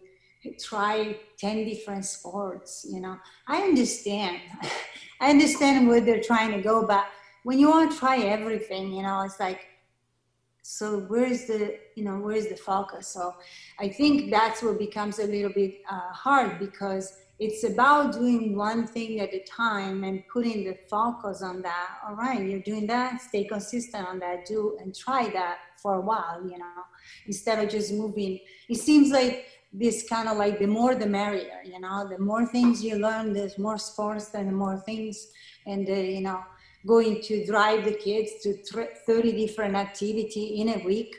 try 0.60 1.18
10 1.39 1.66
different 1.66 2.06
sports 2.06 2.86
you 2.88 3.02
know. 3.02 3.18
I 3.48 3.64
understand. 3.64 4.39
I 5.22 5.30
understand 5.30 5.88
where 5.88 6.02
they're 6.02 6.22
trying 6.22 6.52
to 6.52 6.62
go 6.62 6.86
but 6.86 7.08
when 7.43 7.58
you 7.58 7.70
want 7.70 7.91
to 7.91 7.98
try 7.98 8.18
everything 8.18 8.91
you 8.91 9.02
know 9.02 9.22
it's 9.22 9.39
like 9.39 9.66
so 10.62 11.00
where's 11.08 11.46
the 11.46 11.80
you 11.96 12.04
know 12.04 12.18
where's 12.18 12.48
the 12.48 12.56
focus? 12.56 13.08
So 13.08 13.34
i 13.80 13.88
think 13.88 14.30
that's 14.30 14.62
what 14.62 14.78
becomes 14.78 15.20
a 15.20 15.26
little 15.26 15.54
bit 15.54 15.82
uh, 15.89 16.12
hard 16.12 16.60
because 16.60 17.14
it's 17.40 17.64
about 17.66 18.14
doing 18.14 18.56
one 18.56 18.88
thing 18.88 19.20
at 19.20 19.34
a 19.34 19.44
time 19.44 20.04
and 20.04 20.24
putting 20.32 20.64
the 20.64 20.78
focus 20.90 21.42
on 21.42 21.62
that. 21.62 21.90
All 22.08 22.16
right 22.16 22.42
you're 22.42 22.62
doing 22.62 22.88
that 22.88 23.22
stay 23.22 23.44
consistent 23.44 24.08
on 24.08 24.20
that 24.20 24.46
do 24.46 24.78
and 24.80 24.96
try 24.96 25.30
that 25.30 25.58
for 25.82 25.96
a 25.96 26.02
while 26.02 26.42
you 26.44 26.58
know 26.58 26.82
instead 27.28 27.64
of 27.64 27.70
just 27.70 27.94
moving. 27.94 28.40
It 28.70 28.78
seems 28.78 29.12
like 29.12 29.48
this 29.74 30.08
kind 30.08 30.30
of 30.30 30.38
like 30.38 30.60
the 30.60 30.68
more 30.68 30.96
the 30.96 31.06
merrier 31.06 31.62
you 31.66 31.80
know 31.80 32.08
the 32.08 32.18
more 32.18 32.46
things 32.46 32.84
you 32.84 32.96
learn 32.98 33.34
there's 33.34 33.58
more 33.58 33.78
sports 33.78 34.34
and 34.34 34.56
more 34.56 34.78
things 34.86 35.28
and 35.66 35.90
uh, 35.90 35.94
you 35.94 36.22
know 36.22 36.40
going 36.88 37.22
to 37.22 37.46
drive 37.46 37.84
the 37.84 37.94
kids 37.94 38.32
to 38.44 38.54
30 39.08 39.32
different 39.34 39.76
activity 39.76 40.62
in 40.62 40.70
a 40.70 40.86
week 40.86 41.16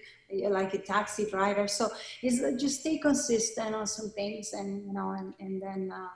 like 0.50 0.74
a 0.74 0.78
taxi 0.78 1.28
driver 1.30 1.68
so 1.68 1.88
it's 2.22 2.42
uh, 2.42 2.52
just 2.58 2.80
stay 2.80 2.98
consistent 2.98 3.74
on 3.74 3.86
some 3.86 4.10
things 4.10 4.52
and 4.52 4.84
you 4.86 4.92
know 4.92 5.10
and, 5.10 5.34
and 5.38 5.62
then 5.62 5.92
uh, 5.92 6.08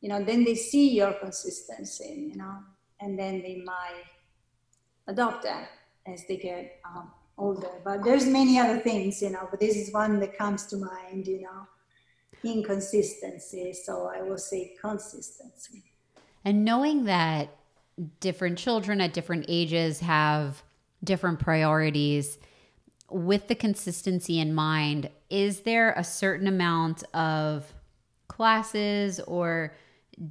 you 0.00 0.08
know 0.08 0.22
then 0.22 0.44
they 0.44 0.54
see 0.54 0.90
your 0.90 1.12
consistency 1.14 2.30
you 2.32 2.36
know 2.36 2.58
and 3.00 3.18
then 3.18 3.40
they 3.42 3.62
might 3.64 4.04
adopt 5.08 5.42
that 5.42 5.68
as 6.06 6.24
they 6.26 6.36
get 6.36 6.80
um, 6.84 7.10
older 7.38 7.70
but 7.84 8.04
there's 8.04 8.26
many 8.26 8.58
other 8.58 8.78
things 8.78 9.22
you 9.22 9.30
know 9.30 9.48
but 9.50 9.60
this 9.60 9.76
is 9.76 9.92
one 9.92 10.20
that 10.20 10.36
comes 10.36 10.66
to 10.66 10.76
mind 10.76 11.26
you 11.26 11.40
know 11.40 11.66
inconsistency. 12.44 13.72
So 13.72 14.10
I 14.14 14.22
will 14.22 14.38
say 14.38 14.74
consistency. 14.80 15.84
And 16.44 16.64
knowing 16.64 17.04
that 17.04 17.56
different 18.20 18.58
children 18.58 19.00
at 19.00 19.12
different 19.12 19.46
ages 19.48 20.00
have 20.00 20.62
different 21.02 21.40
priorities, 21.40 22.38
with 23.10 23.48
the 23.48 23.54
consistency 23.54 24.40
in 24.40 24.54
mind, 24.54 25.10
is 25.30 25.60
there 25.60 25.92
a 25.92 26.04
certain 26.04 26.46
amount 26.46 27.04
of 27.14 27.72
classes 28.28 29.20
or 29.20 29.74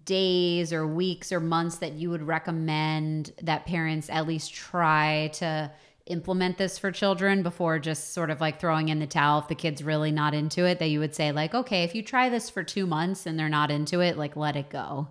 days 0.03 0.73
or 0.73 0.85
weeks 0.87 1.31
or 1.31 1.39
months 1.39 1.77
that 1.77 1.93
you 1.93 2.09
would 2.09 2.23
recommend 2.23 3.31
that 3.41 3.65
parents 3.65 4.09
at 4.09 4.27
least 4.27 4.53
try 4.53 5.29
to 5.33 5.71
implement 6.07 6.57
this 6.57 6.77
for 6.77 6.91
children 6.91 7.41
before 7.41 7.79
just 7.79 8.13
sort 8.13 8.29
of 8.29 8.39
like 8.41 8.59
throwing 8.59 8.89
in 8.89 8.99
the 8.99 9.07
towel 9.07 9.39
if 9.39 9.47
the 9.47 9.55
kid's 9.55 9.83
really 9.83 10.11
not 10.11 10.33
into 10.33 10.65
it? 10.65 10.79
That 10.79 10.89
you 10.89 10.99
would 10.99 11.15
say 11.15 11.31
like 11.31 11.55
okay 11.55 11.83
if 11.83 11.95
you 11.95 12.03
try 12.03 12.29
this 12.29 12.49
for 12.49 12.63
2 12.63 12.85
months 12.85 13.25
and 13.25 13.39
they're 13.39 13.49
not 13.49 13.71
into 13.71 14.01
it 14.01 14.17
like 14.17 14.35
let 14.35 14.55
it 14.55 14.69
go. 14.69 15.07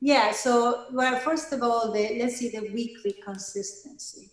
Yeah 0.00 0.32
so 0.32 0.86
well 0.92 1.16
first 1.20 1.52
of 1.52 1.62
all 1.62 1.92
the 1.92 2.18
let's 2.20 2.36
see 2.36 2.50
the 2.50 2.68
weekly 2.72 3.12
consistency 3.12 4.30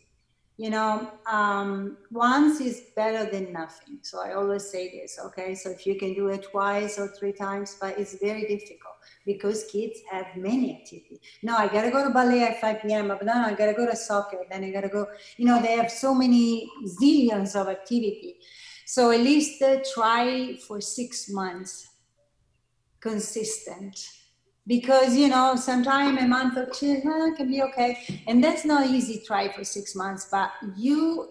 you 0.59 0.69
know 0.69 1.09
um, 1.31 1.97
once 2.11 2.59
is 2.59 2.77
better 2.95 3.23
than 3.31 3.53
nothing 3.53 3.97
so 4.01 4.21
i 4.21 4.33
always 4.33 4.69
say 4.69 4.83
this 4.91 5.17
okay 5.25 5.55
so 5.55 5.69
if 5.69 5.87
you 5.87 5.95
can 5.95 6.13
do 6.13 6.27
it 6.27 6.43
twice 6.51 6.99
or 6.99 7.07
three 7.17 7.31
times 7.31 7.77
but 7.79 7.97
it's 7.97 8.15
very 8.19 8.45
difficult 8.53 8.89
because 9.25 9.65
kids 9.71 9.99
have 10.11 10.25
many 10.35 10.75
activities. 10.75 11.19
No, 11.43 11.55
I 11.55 11.67
gotta 11.67 11.91
go 11.91 12.03
to 12.03 12.09
ballet 12.09 12.43
at 12.43 12.61
5 12.61 12.81
p.m., 12.81 13.09
but 13.09 13.19
then 13.19 13.29
I 13.29 13.53
gotta 13.53 13.73
go 13.73 13.85
to 13.85 13.95
soccer, 13.95 14.39
then 14.49 14.63
I 14.63 14.71
gotta 14.71 14.89
go, 14.89 15.05
you 15.37 15.45
know, 15.45 15.61
they 15.61 15.75
have 15.75 15.91
so 15.91 16.13
many 16.13 16.69
zillions 16.99 17.55
of 17.55 17.67
activity. 17.67 18.37
So 18.85 19.11
at 19.11 19.19
least 19.19 19.61
uh, 19.61 19.79
try 19.93 20.57
for 20.67 20.81
six 20.81 21.29
months 21.29 21.87
consistent 22.99 23.95
because 24.69 25.17
you 25.17 25.27
know 25.27 25.47
sometime 25.55 26.17
a 26.19 26.27
month 26.27 26.55
or 26.61 26.67
two 26.79 26.93
uh, 27.13 27.35
can 27.35 27.47
be 27.49 27.61
okay 27.61 27.91
and 28.27 28.43
that's 28.43 28.63
not 28.63 28.87
easy 28.87 29.21
try 29.25 29.43
for 29.51 29.63
six 29.63 29.95
months 29.95 30.27
but 30.31 30.49
you 30.77 31.27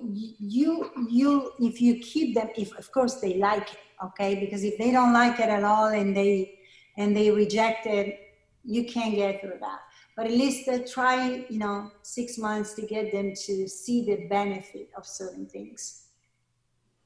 you 0.57 0.91
you 1.09 1.53
if 1.70 1.80
you 1.80 1.93
keep 2.01 2.34
them 2.34 2.49
if 2.57 2.76
of 2.76 2.91
course 2.93 3.14
they 3.22 3.34
like 3.39 3.68
it 3.72 3.84
okay 4.07 4.32
because 4.45 4.62
if 4.64 4.76
they 4.76 4.91
don't 4.91 5.12
like 5.12 5.39
it 5.39 5.51
at 5.59 5.64
all 5.64 5.86
and 6.01 6.16
they 6.16 6.59
and 6.99 7.16
they 7.16 7.30
reject 7.30 7.86
it, 7.86 8.18
you 8.64 8.84
can't 8.84 9.14
get 9.14 9.41
through 9.41 9.59
that. 9.61 9.80
But 10.16 10.26
at 10.26 10.32
least 10.32 10.68
uh, 10.68 10.80
try, 10.93 11.47
you 11.49 11.61
know, 11.61 11.93
six 12.03 12.36
months 12.36 12.74
to 12.74 12.82
get 12.82 13.12
them 13.12 13.32
to 13.47 13.68
see 13.68 14.05
the 14.05 14.26
benefit 14.28 14.91
of 14.97 15.07
certain 15.07 15.47
things. 15.47 16.09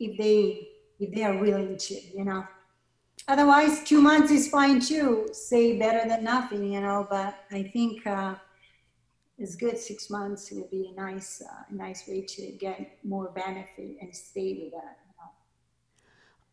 If 0.01 0.19
they 0.19 0.69
if 0.99 1.15
they 1.15 1.25
are 1.25 1.37
willing 1.37 1.77
to, 1.77 1.95
you 1.95 2.25
know. 2.25 2.45
Otherwise, 3.29 3.85
two 3.85 4.01
months 4.01 4.31
is 4.31 4.49
fine 4.49 4.81
too. 4.81 5.29
Say 5.33 5.79
better 5.79 6.09
than 6.09 6.25
nothing, 6.25 6.73
you 6.73 6.81
know. 6.81 7.07
But 7.09 7.45
I 7.51 7.63
think 7.63 8.07
uh, 8.07 8.35
it's 9.39 9.57
good. 9.57 9.79
Six 9.79 10.11
months 10.11 10.51
would 10.51 10.71
be 10.71 10.93
a 10.93 11.01
nice, 11.01 11.43
uh, 11.43 11.63
nice 11.71 12.07
way 12.09 12.23
to 12.23 12.53
get 12.53 12.99
more 13.05 13.31
benefit 13.31 13.97
and 14.01 14.15
stay 14.15 14.59
with 14.63 14.73
that. 14.73 14.99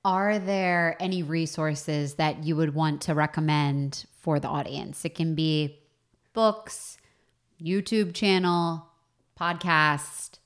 Are 0.06 0.40
there 0.40 0.96
any 1.00 1.24
resources 1.24 2.16
that 2.16 2.44
you 2.46 2.56
would 2.56 2.74
want 2.74 3.02
to 3.02 3.14
recommend 3.14 4.06
for 4.18 4.40
the 4.40 4.48
audience? 4.48 5.04
It 5.04 5.14
can 5.14 5.36
be 5.36 5.80
books, 6.32 6.98
YouTube 7.62 8.14
channel, 8.14 8.88
podcast, 9.38 10.40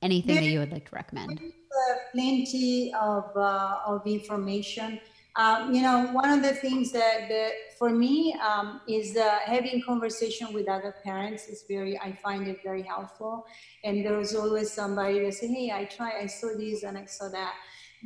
anything 0.00 0.36
that 0.36 0.44
you 0.44 0.60
would 0.60 0.70
like 0.70 0.88
to 0.88 0.94
recommend. 0.94 1.40
Uh, 1.40 1.94
plenty 2.12 2.94
of, 2.94 3.36
uh, 3.36 3.78
of 3.86 4.06
information. 4.06 5.00
Um, 5.36 5.74
you 5.74 5.82
know, 5.82 6.06
one 6.12 6.30
of 6.30 6.42
the 6.42 6.54
things 6.54 6.92
that, 6.92 7.28
that 7.28 7.52
for 7.76 7.90
me 7.90 8.34
um, 8.34 8.80
is 8.88 9.16
uh, 9.16 9.38
having 9.44 9.82
conversation 9.82 10.52
with 10.52 10.68
other 10.68 10.94
parents 11.02 11.48
is 11.48 11.64
very, 11.68 11.98
I 11.98 12.12
find 12.22 12.46
it 12.46 12.62
very 12.62 12.82
helpful. 12.82 13.44
And 13.82 14.06
there's 14.06 14.34
always 14.36 14.72
somebody 14.72 15.18
that 15.24 15.34
say, 15.34 15.48
hey, 15.48 15.72
I 15.72 15.86
try, 15.86 16.20
I 16.20 16.26
saw 16.26 16.56
this 16.56 16.84
and 16.84 16.96
I 16.96 17.06
saw 17.06 17.28
that. 17.30 17.54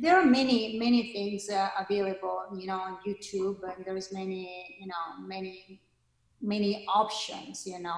There 0.01 0.17
are 0.17 0.25
many, 0.25 0.79
many 0.79 1.13
things 1.13 1.49
uh, 1.49 1.69
available, 1.77 2.45
you 2.57 2.65
know, 2.65 2.79
on 2.79 2.97
YouTube, 3.05 3.61
and 3.63 3.85
there's 3.85 4.11
many, 4.11 4.77
you 4.79 4.87
know, 4.87 5.27
many, 5.27 5.81
many 6.41 6.85
options, 6.87 7.67
you 7.67 7.79
know. 7.79 7.97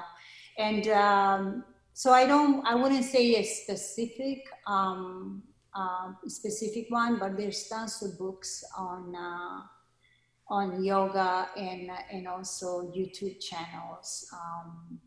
And 0.57 0.87
um, 0.89 1.63
so 1.93 2.11
I 2.11 2.25
don't, 2.25 2.65
I 2.65 2.75
wouldn't 2.75 3.05
say 3.05 3.35
a 3.35 3.43
specific 3.43 4.45
um, 4.67 5.43
uh, 5.73 6.13
specific 6.27 6.87
one, 6.89 7.19
but 7.19 7.37
there's 7.37 7.67
tons 7.67 8.01
of 8.03 8.17
books 8.17 8.63
on 8.77 9.15
uh, 9.15 9.61
on 10.49 10.83
yoga 10.83 11.49
and 11.55 11.89
and 12.11 12.27
also 12.27 12.91
YouTube 12.95 13.39
channels 13.39 14.27
um, 14.33 14.99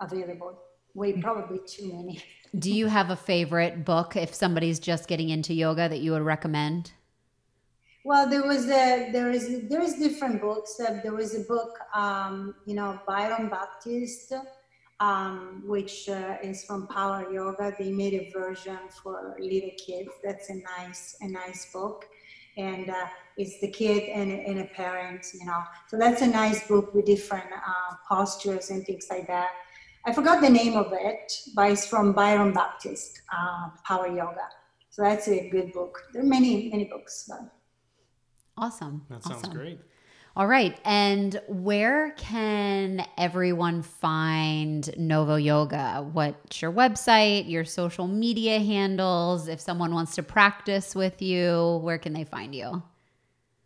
available. 0.00 0.62
Way 0.94 1.12
Mm. 1.12 1.22
probably 1.22 1.60
too 1.66 1.92
many. 1.92 2.22
Do 2.58 2.72
you 2.72 2.86
have 2.86 3.10
a 3.10 3.16
favorite 3.16 3.84
book 3.84 4.16
if 4.16 4.34
somebody's 4.34 4.80
just 4.80 5.06
getting 5.06 5.28
into 5.28 5.52
yoga 5.52 5.88
that 5.88 6.00
you 6.00 6.12
would 6.12 6.22
recommend? 6.22 6.92
Well, 8.04 8.26
there 8.28 8.46
was 8.46 8.64
a 8.70 9.10
there 9.12 9.30
is 9.30 9.68
there 9.68 9.82
is 9.82 9.94
different 9.96 10.40
books. 10.40 10.80
Uh, 10.80 11.00
there 11.02 11.12
was 11.12 11.34
a 11.34 11.40
book, 11.40 11.78
um, 11.94 12.54
you 12.64 12.74
know, 12.74 12.98
Baron 13.06 13.50
Baptiste, 13.50 14.32
um, 15.00 15.62
which 15.66 16.08
uh, 16.08 16.36
is 16.42 16.64
from 16.64 16.86
Power 16.88 17.32
Yoga. 17.32 17.72
They 17.78 17.90
made 17.92 18.14
a 18.14 18.30
version 18.32 18.78
for 19.02 19.36
little 19.38 19.70
kids. 19.86 20.10
That's 20.24 20.50
a 20.50 20.54
nice 20.54 21.16
a 21.20 21.28
nice 21.28 21.72
book, 21.72 22.06
and 22.56 22.90
uh, 22.90 23.06
it's 23.36 23.60
the 23.60 23.70
kid 23.70 24.08
and, 24.08 24.32
and 24.32 24.60
a 24.60 24.64
parent, 24.64 25.26
you 25.34 25.46
know. 25.46 25.62
So 25.88 25.98
that's 25.98 26.22
a 26.22 26.26
nice 26.26 26.66
book 26.66 26.94
with 26.94 27.06
different 27.06 27.50
uh, 27.52 27.94
postures 28.08 28.70
and 28.70 28.84
things 28.84 29.06
like 29.10 29.26
that. 29.28 29.50
I 30.04 30.12
forgot 30.12 30.40
the 30.40 30.50
name 30.50 30.76
of 30.76 30.92
it, 30.92 31.32
but 31.54 31.70
it's 31.72 31.86
from 31.86 32.12
Baron 32.12 32.52
Baptiste, 32.52 33.22
uh, 33.32 33.70
Power 33.84 34.08
Yoga. 34.08 34.48
So 34.90 35.02
that's 35.02 35.28
a 35.28 35.48
good 35.50 35.72
book. 35.72 36.02
There 36.12 36.22
are 36.22 36.26
many 36.26 36.70
many 36.70 36.84
books, 36.84 37.26
but. 37.28 37.40
Awesome. 38.56 39.06
That 39.08 39.22
sounds 39.22 39.44
awesome. 39.44 39.54
great. 39.54 39.78
All 40.38 40.46
right. 40.46 40.78
And 40.84 41.40
where 41.48 42.12
can 42.12 43.04
everyone 43.18 43.82
find 43.82 44.88
Novo 44.96 45.34
Yoga? 45.34 46.08
What's 46.12 46.62
your 46.62 46.70
website, 46.70 47.50
your 47.50 47.64
social 47.64 48.06
media 48.06 48.60
handles? 48.60 49.48
If 49.48 49.58
someone 49.58 49.92
wants 49.92 50.14
to 50.14 50.22
practice 50.22 50.94
with 50.94 51.20
you, 51.20 51.80
where 51.82 51.98
can 51.98 52.12
they 52.12 52.22
find 52.22 52.54
you? 52.54 52.84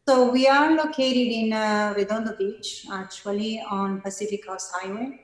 So 0.09 0.33
we 0.33 0.49
are 0.49 0.75
located 0.75 1.31
in 1.31 1.53
uh, 1.53 1.93
Redondo 1.95 2.35
Beach, 2.39 2.87
actually 2.91 3.63
on 3.71 4.01
Pacific 4.01 4.47
Coast 4.47 4.73
Highway, 4.75 5.21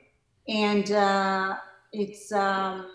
and 0.47 0.91
uh, 0.91 1.55
it's 1.91 2.31
um, 2.31 2.91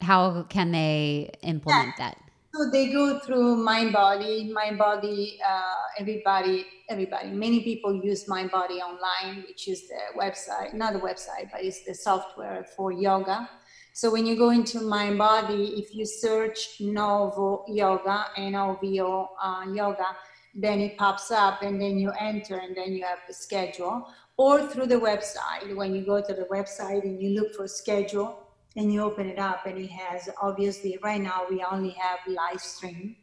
how 0.00 0.42
can 0.44 0.72
they 0.72 1.30
implement 1.42 1.96
that? 1.98 2.18
So 2.54 2.70
they 2.70 2.90
go 2.90 3.18
through 3.18 3.64
Mindbody, 3.64 4.50
Mind 4.50 4.78
Body. 4.78 5.38
Uh, 5.46 5.74
everybody, 5.98 6.66
everybody, 6.88 7.28
many 7.28 7.62
people 7.62 7.94
use 7.94 8.24
Mindbody 8.24 8.80
online, 8.80 9.44
which 9.46 9.68
is 9.68 9.86
the 9.88 10.00
website, 10.18 10.74
not 10.74 10.94
the 10.94 10.98
website, 10.98 11.50
but 11.52 11.62
it's 11.62 11.84
the 11.84 11.94
software 11.94 12.64
for 12.76 12.90
yoga. 12.90 13.48
So 13.92 14.10
when 14.10 14.26
you 14.26 14.36
go 14.36 14.50
into 14.50 14.78
Mindbody, 14.78 15.78
if 15.78 15.94
you 15.94 16.06
search 16.06 16.80
Novo 16.80 17.64
Yoga, 17.68 18.26
N-O-V-O 18.36 19.28
uh, 19.42 19.64
Yoga, 19.72 20.16
then 20.54 20.80
it 20.80 20.96
pops 20.96 21.30
up, 21.30 21.62
and 21.62 21.80
then 21.80 21.98
you 21.98 22.12
enter, 22.18 22.56
and 22.56 22.76
then 22.76 22.92
you 22.92 23.04
have 23.04 23.18
the 23.26 23.34
schedule. 23.34 24.08
Or 24.36 24.66
through 24.66 24.86
the 24.86 25.00
website, 25.00 25.74
when 25.74 25.94
you 25.94 26.04
go 26.04 26.20
to 26.20 26.32
the 26.32 26.46
website 26.50 27.02
and 27.02 27.20
you 27.20 27.40
look 27.40 27.54
for 27.54 27.66
schedule, 27.66 28.47
and 28.78 28.92
you 28.92 29.02
open 29.02 29.28
it 29.28 29.40
up 29.40 29.66
and 29.66 29.76
it 29.76 29.90
has 29.90 30.28
obviously 30.40 30.98
right 31.02 31.20
now 31.20 31.42
we 31.50 31.64
only 31.70 31.90
have 31.90 32.20
live 32.28 32.60
stream. 32.60 33.16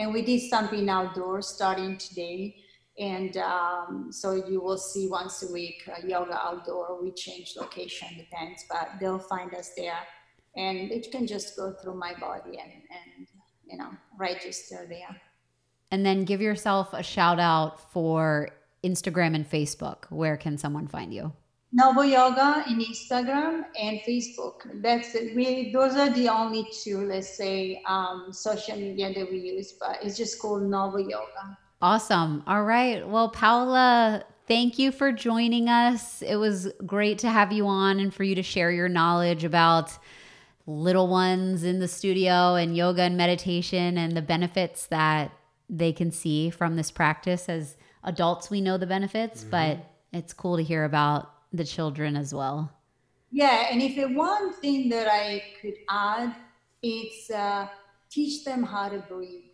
And 0.00 0.12
we 0.12 0.22
did 0.22 0.40
something 0.50 0.88
outdoors 0.88 1.48
starting 1.48 1.96
today. 1.98 2.56
And 2.98 3.36
um, 3.36 4.08
so 4.10 4.32
you 4.32 4.60
will 4.60 4.76
see 4.76 5.06
once 5.08 5.48
a 5.48 5.52
week 5.52 5.88
uh, 5.88 6.04
yoga 6.04 6.36
outdoor. 6.36 7.00
We 7.00 7.12
change 7.12 7.54
location 7.56 8.08
depends 8.16 8.64
but 8.68 8.90
they'll 9.00 9.20
find 9.20 9.54
us 9.54 9.70
there. 9.76 10.00
And 10.56 10.90
they 10.90 10.98
can 10.98 11.28
just 11.28 11.56
go 11.56 11.72
through 11.80 11.94
Mindbody 11.94 12.58
and, 12.60 12.72
and 12.90 13.28
you 13.66 13.78
know 13.78 13.90
register 14.18 14.84
there. 14.88 15.20
And 15.92 16.04
then 16.04 16.24
give 16.24 16.40
yourself 16.40 16.92
a 16.92 17.04
shout 17.04 17.38
out 17.38 17.92
for 17.92 18.50
Instagram 18.82 19.36
and 19.36 19.48
Facebook. 19.48 20.06
Where 20.10 20.36
can 20.36 20.58
someone 20.58 20.88
find 20.88 21.14
you? 21.14 21.32
Novo 21.70 22.00
Yoga 22.02 22.64
in 22.68 22.78
Instagram 22.78 23.64
and 23.78 24.00
Facebook. 24.00 24.62
That's 24.82 25.14
it. 25.14 25.36
We 25.36 25.70
those 25.70 25.96
are 25.96 26.08
the 26.08 26.28
only 26.28 26.66
two, 26.82 27.06
let's 27.06 27.36
say, 27.36 27.82
um, 27.86 28.32
social 28.32 28.76
media 28.76 29.12
that 29.12 29.30
we 29.30 29.38
use. 29.38 29.72
But 29.72 29.98
it's 30.02 30.16
just 30.16 30.38
called 30.40 30.62
Novo 30.62 30.96
Yoga. 30.96 31.58
Awesome. 31.82 32.42
All 32.46 32.64
right. 32.64 33.06
Well, 33.06 33.28
Paola, 33.28 34.24
thank 34.46 34.78
you 34.78 34.90
for 34.90 35.12
joining 35.12 35.68
us. 35.68 36.22
It 36.22 36.36
was 36.36 36.72
great 36.86 37.18
to 37.18 37.28
have 37.28 37.52
you 37.52 37.66
on 37.66 38.00
and 38.00 38.12
for 38.12 38.24
you 38.24 38.34
to 38.34 38.42
share 38.42 38.70
your 38.70 38.88
knowledge 38.88 39.44
about 39.44 39.92
little 40.66 41.08
ones 41.08 41.64
in 41.64 41.80
the 41.80 41.88
studio 41.88 42.54
and 42.54 42.76
yoga 42.76 43.02
and 43.02 43.16
meditation 43.16 43.96
and 43.96 44.16
the 44.16 44.22
benefits 44.22 44.86
that 44.86 45.32
they 45.70 45.92
can 45.92 46.10
see 46.10 46.50
from 46.50 46.76
this 46.76 46.90
practice. 46.90 47.48
As 47.48 47.76
adults, 48.02 48.50
we 48.50 48.60
know 48.60 48.78
the 48.78 48.86
benefits, 48.86 49.44
but 49.44 49.78
it's 50.12 50.32
cool 50.32 50.56
to 50.56 50.62
hear 50.62 50.84
about 50.84 51.30
the 51.52 51.64
children 51.64 52.16
as 52.16 52.34
well. 52.34 52.70
Yeah, 53.30 53.68
and 53.70 53.82
if 53.82 53.98
it, 53.98 54.10
one 54.14 54.52
thing 54.54 54.88
that 54.88 55.08
I 55.10 55.42
could 55.60 55.74
add, 55.90 56.34
it's 56.82 57.30
uh, 57.30 57.68
teach 58.10 58.44
them 58.44 58.62
how 58.62 58.88
to 58.88 58.98
breathe. 58.98 59.44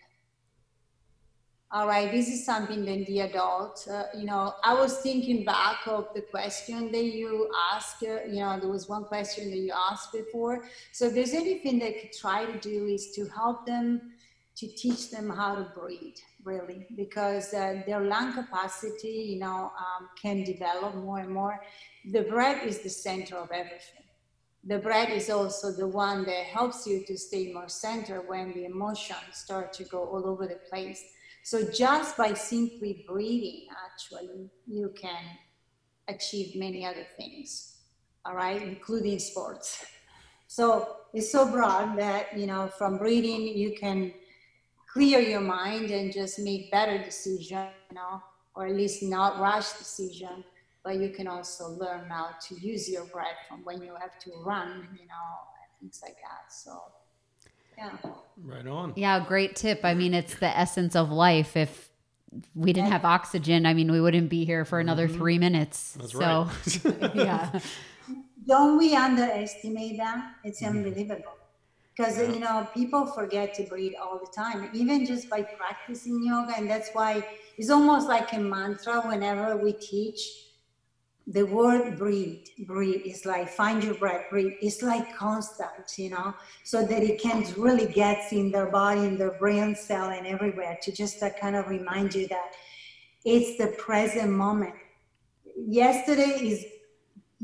All 1.72 1.88
right, 1.88 2.08
this 2.08 2.28
is 2.28 2.46
something 2.46 2.84
that 2.84 3.04
the 3.06 3.20
adult, 3.20 3.88
uh, 3.90 4.04
you 4.16 4.26
know, 4.26 4.54
I 4.62 4.74
was 4.74 4.98
thinking 4.98 5.44
back 5.44 5.78
of 5.86 6.06
the 6.14 6.20
question 6.20 6.92
that 6.92 7.04
you 7.04 7.50
asked, 7.72 8.04
uh, 8.04 8.22
you 8.28 8.40
know, 8.40 8.60
there 8.60 8.70
was 8.70 8.88
one 8.88 9.04
question 9.04 9.50
that 9.50 9.56
you 9.56 9.72
asked 9.90 10.12
before. 10.12 10.62
So 10.92 11.06
if 11.06 11.14
there's 11.14 11.34
anything 11.34 11.80
they 11.80 11.94
could 11.94 12.12
try 12.12 12.46
to 12.46 12.60
do 12.60 12.86
is 12.86 13.10
to 13.16 13.26
help 13.26 13.66
them 13.66 14.12
to 14.54 14.68
teach 14.68 15.10
them 15.10 15.28
how 15.28 15.56
to 15.56 15.66
breathe, 15.74 16.14
really, 16.44 16.86
because 16.96 17.52
uh, 17.54 17.82
their 17.86 18.00
lung 18.00 18.34
capacity, 18.34 19.26
you 19.32 19.40
know, 19.40 19.72
um, 19.78 20.08
can 20.20 20.44
develop 20.44 20.94
more 20.94 21.18
and 21.18 21.30
more. 21.30 21.60
The 22.12 22.22
breath 22.22 22.64
is 22.64 22.80
the 22.80 22.90
center 22.90 23.36
of 23.36 23.50
everything. 23.50 24.04
The 24.66 24.78
breath 24.78 25.10
is 25.10 25.28
also 25.28 25.72
the 25.72 25.86
one 25.86 26.24
that 26.24 26.44
helps 26.44 26.86
you 26.86 27.04
to 27.06 27.18
stay 27.18 27.52
more 27.52 27.68
centered 27.68 28.22
when 28.26 28.54
the 28.54 28.64
emotions 28.64 29.18
start 29.32 29.72
to 29.74 29.84
go 29.84 30.04
all 30.04 30.26
over 30.26 30.46
the 30.46 30.60
place. 30.70 31.02
So 31.42 31.70
just 31.70 32.16
by 32.16 32.32
simply 32.32 33.04
breathing, 33.06 33.66
actually, 33.84 34.50
you 34.66 34.92
can 34.96 35.22
achieve 36.08 36.56
many 36.56 36.86
other 36.86 37.06
things, 37.18 37.76
all 38.24 38.34
right, 38.34 38.62
including 38.62 39.18
sports. 39.18 39.84
So 40.46 40.96
it's 41.12 41.30
so 41.30 41.50
broad 41.50 41.98
that, 41.98 42.38
you 42.38 42.46
know, 42.46 42.68
from 42.78 42.96
breathing, 42.96 43.42
you 43.42 43.74
can 43.78 44.14
clear 44.94 45.18
your 45.18 45.40
mind 45.40 45.90
and 45.90 46.12
just 46.12 46.38
make 46.38 46.70
better 46.70 47.02
decision, 47.02 47.66
you 47.90 47.96
know, 47.96 48.22
or 48.54 48.66
at 48.66 48.74
least 48.74 49.02
not 49.02 49.40
rush 49.40 49.72
decision. 49.72 50.44
But 50.84 51.00
you 51.00 51.10
can 51.10 51.26
also 51.26 51.70
learn 51.70 52.08
how 52.08 52.30
to 52.48 52.54
use 52.60 52.88
your 52.88 53.04
breath 53.06 53.38
from 53.48 53.64
when 53.64 53.82
you 53.82 53.94
have 54.00 54.18
to 54.20 54.30
run, 54.44 54.88
you 54.92 55.06
know, 55.06 55.26
things 55.80 56.00
like 56.02 56.16
that. 56.16 56.52
So, 56.52 56.80
yeah. 57.76 57.90
Right 58.36 58.66
on. 58.66 58.92
Yeah, 58.94 59.24
great 59.26 59.56
tip. 59.56 59.80
I 59.82 59.94
mean, 59.94 60.14
it's 60.14 60.36
the 60.36 60.56
essence 60.56 60.94
of 60.94 61.10
life. 61.10 61.56
If 61.56 61.90
we 62.54 62.72
didn't 62.72 62.92
have 62.92 63.04
oxygen, 63.04 63.66
I 63.66 63.74
mean, 63.74 63.90
we 63.90 64.00
wouldn't 64.00 64.28
be 64.28 64.44
here 64.44 64.64
for 64.64 64.78
another 64.78 65.08
mm-hmm. 65.08 65.16
three 65.16 65.38
minutes. 65.38 65.96
That's 65.98 66.12
so, 66.12 66.50
right. 66.84 67.14
yeah. 67.14 67.58
Don't 68.46 68.76
we 68.76 68.94
underestimate 68.94 69.96
that? 69.96 70.34
It's 70.44 70.62
mm-hmm. 70.62 70.76
unbelievable. 70.76 71.32
Because 71.96 72.18
Yeah. 72.18 72.32
you 72.32 72.40
know 72.40 72.68
people 72.74 73.06
forget 73.06 73.54
to 73.54 73.62
breathe 73.64 73.94
all 74.02 74.18
the 74.18 74.30
time 74.34 74.70
even 74.72 75.06
just 75.06 75.28
by 75.30 75.42
practicing 75.42 76.22
yoga 76.22 76.54
and 76.56 76.68
that's 76.68 76.90
why 76.92 77.26
it's 77.56 77.70
almost 77.70 78.08
like 78.08 78.32
a 78.32 78.38
mantra 78.38 79.00
whenever 79.02 79.56
we 79.56 79.72
teach 79.72 80.20
the 81.26 81.42
word 81.44 81.96
breathe. 81.96 82.44
Breathe 82.66 83.00
is 83.06 83.24
like 83.24 83.48
find 83.48 83.82
your 83.82 83.94
breath 83.94 84.26
breathe. 84.28 84.52
It's 84.60 84.82
like 84.82 85.16
constant 85.16 85.96
you 85.96 86.10
know 86.10 86.34
so 86.64 86.84
that 86.84 87.02
it 87.02 87.20
can 87.20 87.46
really 87.56 87.86
get 87.86 88.30
in 88.32 88.50
their 88.50 88.66
body 88.66 89.00
in 89.06 89.16
their 89.16 89.32
brain 89.38 89.74
cell 89.74 90.10
and 90.10 90.26
everywhere 90.26 90.78
to 90.82 90.92
just 90.92 91.20
to 91.20 91.30
kind 91.30 91.56
of 91.56 91.68
remind 91.68 92.14
you 92.14 92.28
that 92.28 92.52
it's 93.24 93.56
the 93.56 93.68
present 93.78 94.30
moment. 94.30 94.74
Yesterday 95.56 96.32
is 96.50 96.66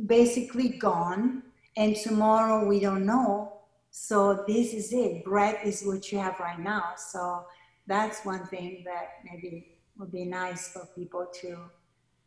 basically 0.07 0.69
gone 0.71 1.43
and 1.77 1.97
tomorrow 1.97 2.67
we 2.67 2.81
don't 2.81 3.07
know 3.07 3.50
so 3.91 4.45
this 4.47 4.73
is 4.73 4.93
it 4.93 5.25
breath 5.25 5.65
is 5.65 5.83
what 5.85 6.11
you 6.13 6.19
have 6.19 6.39
right 6.39 6.61
now 6.61 6.93
so 6.97 7.45
that's 7.87 8.25
one 8.25 8.47
thing 8.47 8.83
that 8.85 9.09
maybe 9.25 9.79
would 9.99 10.13
be 10.13 10.25
nice 10.25 10.73
for 10.73 10.87
people 10.97 11.27
to 11.41 11.57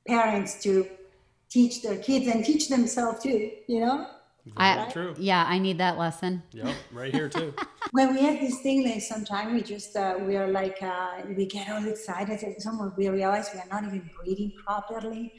parents 0.07 0.61
to 0.61 0.85
teach 1.49 1.81
their 1.81 1.97
kids 1.97 2.27
and 2.27 2.43
teach 2.43 2.67
themselves 2.69 3.23
too 3.23 3.51
you 3.67 3.79
know 3.79 4.07
I- 4.57 4.75
Very 4.75 4.91
true. 4.91 5.15
Yeah, 5.17 5.45
I 5.47 5.57
need 5.57 5.77
that 5.77 5.97
lesson. 5.97 6.43
Yep, 6.51 6.75
right 6.91 7.13
here 7.13 7.29
too. 7.29 7.53
when 7.91 8.13
we 8.13 8.21
have 8.21 8.41
this 8.41 8.59
thing 8.59 8.83
that 8.83 9.01
sometimes 9.01 9.53
we 9.53 9.61
just 9.61 9.95
uh, 9.95 10.15
we 10.19 10.35
are 10.35 10.49
like 10.49 10.81
uh, 10.81 11.21
we 11.37 11.45
get 11.45 11.69
all 11.69 11.85
excited 11.87 12.43
and 12.43 12.61
someone 12.61 12.91
we 12.97 13.07
realize 13.07 13.49
we 13.53 13.59
are 13.61 13.67
not 13.71 13.83
even 13.85 14.09
breathing 14.17 14.51
properly 14.65 15.31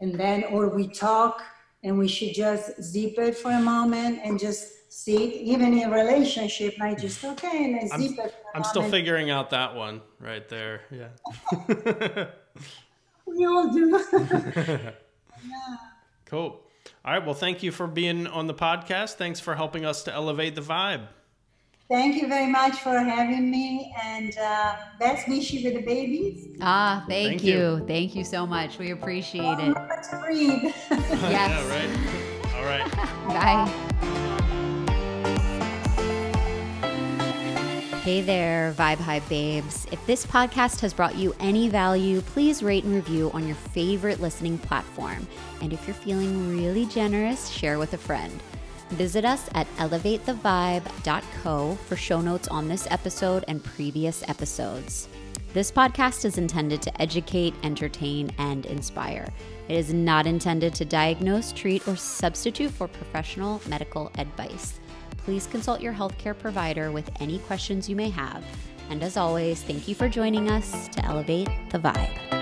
and 0.00 0.18
then 0.18 0.44
or 0.44 0.68
we 0.68 0.88
talk 0.88 1.42
and 1.84 1.98
we 1.98 2.08
should 2.08 2.34
just 2.34 2.82
zip 2.82 3.18
it 3.18 3.36
for 3.36 3.50
a 3.50 3.60
moment 3.60 4.20
and 4.24 4.38
just 4.38 4.72
sit 4.94 5.32
even 5.52 5.76
in 5.78 5.90
relationship 5.90 6.74
I 6.80 6.94
just 6.94 7.24
okay 7.24 7.72
let's 7.72 7.90
I'm- 7.92 8.02
zip 8.02 8.10
it 8.18 8.30
for 8.30 8.50
a 8.52 8.56
I'm 8.56 8.64
still 8.64 8.82
moment. 8.82 8.94
figuring 8.98 9.30
out 9.30 9.50
that 9.50 9.74
one 9.74 10.02
right 10.20 10.46
there. 10.50 10.82
Yeah. 10.90 11.08
we 13.26 13.46
all 13.46 13.72
do 13.72 14.04
yeah. 14.12 14.90
cool. 16.26 16.60
All 17.04 17.12
right. 17.14 17.24
Well, 17.24 17.34
thank 17.34 17.62
you 17.62 17.72
for 17.72 17.86
being 17.86 18.26
on 18.26 18.46
the 18.46 18.54
podcast. 18.54 19.14
Thanks 19.14 19.40
for 19.40 19.54
helping 19.54 19.84
us 19.84 20.02
to 20.04 20.12
elevate 20.12 20.54
the 20.54 20.60
vibe. 20.60 21.06
thank 21.88 22.16
you 22.20 22.26
very 22.28 22.50
much 22.50 22.78
for 22.80 22.98
having 22.98 23.50
me 23.50 23.92
and 24.04 24.36
uh, 24.38 24.74
best 24.98 25.28
wishes 25.28 25.64
with 25.64 25.74
the 25.74 25.82
babies 25.82 26.56
Ah, 26.60 27.04
thank, 27.08 27.28
Thank 27.40 27.44
you. 27.44 27.58
you. 27.78 27.84
Thank 27.86 28.14
you 28.14 28.24
so 28.24 28.46
much. 28.46 28.78
We 28.78 28.90
appreciate 28.92 29.58
it. 29.58 29.68
remember 29.68 30.00
to 30.10 30.16
breathe 30.24 30.62
Yes. 30.90 31.20
yeah, 31.22 31.68
right. 31.76 31.92
All 32.56 32.64
right. 32.64 32.90
Bye. 33.28 33.88
Hey 38.02 38.20
there, 38.20 38.74
Vibe 38.76 38.98
Hive 38.98 39.26
babes. 39.28 39.86
If 39.92 40.04
this 40.06 40.26
podcast 40.26 40.80
has 40.80 40.92
brought 40.92 41.14
you 41.14 41.36
any 41.38 41.68
value, 41.68 42.20
please 42.20 42.60
rate 42.60 42.82
and 42.82 42.96
review 42.96 43.30
on 43.30 43.46
your 43.46 43.54
favorite 43.54 44.20
listening 44.20 44.58
platform. 44.58 45.24
And 45.60 45.72
if 45.72 45.86
you're 45.86 45.94
feeling 45.94 46.50
really 46.50 46.86
generous, 46.86 47.48
share 47.48 47.78
with 47.78 47.94
a 47.94 47.96
friend. 47.96 48.42
Visit 48.88 49.24
us 49.24 49.48
at 49.54 49.68
elevatethevibe.co 49.76 51.78
for 51.86 51.94
show 51.94 52.20
notes 52.20 52.48
on 52.48 52.66
this 52.66 52.88
episode 52.90 53.44
and 53.46 53.62
previous 53.62 54.28
episodes. 54.28 55.08
This 55.54 55.70
podcast 55.70 56.24
is 56.24 56.38
intended 56.38 56.82
to 56.82 57.00
educate, 57.00 57.54
entertain, 57.62 58.32
and 58.38 58.66
inspire. 58.66 59.28
It 59.68 59.76
is 59.76 59.94
not 59.94 60.26
intended 60.26 60.74
to 60.74 60.84
diagnose, 60.84 61.52
treat, 61.52 61.86
or 61.86 61.94
substitute 61.94 62.72
for 62.72 62.88
professional 62.88 63.62
medical 63.68 64.10
advice. 64.18 64.80
Please 65.24 65.46
consult 65.46 65.80
your 65.80 65.92
healthcare 65.92 66.38
provider 66.38 66.90
with 66.90 67.08
any 67.20 67.38
questions 67.40 67.88
you 67.88 67.96
may 67.96 68.10
have. 68.10 68.44
And 68.90 69.02
as 69.02 69.16
always, 69.16 69.62
thank 69.62 69.88
you 69.88 69.94
for 69.94 70.08
joining 70.08 70.50
us 70.50 70.88
to 70.88 71.04
elevate 71.04 71.48
the 71.70 71.78
vibe. 71.78 72.41